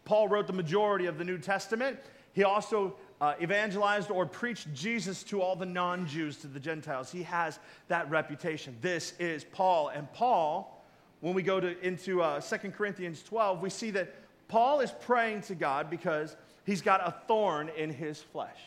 Paul 0.05 0.27
wrote 0.27 0.47
the 0.47 0.53
majority 0.53 1.07
of 1.07 1.17
the 1.17 1.23
New 1.23 1.37
Testament. 1.37 1.99
He 2.33 2.43
also 2.43 2.95
uh, 3.19 3.33
evangelized 3.41 4.11
or 4.11 4.25
preached 4.25 4.73
Jesus 4.73 5.23
to 5.23 5.41
all 5.41 5.55
the 5.55 5.65
non 5.65 6.05
Jews, 6.07 6.37
to 6.37 6.47
the 6.47 6.59
Gentiles. 6.59 7.11
He 7.11 7.23
has 7.23 7.59
that 7.87 8.09
reputation. 8.09 8.77
This 8.81 9.13
is 9.19 9.43
Paul. 9.43 9.89
And 9.89 10.11
Paul, 10.13 10.83
when 11.21 11.33
we 11.33 11.41
go 11.41 11.59
to, 11.59 11.79
into 11.85 12.21
uh, 12.21 12.39
2 12.39 12.71
Corinthians 12.71 13.23
12, 13.23 13.61
we 13.61 13.69
see 13.69 13.91
that 13.91 14.13
Paul 14.47 14.79
is 14.81 14.91
praying 14.91 15.41
to 15.43 15.55
God 15.55 15.89
because 15.89 16.35
he's 16.65 16.81
got 16.81 17.01
a 17.05 17.15
thorn 17.27 17.69
in 17.75 17.89
his 17.89 18.21
flesh. 18.21 18.59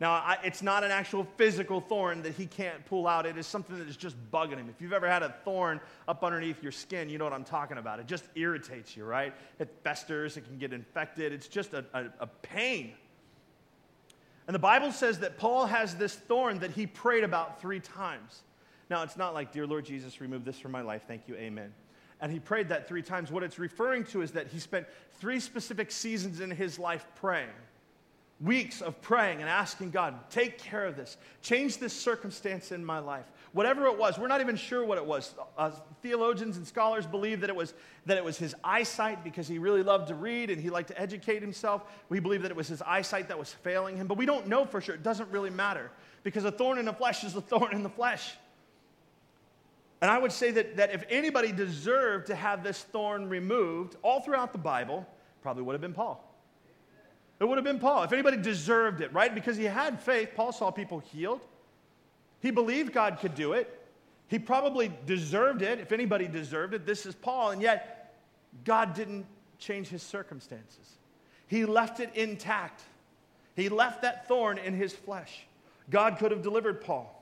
Now, 0.00 0.12
I, 0.12 0.38
it's 0.42 0.62
not 0.62 0.82
an 0.82 0.90
actual 0.90 1.24
physical 1.36 1.82
thorn 1.82 2.22
that 2.22 2.32
he 2.32 2.46
can't 2.46 2.84
pull 2.86 3.06
out. 3.06 3.26
It 3.26 3.36
is 3.36 3.46
something 3.46 3.78
that 3.78 3.86
is 3.86 3.98
just 3.98 4.16
bugging 4.32 4.56
him. 4.56 4.70
If 4.70 4.80
you've 4.80 4.94
ever 4.94 5.06
had 5.06 5.22
a 5.22 5.34
thorn 5.44 5.78
up 6.08 6.24
underneath 6.24 6.62
your 6.62 6.72
skin, 6.72 7.10
you 7.10 7.18
know 7.18 7.24
what 7.24 7.34
I'm 7.34 7.44
talking 7.44 7.76
about. 7.76 8.00
It 8.00 8.06
just 8.06 8.24
irritates 8.34 8.96
you, 8.96 9.04
right? 9.04 9.34
It 9.58 9.68
festers, 9.84 10.38
it 10.38 10.46
can 10.46 10.56
get 10.56 10.72
infected. 10.72 11.34
It's 11.34 11.48
just 11.48 11.74
a, 11.74 11.84
a, 11.92 12.06
a 12.20 12.26
pain. 12.26 12.94
And 14.46 14.54
the 14.54 14.58
Bible 14.60 14.90
says 14.90 15.18
that 15.18 15.36
Paul 15.36 15.66
has 15.66 15.94
this 15.94 16.14
thorn 16.14 16.60
that 16.60 16.70
he 16.70 16.86
prayed 16.86 17.22
about 17.22 17.60
three 17.60 17.80
times. 17.80 18.40
Now, 18.88 19.02
it's 19.02 19.18
not 19.18 19.34
like, 19.34 19.52
Dear 19.52 19.66
Lord 19.66 19.84
Jesus, 19.84 20.18
remove 20.20 20.46
this 20.46 20.58
from 20.58 20.72
my 20.72 20.80
life. 20.80 21.02
Thank 21.06 21.28
you. 21.28 21.36
Amen. 21.36 21.74
And 22.22 22.32
he 22.32 22.40
prayed 22.40 22.70
that 22.70 22.88
three 22.88 23.02
times. 23.02 23.30
What 23.30 23.42
it's 23.42 23.58
referring 23.58 24.04
to 24.06 24.22
is 24.22 24.30
that 24.32 24.46
he 24.46 24.58
spent 24.58 24.86
three 25.20 25.40
specific 25.40 25.90
seasons 25.90 26.40
in 26.40 26.50
his 26.50 26.78
life 26.78 27.06
praying 27.16 27.48
weeks 28.40 28.80
of 28.80 29.00
praying 29.02 29.40
and 29.40 29.48
asking 29.48 29.90
God, 29.90 30.14
take 30.30 30.58
care 30.58 30.86
of 30.86 30.96
this, 30.96 31.18
change 31.42 31.76
this 31.76 31.92
circumstance 31.92 32.72
in 32.72 32.84
my 32.84 32.98
life. 32.98 33.26
Whatever 33.52 33.86
it 33.86 33.98
was, 33.98 34.18
we're 34.18 34.28
not 34.28 34.40
even 34.40 34.56
sure 34.56 34.84
what 34.84 34.96
it 34.96 35.04
was. 35.04 35.34
Uh, 35.58 35.70
theologians 36.02 36.56
and 36.56 36.66
scholars 36.66 37.06
believe 37.06 37.40
that 37.40 37.50
it, 37.50 37.56
was, 37.56 37.74
that 38.06 38.16
it 38.16 38.24
was 38.24 38.38
his 38.38 38.54
eyesight 38.64 39.22
because 39.24 39.46
he 39.46 39.58
really 39.58 39.82
loved 39.82 40.08
to 40.08 40.14
read 40.14 40.50
and 40.50 40.60
he 40.60 40.70
liked 40.70 40.88
to 40.88 40.98
educate 40.98 41.42
himself. 41.42 41.82
We 42.08 42.20
believe 42.20 42.42
that 42.42 42.50
it 42.50 42.56
was 42.56 42.68
his 42.68 42.80
eyesight 42.82 43.28
that 43.28 43.38
was 43.38 43.52
failing 43.52 43.96
him, 43.96 44.06
but 44.06 44.16
we 44.16 44.24
don't 44.24 44.46
know 44.46 44.64
for 44.64 44.80
sure. 44.80 44.94
It 44.94 45.02
doesn't 45.02 45.30
really 45.30 45.50
matter 45.50 45.90
because 46.22 46.44
a 46.44 46.52
thorn 46.52 46.78
in 46.78 46.86
the 46.86 46.92
flesh 46.92 47.24
is 47.24 47.36
a 47.36 47.40
thorn 47.42 47.74
in 47.74 47.82
the 47.82 47.90
flesh. 47.90 48.34
And 50.00 50.10
I 50.10 50.16
would 50.16 50.32
say 50.32 50.50
that, 50.52 50.78
that 50.78 50.94
if 50.94 51.04
anybody 51.10 51.52
deserved 51.52 52.28
to 52.28 52.34
have 52.34 52.62
this 52.62 52.84
thorn 52.84 53.28
removed 53.28 53.96
all 54.02 54.20
throughout 54.20 54.52
the 54.52 54.58
Bible, 54.58 55.06
probably 55.42 55.62
would 55.62 55.74
have 55.74 55.82
been 55.82 55.92
Paul. 55.92 56.29
It 57.40 57.48
would 57.48 57.56
have 57.56 57.64
been 57.64 57.78
Paul. 57.78 58.02
If 58.02 58.12
anybody 58.12 58.36
deserved 58.36 59.00
it, 59.00 59.12
right? 59.14 59.34
Because 59.34 59.56
he 59.56 59.64
had 59.64 60.00
faith. 60.00 60.30
Paul 60.36 60.52
saw 60.52 60.70
people 60.70 60.98
healed. 60.98 61.40
He 62.40 62.50
believed 62.50 62.92
God 62.92 63.18
could 63.18 63.34
do 63.34 63.54
it. 63.54 63.76
He 64.28 64.38
probably 64.38 64.92
deserved 65.06 65.62
it. 65.62 65.80
If 65.80 65.90
anybody 65.90 66.28
deserved 66.28 66.74
it, 66.74 66.86
this 66.86 67.06
is 67.06 67.14
Paul. 67.14 67.50
And 67.50 67.62
yet, 67.62 68.14
God 68.64 68.94
didn't 68.94 69.26
change 69.58 69.88
his 69.88 70.02
circumstances. 70.02 70.98
He 71.46 71.64
left 71.64 71.98
it 71.98 72.14
intact. 72.14 72.82
He 73.56 73.68
left 73.68 74.02
that 74.02 74.28
thorn 74.28 74.58
in 74.58 74.74
his 74.74 74.92
flesh. 74.92 75.46
God 75.88 76.18
could 76.18 76.30
have 76.30 76.42
delivered 76.42 76.80
Paul. 76.80 77.16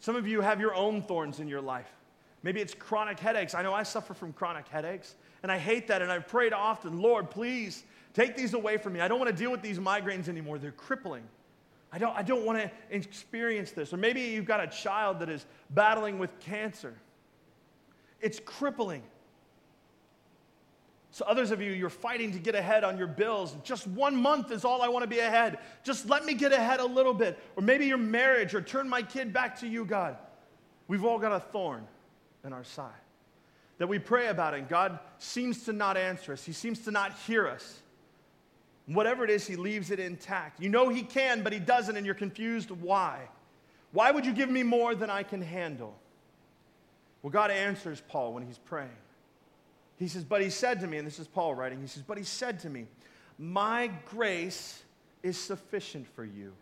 Some 0.00 0.16
of 0.16 0.26
you 0.26 0.40
have 0.40 0.60
your 0.60 0.74
own 0.74 1.02
thorns 1.02 1.40
in 1.40 1.46
your 1.46 1.60
life. 1.60 1.90
Maybe 2.42 2.60
it's 2.60 2.74
chronic 2.74 3.20
headaches. 3.20 3.54
I 3.54 3.62
know 3.62 3.74
I 3.74 3.82
suffer 3.82 4.14
from 4.14 4.32
chronic 4.32 4.66
headaches, 4.68 5.14
and 5.42 5.52
I 5.52 5.58
hate 5.58 5.88
that. 5.88 6.00
And 6.00 6.10
I've 6.10 6.26
prayed 6.26 6.54
often, 6.54 7.00
Lord, 7.00 7.30
please 7.30 7.84
Take 8.14 8.36
these 8.36 8.54
away 8.54 8.76
from 8.76 8.94
me. 8.94 9.00
I 9.00 9.08
don't 9.08 9.18
want 9.18 9.30
to 9.30 9.36
deal 9.36 9.50
with 9.50 9.62
these 9.62 9.78
migraines 9.78 10.28
anymore. 10.28 10.58
They're 10.58 10.72
crippling. 10.72 11.22
I 11.92 11.98
don't, 11.98 12.16
I 12.16 12.22
don't 12.22 12.44
want 12.44 12.58
to 12.58 12.70
experience 12.90 13.72
this. 13.72 13.92
Or 13.92 13.96
maybe 13.96 14.20
you've 14.20 14.44
got 14.44 14.60
a 14.60 14.66
child 14.66 15.20
that 15.20 15.28
is 15.28 15.44
battling 15.70 16.18
with 16.18 16.38
cancer. 16.40 16.94
It's 18.20 18.40
crippling. 18.44 19.02
So, 21.12 21.24
others 21.26 21.50
of 21.50 21.60
you, 21.60 21.72
you're 21.72 21.90
fighting 21.90 22.32
to 22.32 22.38
get 22.38 22.54
ahead 22.54 22.84
on 22.84 22.96
your 22.96 23.08
bills. 23.08 23.56
Just 23.64 23.88
one 23.88 24.14
month 24.14 24.52
is 24.52 24.64
all 24.64 24.80
I 24.80 24.88
want 24.88 25.02
to 25.02 25.08
be 25.08 25.18
ahead. 25.18 25.58
Just 25.82 26.08
let 26.08 26.24
me 26.24 26.34
get 26.34 26.52
ahead 26.52 26.78
a 26.78 26.84
little 26.84 27.14
bit. 27.14 27.36
Or 27.56 27.62
maybe 27.62 27.86
your 27.86 27.98
marriage, 27.98 28.54
or 28.54 28.60
turn 28.60 28.88
my 28.88 29.02
kid 29.02 29.32
back 29.32 29.58
to 29.60 29.66
you, 29.66 29.84
God. 29.84 30.16
We've 30.86 31.04
all 31.04 31.18
got 31.18 31.32
a 31.32 31.40
thorn 31.40 31.86
in 32.44 32.52
our 32.52 32.64
side 32.64 32.92
that 33.78 33.88
we 33.88 33.98
pray 33.98 34.28
about, 34.28 34.54
and 34.54 34.68
God 34.68 35.00
seems 35.18 35.64
to 35.64 35.72
not 35.72 35.96
answer 35.96 36.32
us. 36.32 36.44
He 36.44 36.52
seems 36.52 36.80
to 36.80 36.90
not 36.90 37.12
hear 37.26 37.48
us. 37.48 37.80
Whatever 38.86 39.24
it 39.24 39.30
is, 39.30 39.46
he 39.46 39.56
leaves 39.56 39.90
it 39.90 40.00
intact. 40.00 40.60
You 40.60 40.68
know 40.68 40.88
he 40.88 41.02
can, 41.02 41.42
but 41.42 41.52
he 41.52 41.58
doesn't, 41.58 41.96
and 41.96 42.04
you're 42.04 42.14
confused 42.14 42.70
why. 42.70 43.28
Why 43.92 44.10
would 44.10 44.26
you 44.26 44.32
give 44.32 44.50
me 44.50 44.62
more 44.62 44.94
than 44.94 45.10
I 45.10 45.22
can 45.22 45.42
handle? 45.42 45.96
Well, 47.22 47.30
God 47.30 47.50
answers 47.50 48.02
Paul 48.08 48.32
when 48.32 48.46
he's 48.46 48.58
praying. 48.58 48.90
He 49.98 50.08
says, 50.08 50.24
But 50.24 50.40
he 50.40 50.50
said 50.50 50.80
to 50.80 50.86
me, 50.86 50.96
and 50.96 51.06
this 51.06 51.18
is 51.18 51.28
Paul 51.28 51.54
writing, 51.54 51.80
he 51.80 51.86
says, 51.86 52.02
But 52.02 52.18
he 52.18 52.24
said 52.24 52.60
to 52.60 52.70
me, 52.70 52.86
My 53.38 53.90
grace 54.06 54.82
is 55.22 55.36
sufficient 55.36 56.06
for 56.14 56.24
you. 56.24 56.52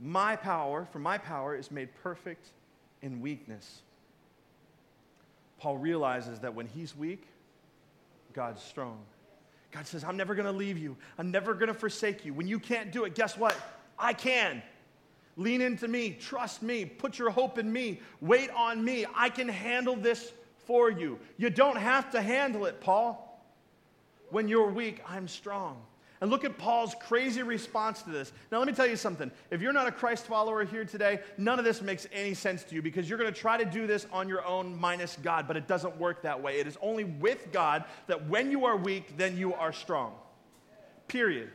My 0.00 0.36
power, 0.36 0.86
for 0.90 0.98
my 0.98 1.18
power, 1.18 1.54
is 1.54 1.70
made 1.70 1.88
perfect 2.02 2.48
in 3.02 3.20
weakness. 3.20 3.82
Paul 5.58 5.76
realizes 5.78 6.40
that 6.40 6.54
when 6.54 6.66
he's 6.66 6.96
weak, 6.96 7.26
God's 8.32 8.62
strong. 8.62 8.98
God 9.74 9.88
says, 9.88 10.04
I'm 10.04 10.16
never 10.16 10.36
going 10.36 10.46
to 10.46 10.52
leave 10.52 10.78
you. 10.78 10.96
I'm 11.18 11.32
never 11.32 11.52
going 11.52 11.66
to 11.66 11.74
forsake 11.74 12.24
you. 12.24 12.32
When 12.32 12.46
you 12.46 12.60
can't 12.60 12.92
do 12.92 13.04
it, 13.04 13.16
guess 13.16 13.36
what? 13.36 13.56
I 13.98 14.12
can. 14.12 14.62
Lean 15.36 15.60
into 15.60 15.88
me. 15.88 16.16
Trust 16.20 16.62
me. 16.62 16.84
Put 16.84 17.18
your 17.18 17.30
hope 17.30 17.58
in 17.58 17.72
me. 17.72 18.00
Wait 18.20 18.50
on 18.50 18.84
me. 18.84 19.04
I 19.16 19.30
can 19.30 19.48
handle 19.48 19.96
this 19.96 20.32
for 20.64 20.90
you. 20.90 21.18
You 21.38 21.50
don't 21.50 21.76
have 21.76 22.08
to 22.12 22.22
handle 22.22 22.66
it, 22.66 22.80
Paul. 22.80 23.44
When 24.30 24.46
you're 24.46 24.70
weak, 24.70 25.02
I'm 25.08 25.26
strong. 25.26 25.82
And 26.24 26.30
look 26.30 26.42
at 26.42 26.56
Paul's 26.56 26.94
crazy 27.02 27.42
response 27.42 28.00
to 28.00 28.08
this. 28.08 28.32
Now, 28.50 28.56
let 28.56 28.66
me 28.66 28.72
tell 28.72 28.86
you 28.86 28.96
something. 28.96 29.30
If 29.50 29.60
you're 29.60 29.74
not 29.74 29.86
a 29.86 29.92
Christ 29.92 30.24
follower 30.24 30.64
here 30.64 30.86
today, 30.86 31.20
none 31.36 31.58
of 31.58 31.66
this 31.66 31.82
makes 31.82 32.06
any 32.14 32.32
sense 32.32 32.64
to 32.64 32.74
you 32.74 32.80
because 32.80 33.06
you're 33.10 33.18
going 33.18 33.30
to 33.30 33.38
try 33.38 33.58
to 33.58 33.64
do 33.66 33.86
this 33.86 34.06
on 34.10 34.26
your 34.26 34.42
own 34.42 34.80
minus 34.80 35.18
God, 35.22 35.46
but 35.46 35.54
it 35.58 35.68
doesn't 35.68 35.98
work 35.98 36.22
that 36.22 36.42
way. 36.42 36.60
It 36.60 36.66
is 36.66 36.78
only 36.80 37.04
with 37.04 37.52
God 37.52 37.84
that 38.06 38.26
when 38.26 38.50
you 38.50 38.64
are 38.64 38.74
weak, 38.74 39.18
then 39.18 39.36
you 39.36 39.52
are 39.52 39.70
strong. 39.70 40.14
Period. 41.08 41.50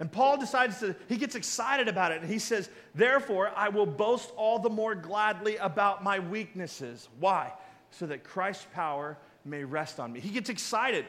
And 0.00 0.10
Paul 0.10 0.36
decides 0.36 0.80
to, 0.80 0.96
he 1.08 1.18
gets 1.18 1.36
excited 1.36 1.86
about 1.86 2.10
it 2.10 2.20
and 2.22 2.28
he 2.28 2.40
says, 2.40 2.68
Therefore, 2.96 3.52
I 3.54 3.68
will 3.68 3.86
boast 3.86 4.32
all 4.36 4.58
the 4.58 4.70
more 4.70 4.96
gladly 4.96 5.56
about 5.58 6.02
my 6.02 6.18
weaknesses. 6.18 7.08
Why? 7.20 7.52
So 7.92 8.06
that 8.06 8.24
Christ's 8.24 8.66
power 8.74 9.16
may 9.44 9.62
rest 9.62 10.00
on 10.00 10.12
me. 10.12 10.18
He 10.18 10.30
gets 10.30 10.50
excited. 10.50 11.04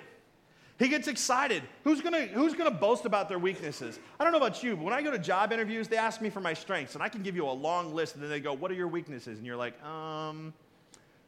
He 0.79 0.87
gets 0.87 1.09
excited. 1.09 1.61
Who's 1.83 1.99
gonna, 1.99 2.27
who's 2.27 2.53
gonna 2.53 2.71
boast 2.71 3.03
about 3.05 3.27
their 3.27 3.37
weaknesses? 3.37 3.99
I 4.17 4.23
don't 4.23 4.31
know 4.31 4.37
about 4.39 4.63
you, 4.63 4.77
but 4.77 4.85
when 4.85 4.93
I 4.93 5.01
go 5.01 5.11
to 5.11 5.19
job 5.19 5.51
interviews, 5.51 5.89
they 5.89 5.97
ask 5.97 6.21
me 6.21 6.29
for 6.29 6.39
my 6.39 6.53
strengths, 6.53 6.95
and 6.95 7.03
I 7.03 7.09
can 7.09 7.21
give 7.21 7.35
you 7.35 7.45
a 7.45 7.51
long 7.51 7.93
list, 7.93 8.15
and 8.15 8.23
then 8.23 8.29
they 8.29 8.39
go, 8.39 8.53
What 8.53 8.71
are 8.71 8.75
your 8.75 8.87
weaknesses? 8.87 9.37
And 9.37 9.45
you're 9.45 9.57
like, 9.57 9.83
Um, 9.83 10.53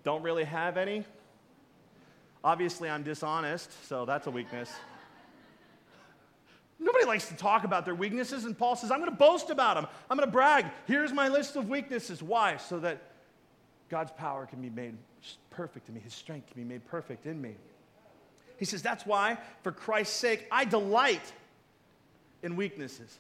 don't 0.04 0.24
really 0.24 0.46
have 0.46 0.78
any. 0.78 1.04
Obviously, 2.46 2.90
I'm 2.90 3.04
dishonest, 3.04 3.70
so 3.88 4.06
that's 4.06 4.26
a 4.26 4.32
weakness. 4.32 4.72
Nobody 6.80 7.06
likes 7.06 7.28
to 7.28 7.36
talk 7.36 7.66
about 7.66 7.86
their 7.86 7.94
weaknesses, 7.94 8.46
and 8.46 8.58
Paul 8.58 8.76
says, 8.76 8.90
I'm 8.90 9.00
going 9.00 9.12
to 9.12 9.16
boast 9.16 9.52
about 9.52 9.76
them. 9.76 9.86
I'm 10.10 10.18
going 10.18 10.28
to 10.28 10.32
brag. 10.32 10.66
Here's 10.88 11.12
my 11.12 11.28
list 11.28 11.56
of 11.56 11.70
weaknesses. 11.70 12.24
Why? 12.24 12.58
So 12.58 12.80
that 12.80 13.04
God's 13.90 14.12
power 14.14 14.48
can 14.48 14.62
be 14.62 14.72
made 14.72 14.96
perfect 15.52 15.90
in 15.90 15.96
me, 15.96 16.02
His 16.02 16.14
strength 16.14 16.48
can 16.48 16.64
be 16.64 16.68
made 16.68 16.84
perfect 16.88 17.28
in 17.28 17.40
me. 17.40 17.56
He 18.62 18.66
says, 18.66 18.84
That's 18.84 19.08
why, 19.08 19.40
for 19.64 19.72
Christ's 19.72 20.16
sake, 20.16 20.46
I 20.52 20.66
delight 20.66 21.34
in 22.44 22.56
weaknesses. 22.56 23.18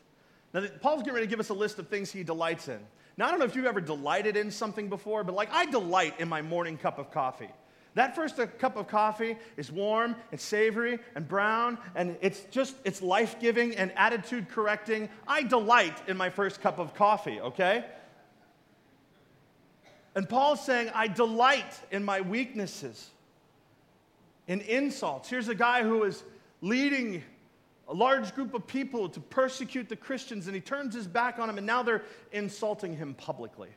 Now, 0.53 0.63
Paul's 0.81 0.99
getting 0.99 1.15
ready 1.15 1.25
to 1.25 1.29
give 1.31 1.39
us 1.39 1.49
a 1.49 1.55
list 1.55 1.79
of 1.79 1.87
things 1.87 2.11
he 2.11 2.21
delights 2.21 2.67
in. 2.67 2.77
Now, 3.17 3.25
I 3.25 3.31
don't 3.31 3.39
know 3.39 3.45
if 3.45 3.55
you've 3.55 3.65
ever 3.65 3.81
delighted 3.81 4.37
in 4.37 4.51
something 4.51 4.87
before, 4.87 5.23
but 5.23 5.33
like 5.33 5.51
I 5.51 5.65
delight 5.65 6.19
in 6.19 6.29
my 6.29 6.43
morning 6.43 6.77
cup 6.77 6.99
of 6.99 7.09
coffee. 7.09 7.49
That 7.95 8.15
first 8.15 8.39
uh, 8.39 8.45
cup 8.45 8.77
of 8.77 8.87
coffee 8.87 9.35
is 9.57 9.71
warm 9.71 10.15
and 10.31 10.39
savory 10.39 10.99
and 11.15 11.27
brown, 11.27 11.79
and 11.95 12.17
it's 12.21 12.43
just, 12.51 12.75
it's 12.85 13.01
life 13.01 13.39
giving 13.39 13.75
and 13.77 13.91
attitude 13.95 14.47
correcting. 14.47 15.09
I 15.27 15.41
delight 15.41 16.03
in 16.07 16.17
my 16.17 16.29
first 16.29 16.61
cup 16.61 16.77
of 16.77 16.93
coffee, 16.93 17.41
okay? 17.41 17.83
And 20.13 20.29
Paul's 20.29 20.63
saying, 20.63 20.91
I 20.93 21.07
delight 21.07 21.79
in 21.89 22.03
my 22.03 22.21
weaknesses, 22.21 23.09
in 24.47 24.61
insults. 24.61 25.29
Here's 25.29 25.47
a 25.47 25.55
guy 25.55 25.83
who 25.83 26.03
is 26.03 26.23
leading 26.61 27.23
a 27.87 27.93
large 27.93 28.33
group 28.35 28.53
of 28.53 28.65
people 28.67 29.09
to 29.09 29.19
persecute 29.19 29.89
the 29.89 29.95
Christians, 29.95 30.47
and 30.47 30.55
he 30.55 30.61
turns 30.61 30.95
his 30.95 31.07
back 31.07 31.39
on 31.39 31.47
them, 31.47 31.57
and 31.57 31.67
now 31.67 31.83
they're 31.83 32.03
insulting 32.31 32.95
him 32.95 33.13
publicly. 33.13 33.69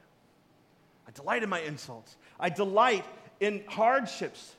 I 1.07 1.11
delight 1.11 1.43
in 1.43 1.49
my 1.49 1.61
insults. 1.61 2.17
I 2.39 2.49
delight 2.49 3.05
in 3.41 3.63
hardships 3.67 4.55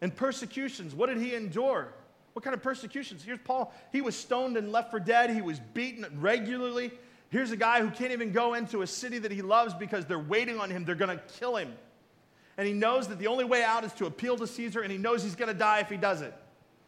and 0.00 0.14
persecutions. 0.14 0.94
What 0.94 1.08
did 1.08 1.18
he 1.18 1.34
endure? 1.34 1.92
What 2.32 2.44
kind 2.44 2.54
of 2.54 2.62
persecutions? 2.62 3.22
Here's 3.22 3.38
Paul. 3.44 3.72
He 3.92 4.00
was 4.00 4.16
stoned 4.16 4.56
and 4.56 4.72
left 4.72 4.90
for 4.90 5.00
dead. 5.00 5.30
He 5.30 5.42
was 5.42 5.60
beaten 5.72 6.06
regularly. 6.20 6.90
Here's 7.30 7.52
a 7.52 7.56
guy 7.56 7.80
who 7.80 7.90
can't 7.90 8.12
even 8.12 8.32
go 8.32 8.54
into 8.54 8.82
a 8.82 8.86
city 8.86 9.18
that 9.18 9.30
he 9.30 9.42
loves 9.42 9.72
because 9.74 10.06
they're 10.06 10.18
waiting 10.18 10.58
on 10.58 10.70
him. 10.70 10.84
They're 10.84 10.94
going 10.94 11.16
to 11.16 11.22
kill 11.38 11.56
him. 11.56 11.72
And 12.56 12.66
he 12.66 12.74
knows 12.74 13.08
that 13.08 13.18
the 13.18 13.26
only 13.26 13.44
way 13.44 13.62
out 13.62 13.84
is 13.84 13.92
to 13.94 14.06
appeal 14.06 14.36
to 14.36 14.46
Caesar, 14.46 14.80
and 14.80 14.92
he 14.92 14.98
knows 14.98 15.22
he's 15.22 15.36
going 15.36 15.48
to 15.48 15.58
die 15.58 15.80
if 15.80 15.88
he 15.88 15.96
does 15.96 16.20
it. 16.20 16.34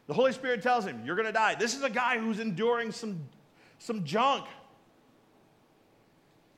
The 0.06 0.14
Holy 0.14 0.32
Spirit 0.32 0.62
tells 0.62 0.84
him, 0.84 1.02
You're 1.04 1.16
going 1.16 1.26
to 1.26 1.32
die. 1.32 1.54
This 1.54 1.74
is 1.74 1.82
a 1.82 1.90
guy 1.90 2.18
who's 2.18 2.40
enduring 2.40 2.92
some, 2.92 3.20
some 3.78 4.04
junk. 4.04 4.44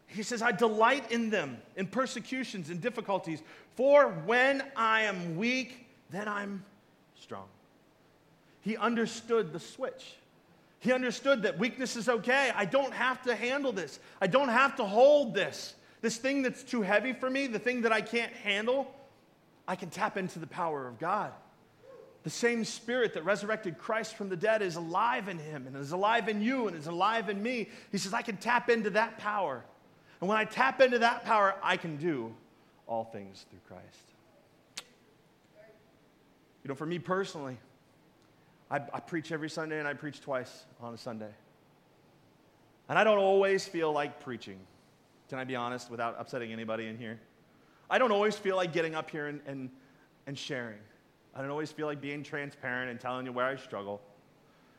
He 0.06 0.22
says, 0.22 0.42
I 0.42 0.52
delight 0.52 1.10
in 1.10 1.30
them, 1.30 1.58
in 1.76 1.86
persecutions 1.86 2.70
and 2.70 2.80
difficulties, 2.80 3.42
for 3.74 4.08
when 4.08 4.62
I 4.76 5.02
am 5.02 5.36
weak, 5.36 5.86
then 6.10 6.28
I'm 6.28 6.64
strong. 7.20 7.46
He 8.60 8.76
understood 8.76 9.52
the 9.52 9.60
switch. 9.60 10.14
He 10.78 10.92
understood 10.92 11.42
that 11.42 11.58
weakness 11.58 11.96
is 11.96 12.08
okay. 12.08 12.52
I 12.54 12.64
don't 12.64 12.92
have 12.92 13.22
to 13.22 13.34
handle 13.34 13.72
this. 13.72 13.98
I 14.20 14.26
don't 14.26 14.48
have 14.48 14.76
to 14.76 14.84
hold 14.84 15.34
this. 15.34 15.74
This 16.04 16.18
thing 16.18 16.42
that's 16.42 16.62
too 16.62 16.82
heavy 16.82 17.14
for 17.14 17.30
me, 17.30 17.46
the 17.46 17.58
thing 17.58 17.80
that 17.80 17.92
I 17.92 18.02
can't 18.02 18.30
handle, 18.30 18.94
I 19.66 19.74
can 19.74 19.88
tap 19.88 20.18
into 20.18 20.38
the 20.38 20.46
power 20.46 20.86
of 20.86 20.98
God. 20.98 21.32
The 22.24 22.30
same 22.30 22.66
spirit 22.66 23.14
that 23.14 23.24
resurrected 23.24 23.78
Christ 23.78 24.14
from 24.14 24.28
the 24.28 24.36
dead 24.36 24.60
is 24.60 24.76
alive 24.76 25.30
in 25.30 25.38
him 25.38 25.66
and 25.66 25.74
is 25.74 25.92
alive 25.92 26.28
in 26.28 26.42
you 26.42 26.68
and 26.68 26.76
is 26.76 26.88
alive 26.88 27.30
in 27.30 27.42
me. 27.42 27.70
He 27.90 27.96
says, 27.96 28.12
I 28.12 28.20
can 28.20 28.36
tap 28.36 28.68
into 28.68 28.90
that 28.90 29.16
power. 29.16 29.64
And 30.20 30.28
when 30.28 30.36
I 30.36 30.44
tap 30.44 30.82
into 30.82 30.98
that 30.98 31.24
power, 31.24 31.54
I 31.62 31.78
can 31.78 31.96
do 31.96 32.34
all 32.86 33.04
things 33.04 33.46
through 33.48 33.60
Christ. 33.66 34.84
You 36.64 36.68
know, 36.68 36.74
for 36.74 36.84
me 36.84 36.98
personally, 36.98 37.56
I, 38.70 38.76
I, 38.76 39.00
preach 39.00 39.32
every 39.32 39.48
Sunday 39.48 39.78
and 39.78 39.88
I 39.88 39.94
preach 39.94 40.20
twice 40.20 40.64
on 40.82 40.92
a 40.92 40.98
Sunday. 40.98 41.32
And 42.90 42.98
I 42.98 43.04
don't 43.04 43.16
always 43.16 43.66
feel 43.66 43.90
like 43.90 44.20
preaching. 44.20 44.58
Can 45.28 45.38
I 45.38 45.44
be 45.44 45.56
honest 45.56 45.90
without 45.90 46.16
upsetting 46.18 46.52
anybody 46.52 46.87
in 46.87 46.98
here? 46.98 47.18
I 47.90 47.98
don't 47.98 48.12
always 48.12 48.37
feel 48.37 48.56
like 48.56 48.72
getting 48.72 48.94
up 48.94 49.10
here 49.10 49.26
and, 49.26 49.40
and, 49.46 49.70
and 50.26 50.38
sharing. 50.38 50.78
I 51.34 51.40
don't 51.40 51.50
always 51.50 51.72
feel 51.72 51.87
like 51.87 52.00
being 52.00 52.22
transparent 52.22 52.90
and 52.90 53.00
telling 53.00 53.26
you 53.26 53.32
where 53.32 53.46
I 53.46 53.56
struggle. 53.56 54.00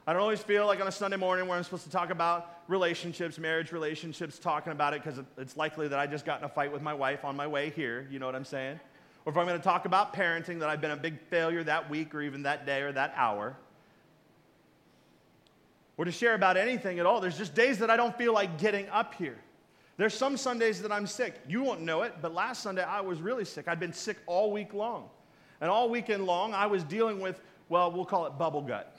I 0.07 0.13
don't 0.13 0.21
always 0.21 0.41
feel 0.41 0.67
like 0.67 0.79
on 0.79 0.87
a 0.87 0.91
Sunday 0.91 1.17
morning 1.17 1.47
where 1.47 1.57
I'm 1.57 1.63
supposed 1.63 1.83
to 1.85 1.89
talk 1.89 2.11
about 2.11 2.59
relationships, 2.67 3.39
marriage 3.39 3.71
relationships, 3.71 4.37
talking 4.37 4.71
about 4.71 4.93
it 4.93 5.03
because 5.03 5.19
it's 5.37 5.57
likely 5.57 5.87
that 5.87 5.97
I 5.97 6.05
just 6.05 6.25
got 6.25 6.39
in 6.39 6.45
a 6.45 6.49
fight 6.49 6.71
with 6.71 6.83
my 6.83 6.93
wife 6.93 7.25
on 7.25 7.35
my 7.35 7.47
way 7.47 7.71
here. 7.71 8.07
You 8.11 8.19
know 8.19 8.27
what 8.27 8.35
I'm 8.35 8.45
saying? 8.45 8.79
Or 9.25 9.31
if 9.31 9.37
I'm 9.37 9.47
going 9.47 9.57
to 9.57 9.63
talk 9.63 9.85
about 9.85 10.13
parenting, 10.13 10.59
that 10.59 10.69
I've 10.69 10.81
been 10.81 10.91
a 10.91 10.97
big 10.97 11.19
failure 11.29 11.63
that 11.63 11.89
week 11.89 12.13
or 12.13 12.21
even 12.21 12.43
that 12.43 12.67
day 12.67 12.81
or 12.81 12.91
that 12.91 13.13
hour. 13.15 13.57
Or 15.97 16.05
to 16.05 16.11
share 16.11 16.35
about 16.35 16.55
anything 16.55 16.99
at 16.99 17.07
all. 17.07 17.19
There's 17.19 17.37
just 17.37 17.55
days 17.55 17.79
that 17.79 17.89
I 17.89 17.97
don't 17.97 18.15
feel 18.15 18.33
like 18.33 18.59
getting 18.59 18.87
up 18.89 19.15
here. 19.15 19.37
There's 19.97 20.13
some 20.13 20.35
Sundays 20.35 20.81
that 20.81 20.91
I'm 20.91 21.07
sick. 21.07 21.35
You 21.47 21.63
won't 21.63 21.81
know 21.81 22.01
it, 22.01 22.15
but 22.21 22.33
last 22.33 22.61
Sunday 22.61 22.83
I 22.83 23.01
was 23.01 23.21
really 23.21 23.45
sick. 23.45 23.67
I'd 23.67 23.79
been 23.79 23.93
sick 23.93 24.17
all 24.25 24.51
week 24.51 24.73
long. 24.73 25.09
And 25.61 25.69
all 25.69 25.89
weekend 25.89 26.25
long, 26.25 26.53
I 26.53 26.67
was 26.67 26.83
dealing 26.83 27.21
with, 27.21 27.39
well, 27.69 27.91
we'll 27.91 28.05
call 28.05 28.25
it 28.25 28.37
bubble 28.37 28.61
gut. 28.61 28.97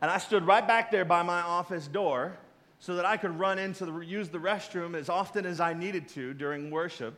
And 0.00 0.10
I 0.10 0.18
stood 0.18 0.46
right 0.46 0.66
back 0.66 0.90
there 0.90 1.04
by 1.04 1.22
my 1.22 1.40
office 1.40 1.88
door 1.88 2.36
so 2.78 2.96
that 2.96 3.04
I 3.04 3.16
could 3.16 3.38
run 3.38 3.58
into 3.58 3.86
the, 3.86 3.98
use 4.00 4.28
the 4.28 4.38
restroom 4.38 4.96
as 4.96 5.08
often 5.08 5.44
as 5.44 5.60
I 5.60 5.72
needed 5.72 6.08
to 6.08 6.34
during 6.34 6.70
worship. 6.70 7.14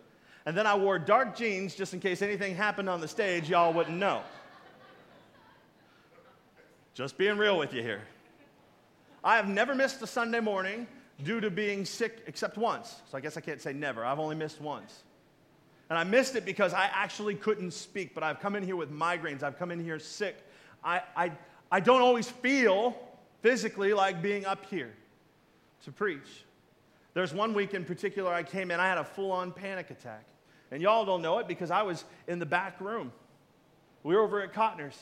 And 0.47 0.57
then 0.57 0.67
I 0.67 0.75
wore 0.77 0.99
dark 0.99 1.37
jeans 1.37 1.75
just 1.75 1.95
in 1.95 2.01
case 2.01 2.21
anything 2.21 2.55
happened 2.55 2.89
on 2.89 3.01
the 3.01 3.09
stage, 3.09 3.49
y'all 3.49 3.73
wouldn't 3.73 3.97
know. 3.97 4.23
Just 6.93 7.17
being 7.17 7.37
real 7.37 7.59
with 7.59 7.73
you 7.73 7.83
here. 7.83 8.03
I 9.23 9.37
have 9.37 9.49
never 9.49 9.75
missed 9.75 10.03
a 10.03 10.07
Sunday 10.07 10.41
morning 10.41 10.87
due 11.23 11.41
to 11.41 11.51
being 11.51 11.85
sick 11.85 12.23
except 12.27 12.57
once. 12.57 12.97
So 13.11 13.17
I 13.17 13.21
guess 13.21 13.37
I 13.37 13.41
can't 13.41 13.61
say 13.61 13.73
never. 13.73 14.05
I've 14.05 14.19
only 14.19 14.37
missed 14.37 14.61
once. 14.61 15.05
And 15.91 15.99
I 15.99 16.05
missed 16.05 16.35
it 16.35 16.45
because 16.45 16.73
I 16.73 16.91
actually 16.93 17.35
couldn't 17.35 17.73
speak, 17.73 18.15
but 18.15 18.23
I've 18.23 18.41
come 18.41 18.57
in 18.57 18.63
here 18.63 18.77
with 18.77 18.91
migraines. 18.91 19.43
I've 19.43 19.59
come 19.59 19.71
in 19.71 19.83
here 19.83 19.99
sick. 19.99 20.37
I, 20.83 21.03
I, 21.17 21.33
I 21.71 21.81
don't 21.81 22.01
always 22.01 22.29
feel 22.29 22.97
physically 23.43 23.93
like 23.93 24.23
being 24.23 24.47
up 24.47 24.65
here 24.67 24.93
to 25.85 25.93
preach. 25.93 26.45
There's 27.13 27.33
one 27.33 27.55
week 27.55 27.75
in 27.75 27.85
particular 27.85 28.33
I 28.33 28.43
came 28.43 28.71
in, 28.71 28.81
I 28.81 28.89
had 28.89 28.99
a 28.99 29.05
full 29.05 29.31
on 29.31 29.53
panic 29.53 29.91
attack. 29.91 30.25
And 30.71 30.83
y'all 30.83 31.05
don't 31.05 31.23
know 31.23 31.39
it 31.39 31.47
because 31.47 31.71
I 31.71 31.83
was 31.83 32.05
in 32.27 32.39
the 32.39 32.47
back 32.47 32.81
room. 32.81 33.13
We 34.03 34.17
were 34.17 34.23
over 34.23 34.43
at 34.43 34.53
Cotner's. 34.53 34.99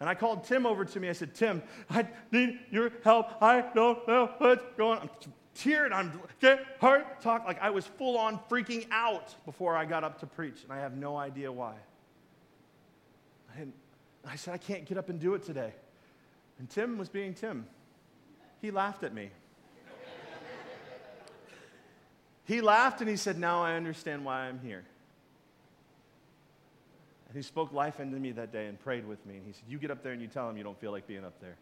And 0.00 0.08
I 0.08 0.14
called 0.14 0.44
Tim 0.44 0.66
over 0.66 0.84
to 0.84 1.00
me. 1.00 1.08
I 1.08 1.12
said, 1.12 1.34
Tim, 1.34 1.62
I 1.88 2.06
need 2.30 2.58
your 2.70 2.92
help. 3.02 3.40
I 3.40 3.62
don't 3.74 4.06
know 4.06 4.30
what's 4.38 4.64
going 4.76 4.98
on. 4.98 5.10
Teared. 5.56 5.92
I'm 5.92 6.20
get 6.40 6.64
heart 6.80 7.20
talk. 7.20 7.44
Like 7.44 7.62
I 7.62 7.70
was 7.70 7.86
full 7.86 8.18
on 8.18 8.38
freaking 8.50 8.86
out 8.90 9.34
before 9.44 9.76
I 9.76 9.84
got 9.84 10.04
up 10.04 10.20
to 10.20 10.26
preach. 10.26 10.62
And 10.64 10.72
I 10.72 10.78
have 10.78 10.96
no 10.96 11.16
idea 11.16 11.50
why. 11.50 11.74
And 13.56 13.72
I 14.26 14.36
said, 14.36 14.54
I 14.54 14.58
can't 14.58 14.84
get 14.84 14.98
up 14.98 15.08
and 15.08 15.20
do 15.20 15.34
it 15.34 15.44
today. 15.44 15.72
And 16.58 16.68
Tim 16.68 16.98
was 16.98 17.08
being 17.08 17.34
Tim. 17.34 17.66
He 18.60 18.70
laughed 18.70 19.04
at 19.04 19.14
me. 19.14 19.30
he 22.44 22.60
laughed 22.60 23.00
and 23.00 23.08
he 23.08 23.16
said, 23.16 23.38
Now 23.38 23.62
I 23.62 23.74
understand 23.74 24.24
why 24.24 24.40
I'm 24.42 24.58
here. 24.60 24.84
And 27.28 27.36
he 27.36 27.42
spoke 27.42 27.72
life 27.72 28.00
into 28.00 28.18
me 28.18 28.32
that 28.32 28.52
day 28.52 28.66
and 28.66 28.78
prayed 28.80 29.06
with 29.06 29.24
me. 29.26 29.36
And 29.36 29.46
he 29.46 29.52
said, 29.52 29.64
You 29.68 29.78
get 29.78 29.90
up 29.90 30.02
there 30.02 30.12
and 30.12 30.22
you 30.22 30.28
tell 30.28 30.48
him 30.48 30.56
you 30.56 30.64
don't 30.64 30.80
feel 30.80 30.92
like 30.92 31.06
being 31.06 31.24
up 31.24 31.40
there. 31.40 31.56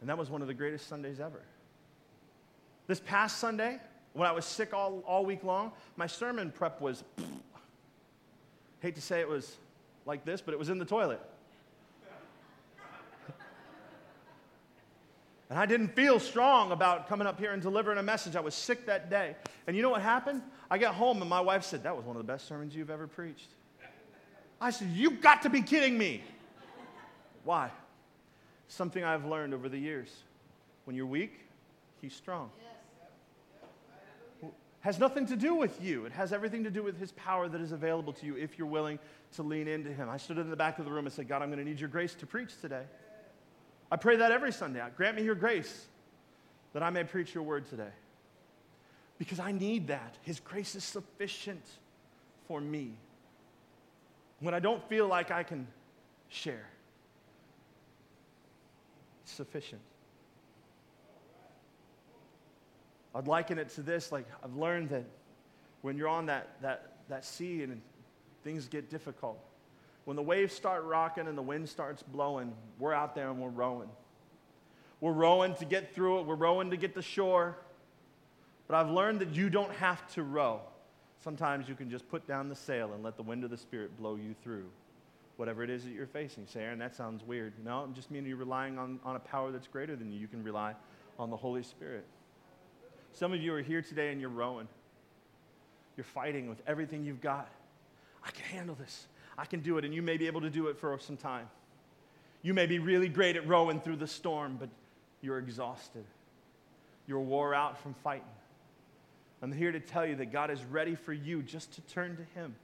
And 0.00 0.08
that 0.08 0.18
was 0.18 0.30
one 0.30 0.42
of 0.42 0.48
the 0.48 0.54
greatest 0.54 0.88
Sundays 0.88 1.20
ever. 1.20 1.42
This 2.88 3.00
past 3.00 3.38
Sunday, 3.38 3.78
when 4.14 4.26
I 4.26 4.32
was 4.32 4.46
sick 4.46 4.72
all, 4.72 5.04
all 5.06 5.24
week 5.24 5.44
long, 5.44 5.72
my 5.96 6.06
sermon 6.06 6.50
prep 6.50 6.80
was, 6.80 7.04
hate 8.80 8.94
to 8.94 9.02
say 9.02 9.20
it 9.20 9.28
was 9.28 9.56
like 10.06 10.24
this, 10.24 10.40
but 10.40 10.54
it 10.54 10.58
was 10.58 10.70
in 10.70 10.78
the 10.78 10.84
toilet. 10.84 11.20
And 15.50 15.58
I 15.58 15.64
didn't 15.64 15.96
feel 15.96 16.20
strong 16.20 16.72
about 16.72 17.08
coming 17.08 17.26
up 17.26 17.38
here 17.38 17.52
and 17.52 17.62
delivering 17.62 17.96
a 17.96 18.02
message. 18.02 18.36
I 18.36 18.40
was 18.40 18.54
sick 18.54 18.84
that 18.84 19.08
day. 19.08 19.34
And 19.66 19.74
you 19.74 19.80
know 19.82 19.88
what 19.88 20.02
happened? 20.02 20.42
I 20.70 20.76
got 20.76 20.94
home 20.94 21.22
and 21.22 21.30
my 21.30 21.40
wife 21.40 21.64
said, 21.64 21.84
That 21.84 21.96
was 21.96 22.04
one 22.04 22.16
of 22.16 22.26
the 22.26 22.30
best 22.30 22.46
sermons 22.46 22.76
you've 22.76 22.90
ever 22.90 23.06
preached. 23.06 23.48
I 24.60 24.68
said, 24.68 24.88
You've 24.92 25.22
got 25.22 25.40
to 25.42 25.48
be 25.48 25.62
kidding 25.62 25.96
me. 25.96 26.22
Why? 27.44 27.70
Something 28.68 29.04
I've 29.04 29.24
learned 29.24 29.54
over 29.54 29.70
the 29.70 29.78
years. 29.78 30.14
When 30.84 30.94
you're 30.94 31.06
weak, 31.06 31.32
he's 32.02 32.12
strong. 32.12 32.50
Has 34.88 34.98
nothing 34.98 35.26
to 35.26 35.36
do 35.36 35.54
with 35.54 35.82
you. 35.82 36.06
It 36.06 36.12
has 36.12 36.32
everything 36.32 36.64
to 36.64 36.70
do 36.70 36.82
with 36.82 36.98
his 36.98 37.12
power 37.12 37.46
that 37.46 37.60
is 37.60 37.72
available 37.72 38.14
to 38.14 38.24
you 38.24 38.38
if 38.38 38.58
you're 38.58 38.66
willing 38.66 38.98
to 39.32 39.42
lean 39.42 39.68
into 39.68 39.92
him. 39.92 40.08
I 40.08 40.16
stood 40.16 40.38
in 40.38 40.48
the 40.48 40.56
back 40.56 40.78
of 40.78 40.86
the 40.86 40.90
room 40.90 41.04
and 41.04 41.12
said, 41.12 41.28
God, 41.28 41.42
I'm 41.42 41.50
going 41.50 41.58
to 41.58 41.64
need 41.66 41.78
your 41.78 41.90
grace 41.90 42.14
to 42.14 42.26
preach 42.26 42.58
today. 42.62 42.84
I 43.92 43.96
pray 43.96 44.16
that 44.16 44.32
every 44.32 44.50
Sunday. 44.50 44.82
Grant 44.96 45.18
me 45.18 45.24
your 45.24 45.34
grace 45.34 45.84
that 46.72 46.82
I 46.82 46.88
may 46.88 47.04
preach 47.04 47.34
your 47.34 47.42
word 47.42 47.68
today. 47.68 47.90
Because 49.18 49.38
I 49.38 49.52
need 49.52 49.88
that. 49.88 50.16
His 50.22 50.40
grace 50.40 50.74
is 50.74 50.84
sufficient 50.84 51.66
for 52.46 52.58
me. 52.58 52.92
When 54.40 54.54
I 54.54 54.58
don't 54.58 54.82
feel 54.88 55.06
like 55.06 55.30
I 55.30 55.42
can 55.42 55.66
share, 56.30 56.66
it's 59.22 59.32
sufficient. 59.32 59.82
I'd 63.14 63.26
liken 63.26 63.58
it 63.58 63.70
to 63.70 63.82
this 63.82 64.12
like, 64.12 64.26
I've 64.44 64.54
learned 64.54 64.90
that 64.90 65.04
when 65.82 65.96
you're 65.96 66.08
on 66.08 66.26
that, 66.26 66.48
that, 66.62 66.92
that 67.08 67.24
sea 67.24 67.62
and 67.62 67.80
things 68.44 68.68
get 68.68 68.90
difficult, 68.90 69.38
when 70.04 70.16
the 70.16 70.22
waves 70.22 70.54
start 70.54 70.84
rocking 70.84 71.26
and 71.26 71.36
the 71.36 71.42
wind 71.42 71.68
starts 71.68 72.02
blowing, 72.02 72.52
we're 72.78 72.94
out 72.94 73.14
there 73.14 73.30
and 73.30 73.40
we're 73.40 73.48
rowing. 73.48 73.88
We're 75.00 75.12
rowing 75.12 75.54
to 75.56 75.64
get 75.64 75.94
through 75.94 76.20
it, 76.20 76.26
we're 76.26 76.34
rowing 76.34 76.70
to 76.70 76.76
get 76.76 76.94
to 76.94 77.02
shore. 77.02 77.58
But 78.66 78.76
I've 78.76 78.90
learned 78.90 79.20
that 79.20 79.34
you 79.34 79.48
don't 79.48 79.72
have 79.74 80.06
to 80.14 80.22
row. 80.22 80.60
Sometimes 81.22 81.68
you 81.68 81.74
can 81.74 81.90
just 81.90 82.08
put 82.08 82.26
down 82.26 82.48
the 82.48 82.54
sail 82.54 82.92
and 82.92 83.02
let 83.02 83.16
the 83.16 83.22
wind 83.22 83.44
of 83.44 83.50
the 83.50 83.56
Spirit 83.56 83.96
blow 83.98 84.16
you 84.16 84.34
through 84.42 84.66
whatever 85.38 85.62
it 85.62 85.70
is 85.70 85.84
that 85.84 85.90
you're 85.90 86.06
facing. 86.06 86.46
Say, 86.46 86.62
Aaron, 86.62 86.80
that 86.80 86.96
sounds 86.96 87.22
weird. 87.22 87.52
No, 87.64 87.78
I'm 87.78 87.94
just 87.94 88.10
meaning 88.10 88.28
you're 88.28 88.36
relying 88.36 88.76
on, 88.76 88.98
on 89.04 89.14
a 89.14 89.20
power 89.20 89.52
that's 89.52 89.68
greater 89.68 89.94
than 89.94 90.10
you. 90.10 90.18
You 90.18 90.26
can 90.26 90.42
rely 90.42 90.74
on 91.16 91.30
the 91.30 91.36
Holy 91.36 91.62
Spirit. 91.62 92.04
Some 93.18 93.32
of 93.32 93.42
you 93.42 93.52
are 93.54 93.62
here 93.62 93.82
today 93.82 94.12
and 94.12 94.20
you're 94.20 94.30
rowing. 94.30 94.68
You're 95.96 96.04
fighting 96.04 96.48
with 96.48 96.62
everything 96.68 97.04
you've 97.04 97.20
got. 97.20 97.50
I 98.24 98.30
can 98.30 98.44
handle 98.44 98.76
this. 98.76 99.08
I 99.36 99.44
can 99.44 99.58
do 99.58 99.76
it. 99.76 99.84
And 99.84 99.92
you 99.92 100.02
may 100.02 100.16
be 100.16 100.28
able 100.28 100.40
to 100.42 100.50
do 100.50 100.68
it 100.68 100.78
for 100.78 100.96
some 101.00 101.16
time. 101.16 101.50
You 102.42 102.54
may 102.54 102.66
be 102.66 102.78
really 102.78 103.08
great 103.08 103.34
at 103.34 103.44
rowing 103.48 103.80
through 103.80 103.96
the 103.96 104.06
storm, 104.06 104.56
but 104.60 104.68
you're 105.20 105.38
exhausted. 105.38 106.04
You're 107.08 107.18
wore 107.18 107.54
out 107.54 107.82
from 107.82 107.92
fighting. 107.92 108.22
I'm 109.42 109.50
here 109.50 109.72
to 109.72 109.80
tell 109.80 110.06
you 110.06 110.14
that 110.14 110.30
God 110.30 110.52
is 110.52 110.64
ready 110.64 110.94
for 110.94 111.12
you 111.12 111.42
just 111.42 111.72
to 111.72 111.80
turn 111.92 112.16
to 112.18 112.40
Him. 112.40 112.54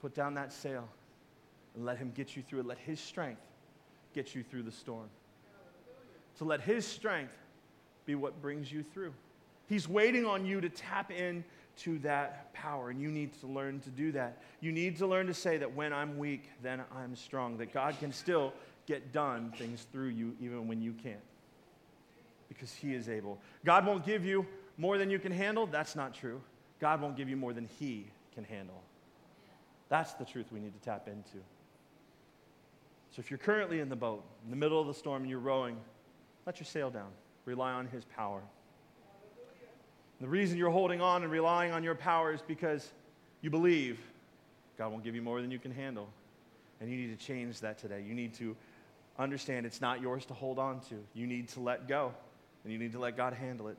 Put 0.00 0.12
down 0.12 0.34
that 0.34 0.52
sail 0.52 0.88
and 1.76 1.84
let 1.84 1.98
Him 1.98 2.10
get 2.16 2.34
you 2.34 2.42
through 2.42 2.60
it. 2.60 2.66
Let 2.66 2.78
His 2.78 2.98
strength 2.98 3.42
get 4.12 4.34
you 4.34 4.42
through 4.42 4.64
the 4.64 4.72
storm. 4.72 5.08
So 6.36 6.46
let 6.46 6.62
His 6.62 6.84
strength 6.84 7.36
be 8.06 8.16
what 8.16 8.42
brings 8.42 8.72
you 8.72 8.82
through. 8.82 9.14
He's 9.68 9.88
waiting 9.88 10.26
on 10.26 10.44
you 10.44 10.60
to 10.60 10.68
tap 10.68 11.10
in 11.10 11.44
to 11.78 11.98
that 12.00 12.52
power, 12.52 12.90
and 12.90 13.00
you 13.00 13.10
need 13.10 13.38
to 13.40 13.46
learn 13.46 13.80
to 13.80 13.90
do 13.90 14.12
that. 14.12 14.42
You 14.60 14.72
need 14.72 14.96
to 14.98 15.06
learn 15.06 15.26
to 15.26 15.34
say 15.34 15.56
that 15.58 15.74
when 15.74 15.92
I'm 15.92 16.18
weak, 16.18 16.50
then 16.62 16.82
I'm 16.94 17.16
strong, 17.16 17.56
that 17.58 17.72
God 17.72 17.98
can 17.98 18.12
still 18.12 18.52
get 18.86 19.12
done 19.12 19.52
things 19.56 19.86
through 19.92 20.08
you 20.08 20.36
even 20.40 20.68
when 20.68 20.82
you 20.82 20.92
can't. 20.92 21.22
Because 22.48 22.72
He 22.72 22.94
is 22.94 23.08
able. 23.08 23.38
God 23.64 23.86
won't 23.86 24.04
give 24.04 24.24
you 24.24 24.46
more 24.76 24.98
than 24.98 25.10
you 25.10 25.18
can 25.18 25.32
handle. 25.32 25.66
That's 25.66 25.96
not 25.96 26.14
true. 26.14 26.40
God 26.80 27.00
won't 27.00 27.16
give 27.16 27.28
you 27.28 27.36
more 27.36 27.52
than 27.52 27.68
He 27.78 28.06
can 28.34 28.44
handle. 28.44 28.82
That's 29.88 30.12
the 30.14 30.24
truth 30.24 30.46
we 30.52 30.60
need 30.60 30.74
to 30.74 30.80
tap 30.80 31.06
into. 31.06 31.38
So 33.10 33.20
if 33.20 33.30
you're 33.30 33.38
currently 33.38 33.80
in 33.80 33.88
the 33.88 33.96
boat, 33.96 34.24
in 34.44 34.50
the 34.50 34.56
middle 34.56 34.80
of 34.80 34.86
the 34.86 34.94
storm, 34.94 35.22
and 35.22 35.30
you're 35.30 35.38
rowing, 35.38 35.76
let 36.46 36.58
your 36.58 36.66
sail 36.66 36.90
down. 36.90 37.10
Rely 37.44 37.72
on 37.72 37.86
His 37.86 38.04
power. 38.04 38.42
The 40.22 40.28
reason 40.28 40.56
you're 40.56 40.70
holding 40.70 41.00
on 41.00 41.24
and 41.24 41.32
relying 41.32 41.72
on 41.72 41.82
your 41.82 41.96
power 41.96 42.32
is 42.32 42.40
because 42.40 42.88
you 43.40 43.50
believe 43.50 43.98
God 44.78 44.92
won't 44.92 45.02
give 45.02 45.16
you 45.16 45.20
more 45.20 45.42
than 45.42 45.50
you 45.50 45.58
can 45.58 45.72
handle. 45.72 46.08
And 46.80 46.88
you 46.88 46.96
need 46.96 47.18
to 47.18 47.26
change 47.26 47.58
that 47.58 47.76
today. 47.76 48.04
You 48.06 48.14
need 48.14 48.32
to 48.34 48.56
understand 49.18 49.66
it's 49.66 49.80
not 49.80 50.00
yours 50.00 50.24
to 50.26 50.34
hold 50.34 50.60
on 50.60 50.78
to. 50.90 50.94
You 51.12 51.26
need 51.26 51.48
to 51.48 51.60
let 51.60 51.88
go, 51.88 52.14
and 52.62 52.72
you 52.72 52.78
need 52.78 52.92
to 52.92 53.00
let 53.00 53.16
God 53.16 53.32
handle 53.32 53.66
it, 53.66 53.76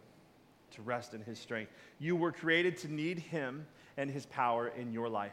to 0.71 0.81
rest 0.81 1.13
in 1.13 1.21
His 1.21 1.39
strength. 1.39 1.71
You 1.97 2.17
were 2.17 2.33
created 2.33 2.75
to 2.79 2.91
need 2.91 3.19
Him 3.19 3.65
and 3.95 4.11
His 4.11 4.25
power 4.25 4.67
in 4.67 4.91
your 4.91 5.07
life. 5.07 5.31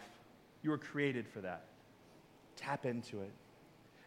You 0.62 0.70
were 0.70 0.78
created 0.78 1.26
for 1.26 1.40
that. 1.40 1.64
Tap 2.54 2.86
into 2.86 3.20
it. 3.20 3.32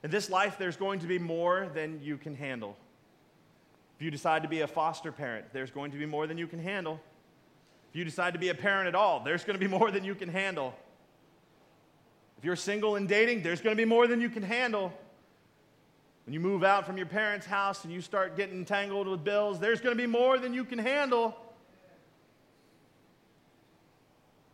In 0.04 0.10
this 0.10 0.30
life, 0.30 0.58
there's 0.58 0.78
going 0.78 1.00
to 1.00 1.08
be 1.08 1.20
more 1.20 1.70
than 1.74 2.00
you 2.02 2.16
can 2.18 2.34
handle. 2.34 2.78
If 3.96 4.02
you 4.02 4.12
decide 4.12 4.44
to 4.44 4.50
be 4.50 4.62
a 4.62 4.68
foster 4.68 5.12
parent, 5.12 5.46
there's 5.54 5.72
going 5.72 5.92
to 5.92 5.98
be 5.98 6.06
more 6.06 6.28
than 6.28 6.38
you 6.38 6.48
can 6.48 6.60
handle. 6.60 7.00
If 7.92 7.98
you 7.98 8.04
decide 8.04 8.34
to 8.34 8.40
be 8.40 8.50
a 8.50 8.56
parent 8.56 8.88
at 8.88 8.96
all, 8.96 9.20
there's 9.24 9.44
going 9.44 9.60
to 9.60 9.64
be 9.64 9.70
more 9.70 9.92
than 9.92 10.04
you 10.04 10.16
can 10.16 10.30
handle. 10.30 10.74
If 12.40 12.46
you're 12.46 12.56
single 12.56 12.96
and 12.96 13.08
dating, 13.08 13.44
there's 13.44 13.62
going 13.62 13.76
to 13.76 13.82
be 13.82 13.88
more 13.88 14.08
than 14.08 14.20
you 14.20 14.30
can 14.30 14.44
handle. 14.44 14.92
When 16.26 16.34
you 16.34 16.40
move 16.40 16.64
out 16.64 16.86
from 16.86 16.98
your 16.98 17.06
parents' 17.06 17.46
house 17.46 17.84
and 17.84 17.94
you 17.94 18.02
start 18.02 18.36
getting 18.36 18.66
tangled 18.66 19.08
with 19.08 19.24
bills, 19.24 19.60
there's 19.60 19.82
going 19.82 19.96
to 19.96 20.02
be 20.02 20.08
more 20.08 20.38
than 20.38 20.54
you 20.54 20.66
can 20.66 20.80
handle. 20.80 21.38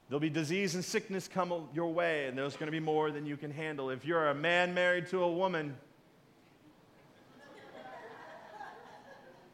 There'll 0.09 0.19
be 0.19 0.31
disease 0.31 0.73
and 0.73 0.83
sickness 0.83 1.27
come 1.27 1.53
your 1.73 1.93
way, 1.93 2.27
and 2.27 2.37
there's 2.37 2.55
going 2.55 2.65
to 2.65 2.71
be 2.71 2.79
more 2.79 3.11
than 3.11 3.27
you 3.27 3.37
can 3.37 3.51
handle. 3.51 3.91
If 3.91 4.03
you're 4.03 4.29
a 4.29 4.35
man 4.35 4.73
married 4.73 5.07
to 5.09 5.23
a 5.23 5.31
woman, 5.31 5.77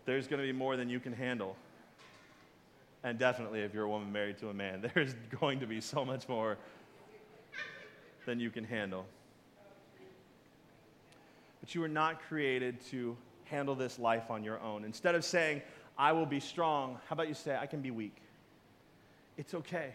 there's 0.05 0.27
going 0.27 0.41
to 0.41 0.45
be 0.45 0.53
more 0.53 0.77
than 0.77 0.89
you 0.89 0.99
can 0.99 1.13
handle. 1.13 1.55
And 3.03 3.19
definitely, 3.19 3.61
if 3.61 3.73
you're 3.73 3.83
a 3.83 3.89
woman 3.89 4.11
married 4.11 4.37
to 4.39 4.49
a 4.49 4.53
man, 4.53 4.89
there's 4.93 5.13
going 5.39 5.59
to 5.59 5.67
be 5.67 5.81
so 5.81 6.05
much 6.05 6.27
more 6.27 6.57
than 8.25 8.39
you 8.39 8.49
can 8.49 8.63
handle. 8.63 9.05
But 11.59 11.75
you 11.75 11.81
were 11.81 11.87
not 11.87 12.21
created 12.21 12.83
to 12.91 13.15
handle 13.45 13.75
this 13.75 13.99
life 13.99 14.29
on 14.29 14.43
your 14.43 14.59
own. 14.61 14.83
Instead 14.83 15.15
of 15.15 15.23
saying, 15.23 15.61
I 15.97 16.11
will 16.11 16.25
be 16.25 16.39
strong, 16.39 16.99
how 17.07 17.13
about 17.13 17.27
you 17.27 17.33
say, 17.33 17.55
I 17.55 17.65
can 17.65 17.81
be 17.81 17.91
weak? 17.91 18.17
It's 19.37 19.53
okay. 19.53 19.93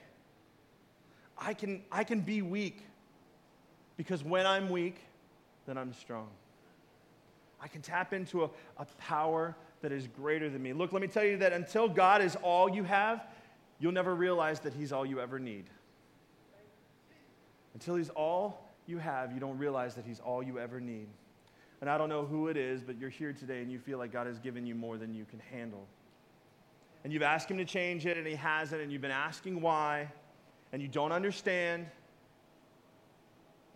I 1.38 1.54
can, 1.54 1.82
I 1.90 2.04
can 2.04 2.20
be 2.20 2.42
weak 2.42 2.84
because 3.96 4.22
when 4.22 4.46
I'm 4.46 4.68
weak, 4.68 4.96
then 5.66 5.78
I'm 5.78 5.92
strong. 5.94 6.28
I 7.60 7.68
can 7.68 7.82
tap 7.82 8.12
into 8.12 8.44
a, 8.44 8.50
a 8.78 8.84
power 8.98 9.56
that 9.82 9.92
is 9.92 10.06
greater 10.06 10.50
than 10.50 10.62
me. 10.62 10.72
Look, 10.72 10.92
let 10.92 11.02
me 11.02 11.08
tell 11.08 11.24
you 11.24 11.36
that 11.38 11.52
until 11.52 11.88
God 11.88 12.22
is 12.22 12.36
all 12.36 12.68
you 12.68 12.84
have, 12.84 13.26
you'll 13.78 13.92
never 13.92 14.14
realize 14.14 14.60
that 14.60 14.74
He's 14.74 14.92
all 14.92 15.06
you 15.06 15.20
ever 15.20 15.38
need. 15.38 15.64
Until 17.74 17.96
He's 17.96 18.10
all 18.10 18.68
you 18.86 18.98
have, 18.98 19.32
you 19.32 19.40
don't 19.40 19.58
realize 19.58 19.94
that 19.94 20.04
He's 20.04 20.20
all 20.20 20.42
you 20.42 20.58
ever 20.58 20.80
need. 20.80 21.06
And 21.80 21.88
I 21.88 21.96
don't 21.96 22.08
know 22.10 22.26
who 22.26 22.48
it 22.48 22.56
is, 22.56 22.82
but 22.82 22.98
you're 22.98 23.10
here 23.10 23.32
today 23.32 23.62
and 23.62 23.72
you 23.72 23.78
feel 23.78 23.98
like 23.98 24.12
God 24.12 24.26
has 24.26 24.38
given 24.38 24.66
you 24.66 24.74
more 24.74 24.98
than 24.98 25.14
you 25.14 25.24
can 25.24 25.40
handle. 25.50 25.86
And 27.04 27.12
you've 27.12 27.22
asked 27.22 27.50
Him 27.50 27.56
to 27.56 27.64
change 27.64 28.04
it, 28.04 28.18
and 28.18 28.26
He 28.26 28.34
hasn't, 28.34 28.82
and 28.82 28.92
you've 28.92 29.00
been 29.00 29.10
asking 29.10 29.60
why 29.60 30.10
and 30.72 30.80
you 30.80 30.88
don't 30.88 31.12
understand. 31.12 31.86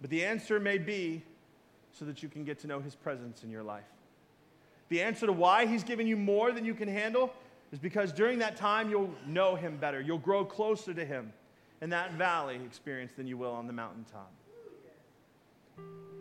But 0.01 0.11
the 0.11 0.25
answer 0.25 0.61
may 0.61 0.79
be 0.79 1.23
so 1.93 2.05
that 2.05 2.23
you 2.23 2.29
can 2.29 2.45
get 2.45 2.59
to 2.61 2.67
know 2.67 2.81
his 2.81 2.95
presence 2.95 3.43
in 3.45 3.51
your 3.51 3.63
life. 3.63 3.85
The 4.89 5.03
answer 5.03 5.27
to 5.27 5.33
why 5.33 5.67
he's 5.67 5.85
given 5.85 6.07
you 6.07 6.17
more 6.17 6.53
than 6.53 6.65
you 6.65 6.75
can 6.75 6.89
handle 6.89 7.33
is 7.73 7.79
because 7.79 8.13
during 8.13 8.39
that 8.39 8.57
time 8.57 8.91
you'll 8.91 9.11
know 9.27 9.57
him 9.57 9.77
better. 9.77 10.01
You'll 10.01 10.19
grow 10.19 10.45
closer 10.45 10.95
to 10.95 11.05
him 11.05 11.33
in 11.81 11.91
that 11.91 12.13
valley 12.15 12.61
experience 12.65 13.13
than 13.17 13.27
you 13.27 13.37
will 13.37 13.53
on 13.53 13.67
the 13.67 13.73
mountaintop. 13.73 14.33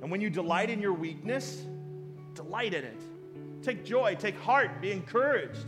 And 0.01 0.11
when 0.11 0.19
you 0.19 0.29
delight 0.29 0.69
in 0.69 0.81
your 0.81 0.93
weakness, 0.93 1.65
delight 2.33 2.73
in 2.73 2.83
it. 2.83 3.01
Take 3.61 3.85
joy, 3.85 4.15
take 4.15 4.37
heart, 4.37 4.81
be 4.81 4.91
encouraged. 4.91 5.67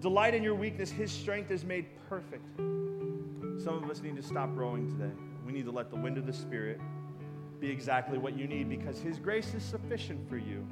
Delight 0.00 0.34
in 0.34 0.42
your 0.42 0.56
weakness. 0.56 0.90
His 0.90 1.12
strength 1.12 1.52
is 1.52 1.64
made 1.64 1.86
perfect. 2.08 2.44
Some 2.56 3.84
of 3.84 3.88
us 3.88 4.02
need 4.02 4.16
to 4.16 4.22
stop 4.22 4.50
rowing 4.54 4.90
today. 4.90 5.12
We 5.46 5.52
need 5.52 5.64
to 5.66 5.70
let 5.70 5.90
the 5.90 5.96
wind 5.96 6.18
of 6.18 6.26
the 6.26 6.32
Spirit 6.32 6.80
be 7.60 7.70
exactly 7.70 8.18
what 8.18 8.36
you 8.36 8.48
need 8.48 8.68
because 8.68 8.98
His 8.98 9.20
grace 9.20 9.54
is 9.54 9.62
sufficient 9.62 10.28
for 10.28 10.36
you. 10.36 10.66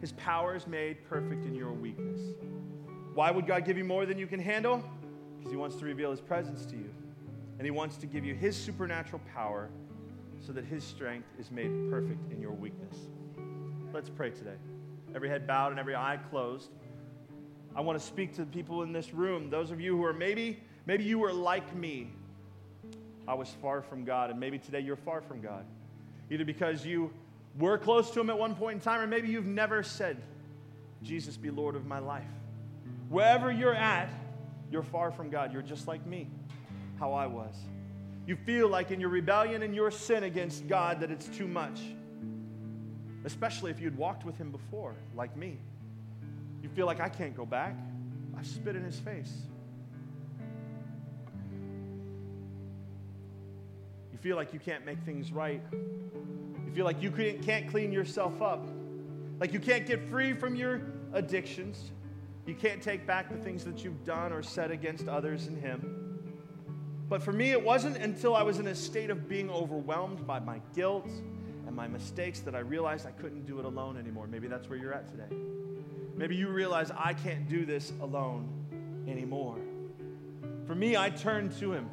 His 0.00 0.12
power 0.12 0.54
is 0.54 0.66
made 0.66 1.04
perfect 1.08 1.44
in 1.44 1.54
your 1.54 1.72
weakness. 1.72 2.20
Why 3.14 3.30
would 3.30 3.46
God 3.46 3.64
give 3.64 3.78
you 3.78 3.84
more 3.84 4.06
than 4.06 4.18
you 4.18 4.26
can 4.26 4.40
handle? 4.40 4.82
Because 5.38 5.52
He 5.52 5.56
wants 5.56 5.76
to 5.76 5.84
reveal 5.84 6.10
His 6.10 6.20
presence 6.20 6.66
to 6.66 6.76
you. 6.76 6.90
And 7.58 7.64
He 7.64 7.70
wants 7.70 7.96
to 7.98 8.06
give 8.06 8.24
you 8.24 8.34
His 8.34 8.56
supernatural 8.56 9.22
power 9.32 9.70
so 10.44 10.52
that 10.52 10.64
His 10.64 10.84
strength 10.84 11.28
is 11.38 11.50
made 11.50 11.90
perfect 11.90 12.32
in 12.32 12.40
your 12.40 12.52
weakness. 12.52 12.96
Let's 13.92 14.10
pray 14.10 14.30
today. 14.30 14.56
Every 15.14 15.28
head 15.28 15.46
bowed 15.46 15.70
and 15.70 15.78
every 15.78 15.94
eye 15.94 16.18
closed. 16.30 16.70
I 17.76 17.80
want 17.80 17.98
to 17.98 18.04
speak 18.04 18.34
to 18.34 18.44
the 18.44 18.50
people 18.50 18.82
in 18.82 18.92
this 18.92 19.14
room, 19.14 19.50
those 19.50 19.70
of 19.70 19.80
you 19.80 19.96
who 19.96 20.04
are 20.04 20.12
maybe 20.12 20.60
Maybe 20.86 21.04
you 21.04 21.18
were 21.18 21.32
like 21.32 21.74
me. 21.74 22.10
I 23.26 23.34
was 23.34 23.48
far 23.62 23.80
from 23.80 24.04
God, 24.04 24.30
and 24.30 24.38
maybe 24.38 24.58
today 24.58 24.80
you're 24.80 24.96
far 24.96 25.22
from 25.22 25.40
God. 25.40 25.64
Either 26.30 26.44
because 26.44 26.84
you 26.84 27.10
were 27.58 27.78
close 27.78 28.10
to 28.12 28.20
Him 28.20 28.30
at 28.30 28.38
one 28.38 28.54
point 28.54 28.74
in 28.76 28.80
time, 28.80 29.00
or 29.00 29.06
maybe 29.06 29.28
you've 29.28 29.46
never 29.46 29.82
said, 29.82 30.16
Jesus 31.02 31.36
be 31.36 31.50
Lord 31.50 31.76
of 31.76 31.86
my 31.86 31.98
life. 31.98 32.24
Wherever 33.08 33.52
you're 33.52 33.74
at, 33.74 34.08
you're 34.70 34.82
far 34.82 35.12
from 35.12 35.30
God. 35.30 35.52
You're 35.52 35.62
just 35.62 35.86
like 35.86 36.04
me, 36.06 36.28
how 36.98 37.12
I 37.12 37.26
was. 37.26 37.54
You 38.26 38.36
feel 38.36 38.68
like 38.68 38.90
in 38.90 39.00
your 39.00 39.10
rebellion 39.10 39.62
and 39.62 39.74
your 39.74 39.90
sin 39.90 40.24
against 40.24 40.66
God 40.66 41.00
that 41.00 41.10
it's 41.10 41.26
too 41.26 41.46
much. 41.46 41.80
Especially 43.24 43.70
if 43.70 43.80
you'd 43.80 43.96
walked 43.96 44.24
with 44.24 44.36
Him 44.38 44.50
before, 44.50 44.94
like 45.14 45.36
me. 45.36 45.58
You 46.62 46.68
feel 46.70 46.86
like 46.86 47.00
I 47.00 47.08
can't 47.08 47.36
go 47.36 47.44
back. 47.44 47.76
I 48.36 48.42
spit 48.42 48.76
in 48.76 48.84
His 48.84 48.98
face. 48.98 49.32
Feel 54.24 54.36
like 54.36 54.54
you 54.54 54.58
can't 54.58 54.86
make 54.86 54.98
things 55.02 55.32
right. 55.32 55.60
You 55.70 56.72
feel 56.72 56.86
like 56.86 57.02
you 57.02 57.10
can't 57.10 57.68
clean 57.68 57.92
yourself 57.92 58.40
up. 58.40 58.66
Like 59.38 59.52
you 59.52 59.60
can't 59.60 59.86
get 59.86 60.08
free 60.08 60.32
from 60.32 60.56
your 60.56 60.80
addictions. 61.12 61.90
You 62.46 62.54
can't 62.54 62.80
take 62.80 63.06
back 63.06 63.28
the 63.28 63.36
things 63.36 63.64
that 63.64 63.84
you've 63.84 64.02
done 64.02 64.32
or 64.32 64.42
said 64.42 64.70
against 64.70 65.08
others 65.08 65.46
and 65.46 65.58
Him. 65.58 66.22
But 67.06 67.22
for 67.22 67.32
me, 67.32 67.50
it 67.50 67.62
wasn't 67.62 67.98
until 67.98 68.34
I 68.34 68.42
was 68.42 68.58
in 68.60 68.66
a 68.68 68.74
state 68.74 69.10
of 69.10 69.28
being 69.28 69.50
overwhelmed 69.50 70.26
by 70.26 70.40
my 70.40 70.58
guilt 70.74 71.10
and 71.66 71.76
my 71.76 71.86
mistakes 71.86 72.40
that 72.40 72.54
I 72.54 72.60
realized 72.60 73.06
I 73.06 73.10
couldn't 73.10 73.44
do 73.44 73.58
it 73.58 73.66
alone 73.66 73.98
anymore. 73.98 74.26
Maybe 74.26 74.48
that's 74.48 74.70
where 74.70 74.78
you're 74.78 74.94
at 74.94 75.06
today. 75.06 75.36
Maybe 76.16 76.34
you 76.34 76.48
realize 76.48 76.90
I 76.96 77.12
can't 77.12 77.46
do 77.46 77.66
this 77.66 77.92
alone. 78.00 78.48
anymore. 79.06 79.58
For 80.66 80.74
me, 80.74 80.96
I 80.96 81.10
turned 81.10 81.52
to 81.58 81.74
him 81.74 81.90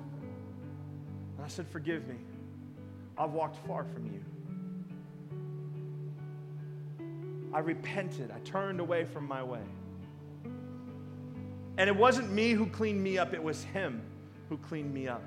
and 1.42 1.48
I 1.48 1.50
said, 1.50 1.68
Forgive 1.70 2.08
me. 2.08 2.18
I've 3.18 3.32
walked 3.32 3.66
far 3.66 3.84
from 3.84 4.06
you. 4.06 4.24
I 7.52 7.58
repented. 7.60 8.30
I 8.30 8.38
turned 8.42 8.80
away 8.80 9.06
from 9.06 9.28
my 9.28 9.42
way. 9.42 9.64
And 11.80 11.90
it 11.90 11.96
wasn't 11.96 12.32
me 12.32 12.52
who 12.52 12.68
cleaned 12.68 13.02
me 13.04 13.18
up, 13.18 13.34
it 13.34 13.42
was 13.42 13.64
him 13.64 14.04
who 14.50 14.58
cleaned 14.58 14.94
me 14.94 15.08
up. 15.08 15.24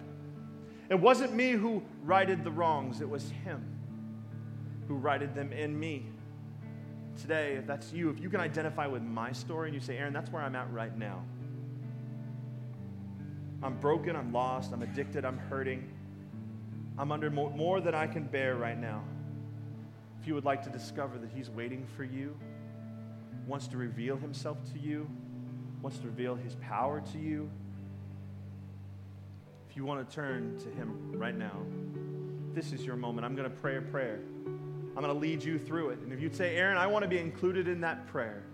It 0.89 1.01
wasn't 1.01 1.35
me 1.35 1.51
who 1.51 1.83
righted 2.05 2.45
the 2.45 2.51
wrongs, 2.53 3.01
it 3.01 3.11
was 3.11 3.31
him 3.45 3.65
who 4.87 4.95
righted 4.95 5.35
them 5.35 5.53
in 5.53 5.77
me. 5.77 6.07
Today, 7.21 7.55
if 7.55 7.67
that's 7.67 7.93
you, 7.93 8.09
if 8.09 8.21
you 8.21 8.31
can 8.31 8.41
identify 8.41 8.87
with 8.87 9.03
my 9.03 9.33
story 9.33 9.67
and 9.67 9.75
you 9.75 9.81
say, 9.81 9.99
Aaron, 9.99 10.13
that's 10.13 10.31
where 10.31 10.43
I'm 10.43 10.55
at 10.55 10.73
right 10.73 10.97
now. 10.97 11.25
I'm 13.65 13.77
broken, 13.79 14.15
I'm 14.15 14.33
lost, 14.33 14.73
I'm 14.73 14.83
addicted, 14.83 15.25
I'm 15.25 15.39
hurting. 15.39 15.91
I'm 16.97 17.11
under 17.11 17.31
more, 17.31 17.51
more 17.51 17.81
than 17.81 17.95
I 17.95 18.07
can 18.07 18.25
bear 18.25 18.55
right 18.55 18.79
now. 18.79 19.03
If 20.21 20.29
you 20.29 20.35
would 20.35 20.45
like 20.45 20.63
to 20.63 20.71
discover 20.71 21.19
that 21.19 21.31
He's 21.35 21.51
waiting 21.51 21.87
for 21.97 22.05
you, 22.05 22.37
wants 23.47 23.67
to 23.69 23.77
reveal 23.77 24.17
Himself 24.17 24.59
to 24.73 24.79
you, 24.79 25.09
wants 25.83 25.99
to 25.99 26.07
reveal 26.07 26.35
His 26.35 26.55
power 26.57 27.03
to 27.13 27.19
you, 27.19 27.51
if 29.69 29.77
you 29.77 29.85
want 29.85 30.09
to 30.09 30.15
turn 30.15 30.57
to 30.61 30.71
Him 30.71 31.13
right 31.19 31.37
now, 31.37 31.59
this 32.55 32.73
is 32.73 32.85
your 32.85 32.95
moment. 32.95 33.25
I'm 33.25 33.35
going 33.35 33.51
to 33.51 33.57
pray 33.57 33.77
a 33.77 33.83
prayer. 33.83 34.21
I'm 34.47 35.03
going 35.03 35.13
to 35.13 35.21
lead 35.21 35.43
you 35.43 35.59
through 35.59 35.91
it. 35.91 35.99
And 35.99 36.13
if 36.13 36.21
you'd 36.21 36.37
say, 36.37 36.55
Aaron, 36.55 36.79
I 36.79 36.87
want 36.87 37.03
to 37.03 37.09
be 37.09 37.19
included 37.19 37.67
in 37.67 37.81
that 37.81 38.07
prayer, 38.07 38.45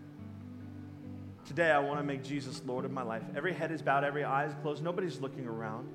today 1.45 1.71
I 1.71 1.79
want 1.79 2.01
to 2.01 2.05
make 2.05 2.25
Jesus 2.25 2.63
Lord 2.65 2.87
of 2.87 2.91
my 2.91 3.03
life. 3.03 3.23
Every 3.37 3.53
head 3.53 3.71
is 3.71 3.83
bowed, 3.83 4.03
every 4.03 4.25
eye 4.25 4.47
is 4.47 4.55
closed, 4.63 4.83
nobody's 4.83 5.21
looking 5.21 5.47
around. 5.47 5.89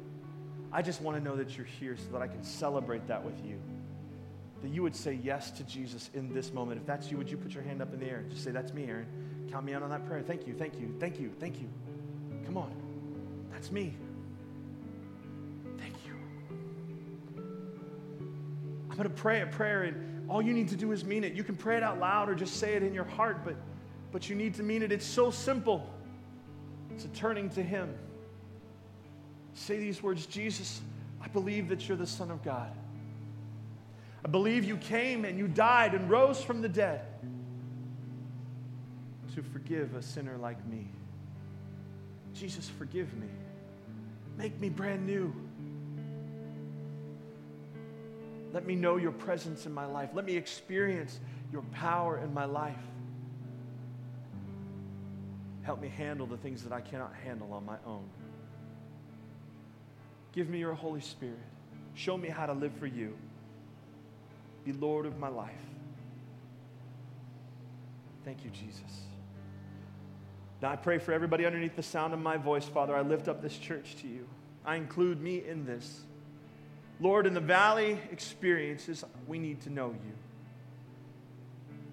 I 0.75 0.81
just 0.81 0.99
want 0.99 1.17
to 1.17 1.23
know 1.23 1.37
that 1.37 1.55
you're 1.55 1.65
here 1.65 1.95
so 1.95 2.11
that 2.11 2.21
I 2.21 2.27
can 2.27 2.43
celebrate 2.43 3.07
that 3.07 3.23
with 3.23 3.45
you. 3.45 3.57
That 4.61 4.67
you 4.67 4.83
would 4.83 4.93
say 4.93 5.17
yes 5.23 5.49
to 5.51 5.63
Jesus 5.63 6.09
in 6.13 6.33
this 6.33 6.51
moment. 6.51 6.81
If 6.81 6.85
that's 6.85 7.09
you, 7.09 7.15
would 7.15 7.31
you 7.31 7.37
put 7.37 7.53
your 7.53 7.63
hand 7.63 7.81
up 7.81 7.93
in 7.93 7.99
the 8.01 8.05
air 8.05 8.17
and 8.17 8.29
just 8.29 8.43
say, 8.43 8.51
That's 8.51 8.73
me, 8.73 8.83
Aaron? 8.83 9.07
Count 9.49 9.65
me 9.65 9.73
out 9.73 9.83
on 9.83 9.89
that 9.91 10.05
prayer. 10.05 10.21
Thank 10.21 10.45
you, 10.45 10.53
thank 10.53 10.77
you, 10.77 10.93
thank 10.99 11.17
you, 11.17 11.31
thank 11.39 11.61
you. 11.61 11.69
Come 12.45 12.57
on. 12.57 12.73
That's 13.53 13.71
me. 13.71 13.93
Thank 15.77 15.93
you. 16.05 16.11
I'm 18.89 18.97
going 18.97 19.07
to 19.07 19.15
pray 19.15 19.43
a 19.43 19.47
prayer, 19.47 19.83
and 19.83 20.29
all 20.29 20.41
you 20.41 20.51
need 20.51 20.67
to 20.69 20.75
do 20.75 20.91
is 20.91 21.05
mean 21.05 21.23
it. 21.23 21.31
You 21.31 21.45
can 21.45 21.55
pray 21.55 21.77
it 21.77 21.83
out 21.83 22.01
loud 22.01 22.27
or 22.27 22.35
just 22.35 22.57
say 22.57 22.73
it 22.73 22.83
in 22.83 22.93
your 22.93 23.05
heart, 23.05 23.45
but, 23.45 23.55
but 24.11 24.29
you 24.29 24.35
need 24.35 24.55
to 24.55 24.63
mean 24.63 24.83
it. 24.83 24.91
It's 24.91 25.05
so 25.05 25.31
simple. 25.31 25.89
It's 26.91 27.05
a 27.05 27.09
turning 27.09 27.49
to 27.51 27.63
Him. 27.63 27.97
Say 29.55 29.79
these 29.79 30.03
words 30.03 30.25
Jesus, 30.27 30.81
I 31.21 31.27
believe 31.29 31.69
that 31.69 31.87
you're 31.87 31.97
the 31.97 32.05
Son 32.05 32.29
of 32.29 32.43
God. 32.43 32.71
I 34.23 34.27
believe 34.27 34.65
you 34.65 34.77
came 34.77 35.25
and 35.25 35.39
you 35.39 35.47
died 35.47 35.93
and 35.93 36.09
rose 36.09 36.43
from 36.43 36.61
the 36.61 36.69
dead 36.69 37.01
to 39.33 39.41
forgive 39.41 39.95
a 39.95 40.01
sinner 40.01 40.37
like 40.37 40.63
me. 40.67 40.87
Jesus, 42.33 42.69
forgive 42.69 43.13
me. 43.15 43.27
Make 44.37 44.59
me 44.59 44.69
brand 44.69 45.05
new. 45.05 45.33
Let 48.51 48.65
me 48.65 48.75
know 48.75 48.97
your 48.97 49.11
presence 49.11 49.65
in 49.65 49.73
my 49.73 49.85
life. 49.85 50.09
Let 50.13 50.25
me 50.25 50.35
experience 50.35 51.19
your 51.51 51.61
power 51.73 52.17
in 52.17 52.33
my 52.33 52.45
life. 52.45 52.75
Help 55.63 55.81
me 55.81 55.89
handle 55.89 56.25
the 56.25 56.37
things 56.37 56.63
that 56.63 56.71
I 56.71 56.81
cannot 56.81 57.13
handle 57.23 57.53
on 57.53 57.65
my 57.65 57.77
own. 57.85 58.09
Give 60.35 60.49
me 60.49 60.59
your 60.59 60.73
Holy 60.73 61.01
Spirit. 61.01 61.39
Show 61.93 62.17
me 62.17 62.27
how 62.27 62.45
to 62.45 62.53
live 62.53 62.73
for 62.73 62.87
you. 62.87 63.15
Be 64.65 64.73
Lord 64.73 65.05
of 65.05 65.17
my 65.17 65.29
life. 65.29 65.51
Thank 68.25 68.43
you, 68.43 68.49
Jesus. 68.49 68.81
Now 70.61 70.71
I 70.71 70.75
pray 70.75 70.97
for 70.97 71.13
everybody 71.13 71.45
underneath 71.45 71.75
the 71.75 71.83
sound 71.83 72.13
of 72.13 72.19
my 72.19 72.37
voice, 72.37 72.65
Father. 72.65 72.95
I 72.95 73.01
lift 73.01 73.27
up 73.27 73.41
this 73.41 73.57
church 73.57 73.95
to 74.01 74.07
you. 74.07 74.27
I 74.65 74.75
include 74.75 75.21
me 75.21 75.43
in 75.47 75.65
this. 75.65 76.01
Lord, 76.99 77.27
in 77.27 77.33
the 77.33 77.39
valley 77.39 77.99
experiences, 78.11 79.05
we 79.27 79.37
need 79.37 79.61
to 79.61 79.69
know 79.69 79.89
you. 79.89 80.13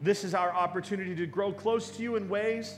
This 0.00 0.24
is 0.24 0.34
our 0.34 0.52
opportunity 0.52 1.14
to 1.16 1.26
grow 1.26 1.52
close 1.52 1.90
to 1.96 2.02
you 2.02 2.16
in 2.16 2.28
ways 2.28 2.74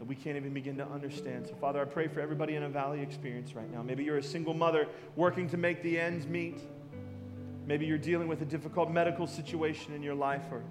that 0.00 0.06
we 0.06 0.14
can't 0.14 0.38
even 0.38 0.54
begin 0.54 0.78
to 0.78 0.88
understand. 0.88 1.46
So, 1.46 1.54
Father, 1.60 1.78
I 1.78 1.84
pray 1.84 2.08
for 2.08 2.20
everybody 2.20 2.56
in 2.56 2.62
a 2.62 2.70
valley 2.70 3.02
experience 3.02 3.54
right 3.54 3.70
now. 3.70 3.82
Maybe 3.82 4.02
you're 4.02 4.16
a 4.16 4.22
single 4.22 4.54
mother 4.54 4.88
working 5.14 5.46
to 5.50 5.58
make 5.58 5.82
the 5.82 6.00
ends 6.00 6.26
meet. 6.26 6.58
Maybe 7.66 7.84
you're 7.84 7.98
dealing 7.98 8.26
with 8.26 8.40
a 8.40 8.46
difficult 8.46 8.90
medical 8.90 9.26
situation 9.26 9.92
in 9.92 10.02
your 10.02 10.14
life 10.14 10.44
or 10.50 10.62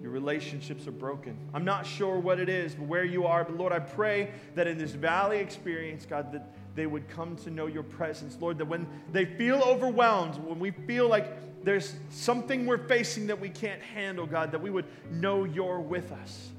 your 0.00 0.12
relationships 0.12 0.86
are 0.86 0.92
broken. 0.92 1.36
I'm 1.52 1.64
not 1.64 1.84
sure 1.84 2.20
what 2.20 2.38
it 2.38 2.48
is, 2.48 2.76
but 2.76 2.86
where 2.86 3.04
you 3.04 3.26
are. 3.26 3.42
But 3.42 3.56
Lord, 3.56 3.72
I 3.72 3.80
pray 3.80 4.30
that 4.54 4.68
in 4.68 4.78
this 4.78 4.92
valley 4.92 5.38
experience, 5.38 6.06
God, 6.06 6.30
that 6.30 6.54
they 6.76 6.86
would 6.86 7.08
come 7.08 7.34
to 7.38 7.50
know 7.50 7.66
your 7.66 7.82
presence. 7.82 8.38
Lord, 8.40 8.58
that 8.58 8.66
when 8.66 8.86
they 9.10 9.24
feel 9.24 9.56
overwhelmed, 9.62 10.36
when 10.36 10.60
we 10.60 10.70
feel 10.70 11.08
like 11.08 11.64
there's 11.64 11.92
something 12.10 12.66
we're 12.66 12.86
facing 12.86 13.26
that 13.26 13.40
we 13.40 13.48
can't 13.48 13.82
handle, 13.82 14.26
God, 14.26 14.52
that 14.52 14.62
we 14.62 14.70
would 14.70 14.84
know 15.10 15.42
you're 15.42 15.80
with 15.80 16.12
us. 16.12 16.52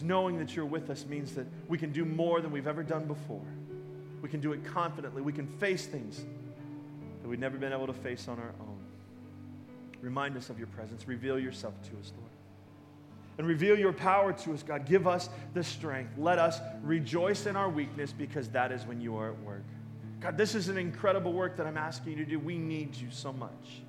Because 0.00 0.08
knowing 0.08 0.38
that 0.38 0.56
you're 0.56 0.64
with 0.64 0.88
us 0.88 1.04
means 1.04 1.34
that 1.34 1.46
we 1.68 1.76
can 1.76 1.92
do 1.92 2.06
more 2.06 2.40
than 2.40 2.50
we've 2.50 2.66
ever 2.66 2.82
done 2.82 3.04
before. 3.04 3.44
We 4.22 4.30
can 4.30 4.40
do 4.40 4.52
it 4.52 4.64
confidently. 4.64 5.20
We 5.20 5.34
can 5.34 5.46
face 5.46 5.84
things 5.84 6.24
that 7.20 7.28
we've 7.28 7.38
never 7.38 7.58
been 7.58 7.74
able 7.74 7.86
to 7.86 7.92
face 7.92 8.26
on 8.26 8.38
our 8.38 8.54
own. 8.60 8.78
Remind 10.00 10.38
us 10.38 10.48
of 10.48 10.56
your 10.56 10.68
presence. 10.68 11.06
Reveal 11.06 11.38
yourself 11.38 11.74
to 11.82 11.90
us, 11.98 12.12
Lord. 12.16 12.30
And 13.36 13.46
reveal 13.46 13.78
your 13.78 13.92
power 13.92 14.32
to 14.32 14.54
us, 14.54 14.62
God. 14.62 14.86
Give 14.86 15.06
us 15.06 15.28
the 15.52 15.62
strength. 15.62 16.16
Let 16.16 16.38
us 16.38 16.60
rejoice 16.82 17.44
in 17.44 17.54
our 17.54 17.68
weakness 17.68 18.10
because 18.10 18.48
that 18.50 18.72
is 18.72 18.86
when 18.86 19.02
you 19.02 19.18
are 19.18 19.32
at 19.32 19.42
work. 19.42 19.64
God, 20.20 20.38
this 20.38 20.54
is 20.54 20.68
an 20.68 20.78
incredible 20.78 21.34
work 21.34 21.58
that 21.58 21.66
I'm 21.66 21.76
asking 21.76 22.12
you 22.12 22.24
to 22.24 22.30
do. 22.30 22.38
We 22.38 22.56
need 22.56 22.96
you 22.96 23.08
so 23.10 23.34
much. 23.34 23.82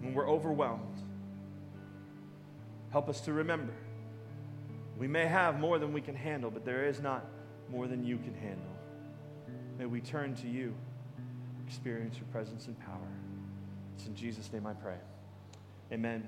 When 0.00 0.14
we're 0.14 0.30
overwhelmed, 0.30 1.02
help 2.92 3.08
us 3.08 3.20
to 3.22 3.32
remember 3.32 3.72
we 4.98 5.06
may 5.06 5.26
have 5.26 5.60
more 5.60 5.78
than 5.78 5.92
we 5.92 6.00
can 6.00 6.14
handle, 6.14 6.50
but 6.50 6.64
there 6.64 6.86
is 6.86 7.00
not 7.00 7.24
more 7.70 7.86
than 7.86 8.04
you 8.04 8.16
can 8.18 8.34
handle. 8.34 8.76
May 9.78 9.86
we 9.86 10.00
turn 10.00 10.34
to 10.36 10.48
you, 10.48 10.74
experience 11.66 12.16
your 12.16 12.26
presence 12.26 12.66
and 12.66 12.78
power. 12.80 13.08
It's 13.96 14.06
in 14.06 14.14
Jesus' 14.14 14.52
name 14.52 14.66
I 14.66 14.72
pray. 14.72 14.96
Amen. 15.92 16.24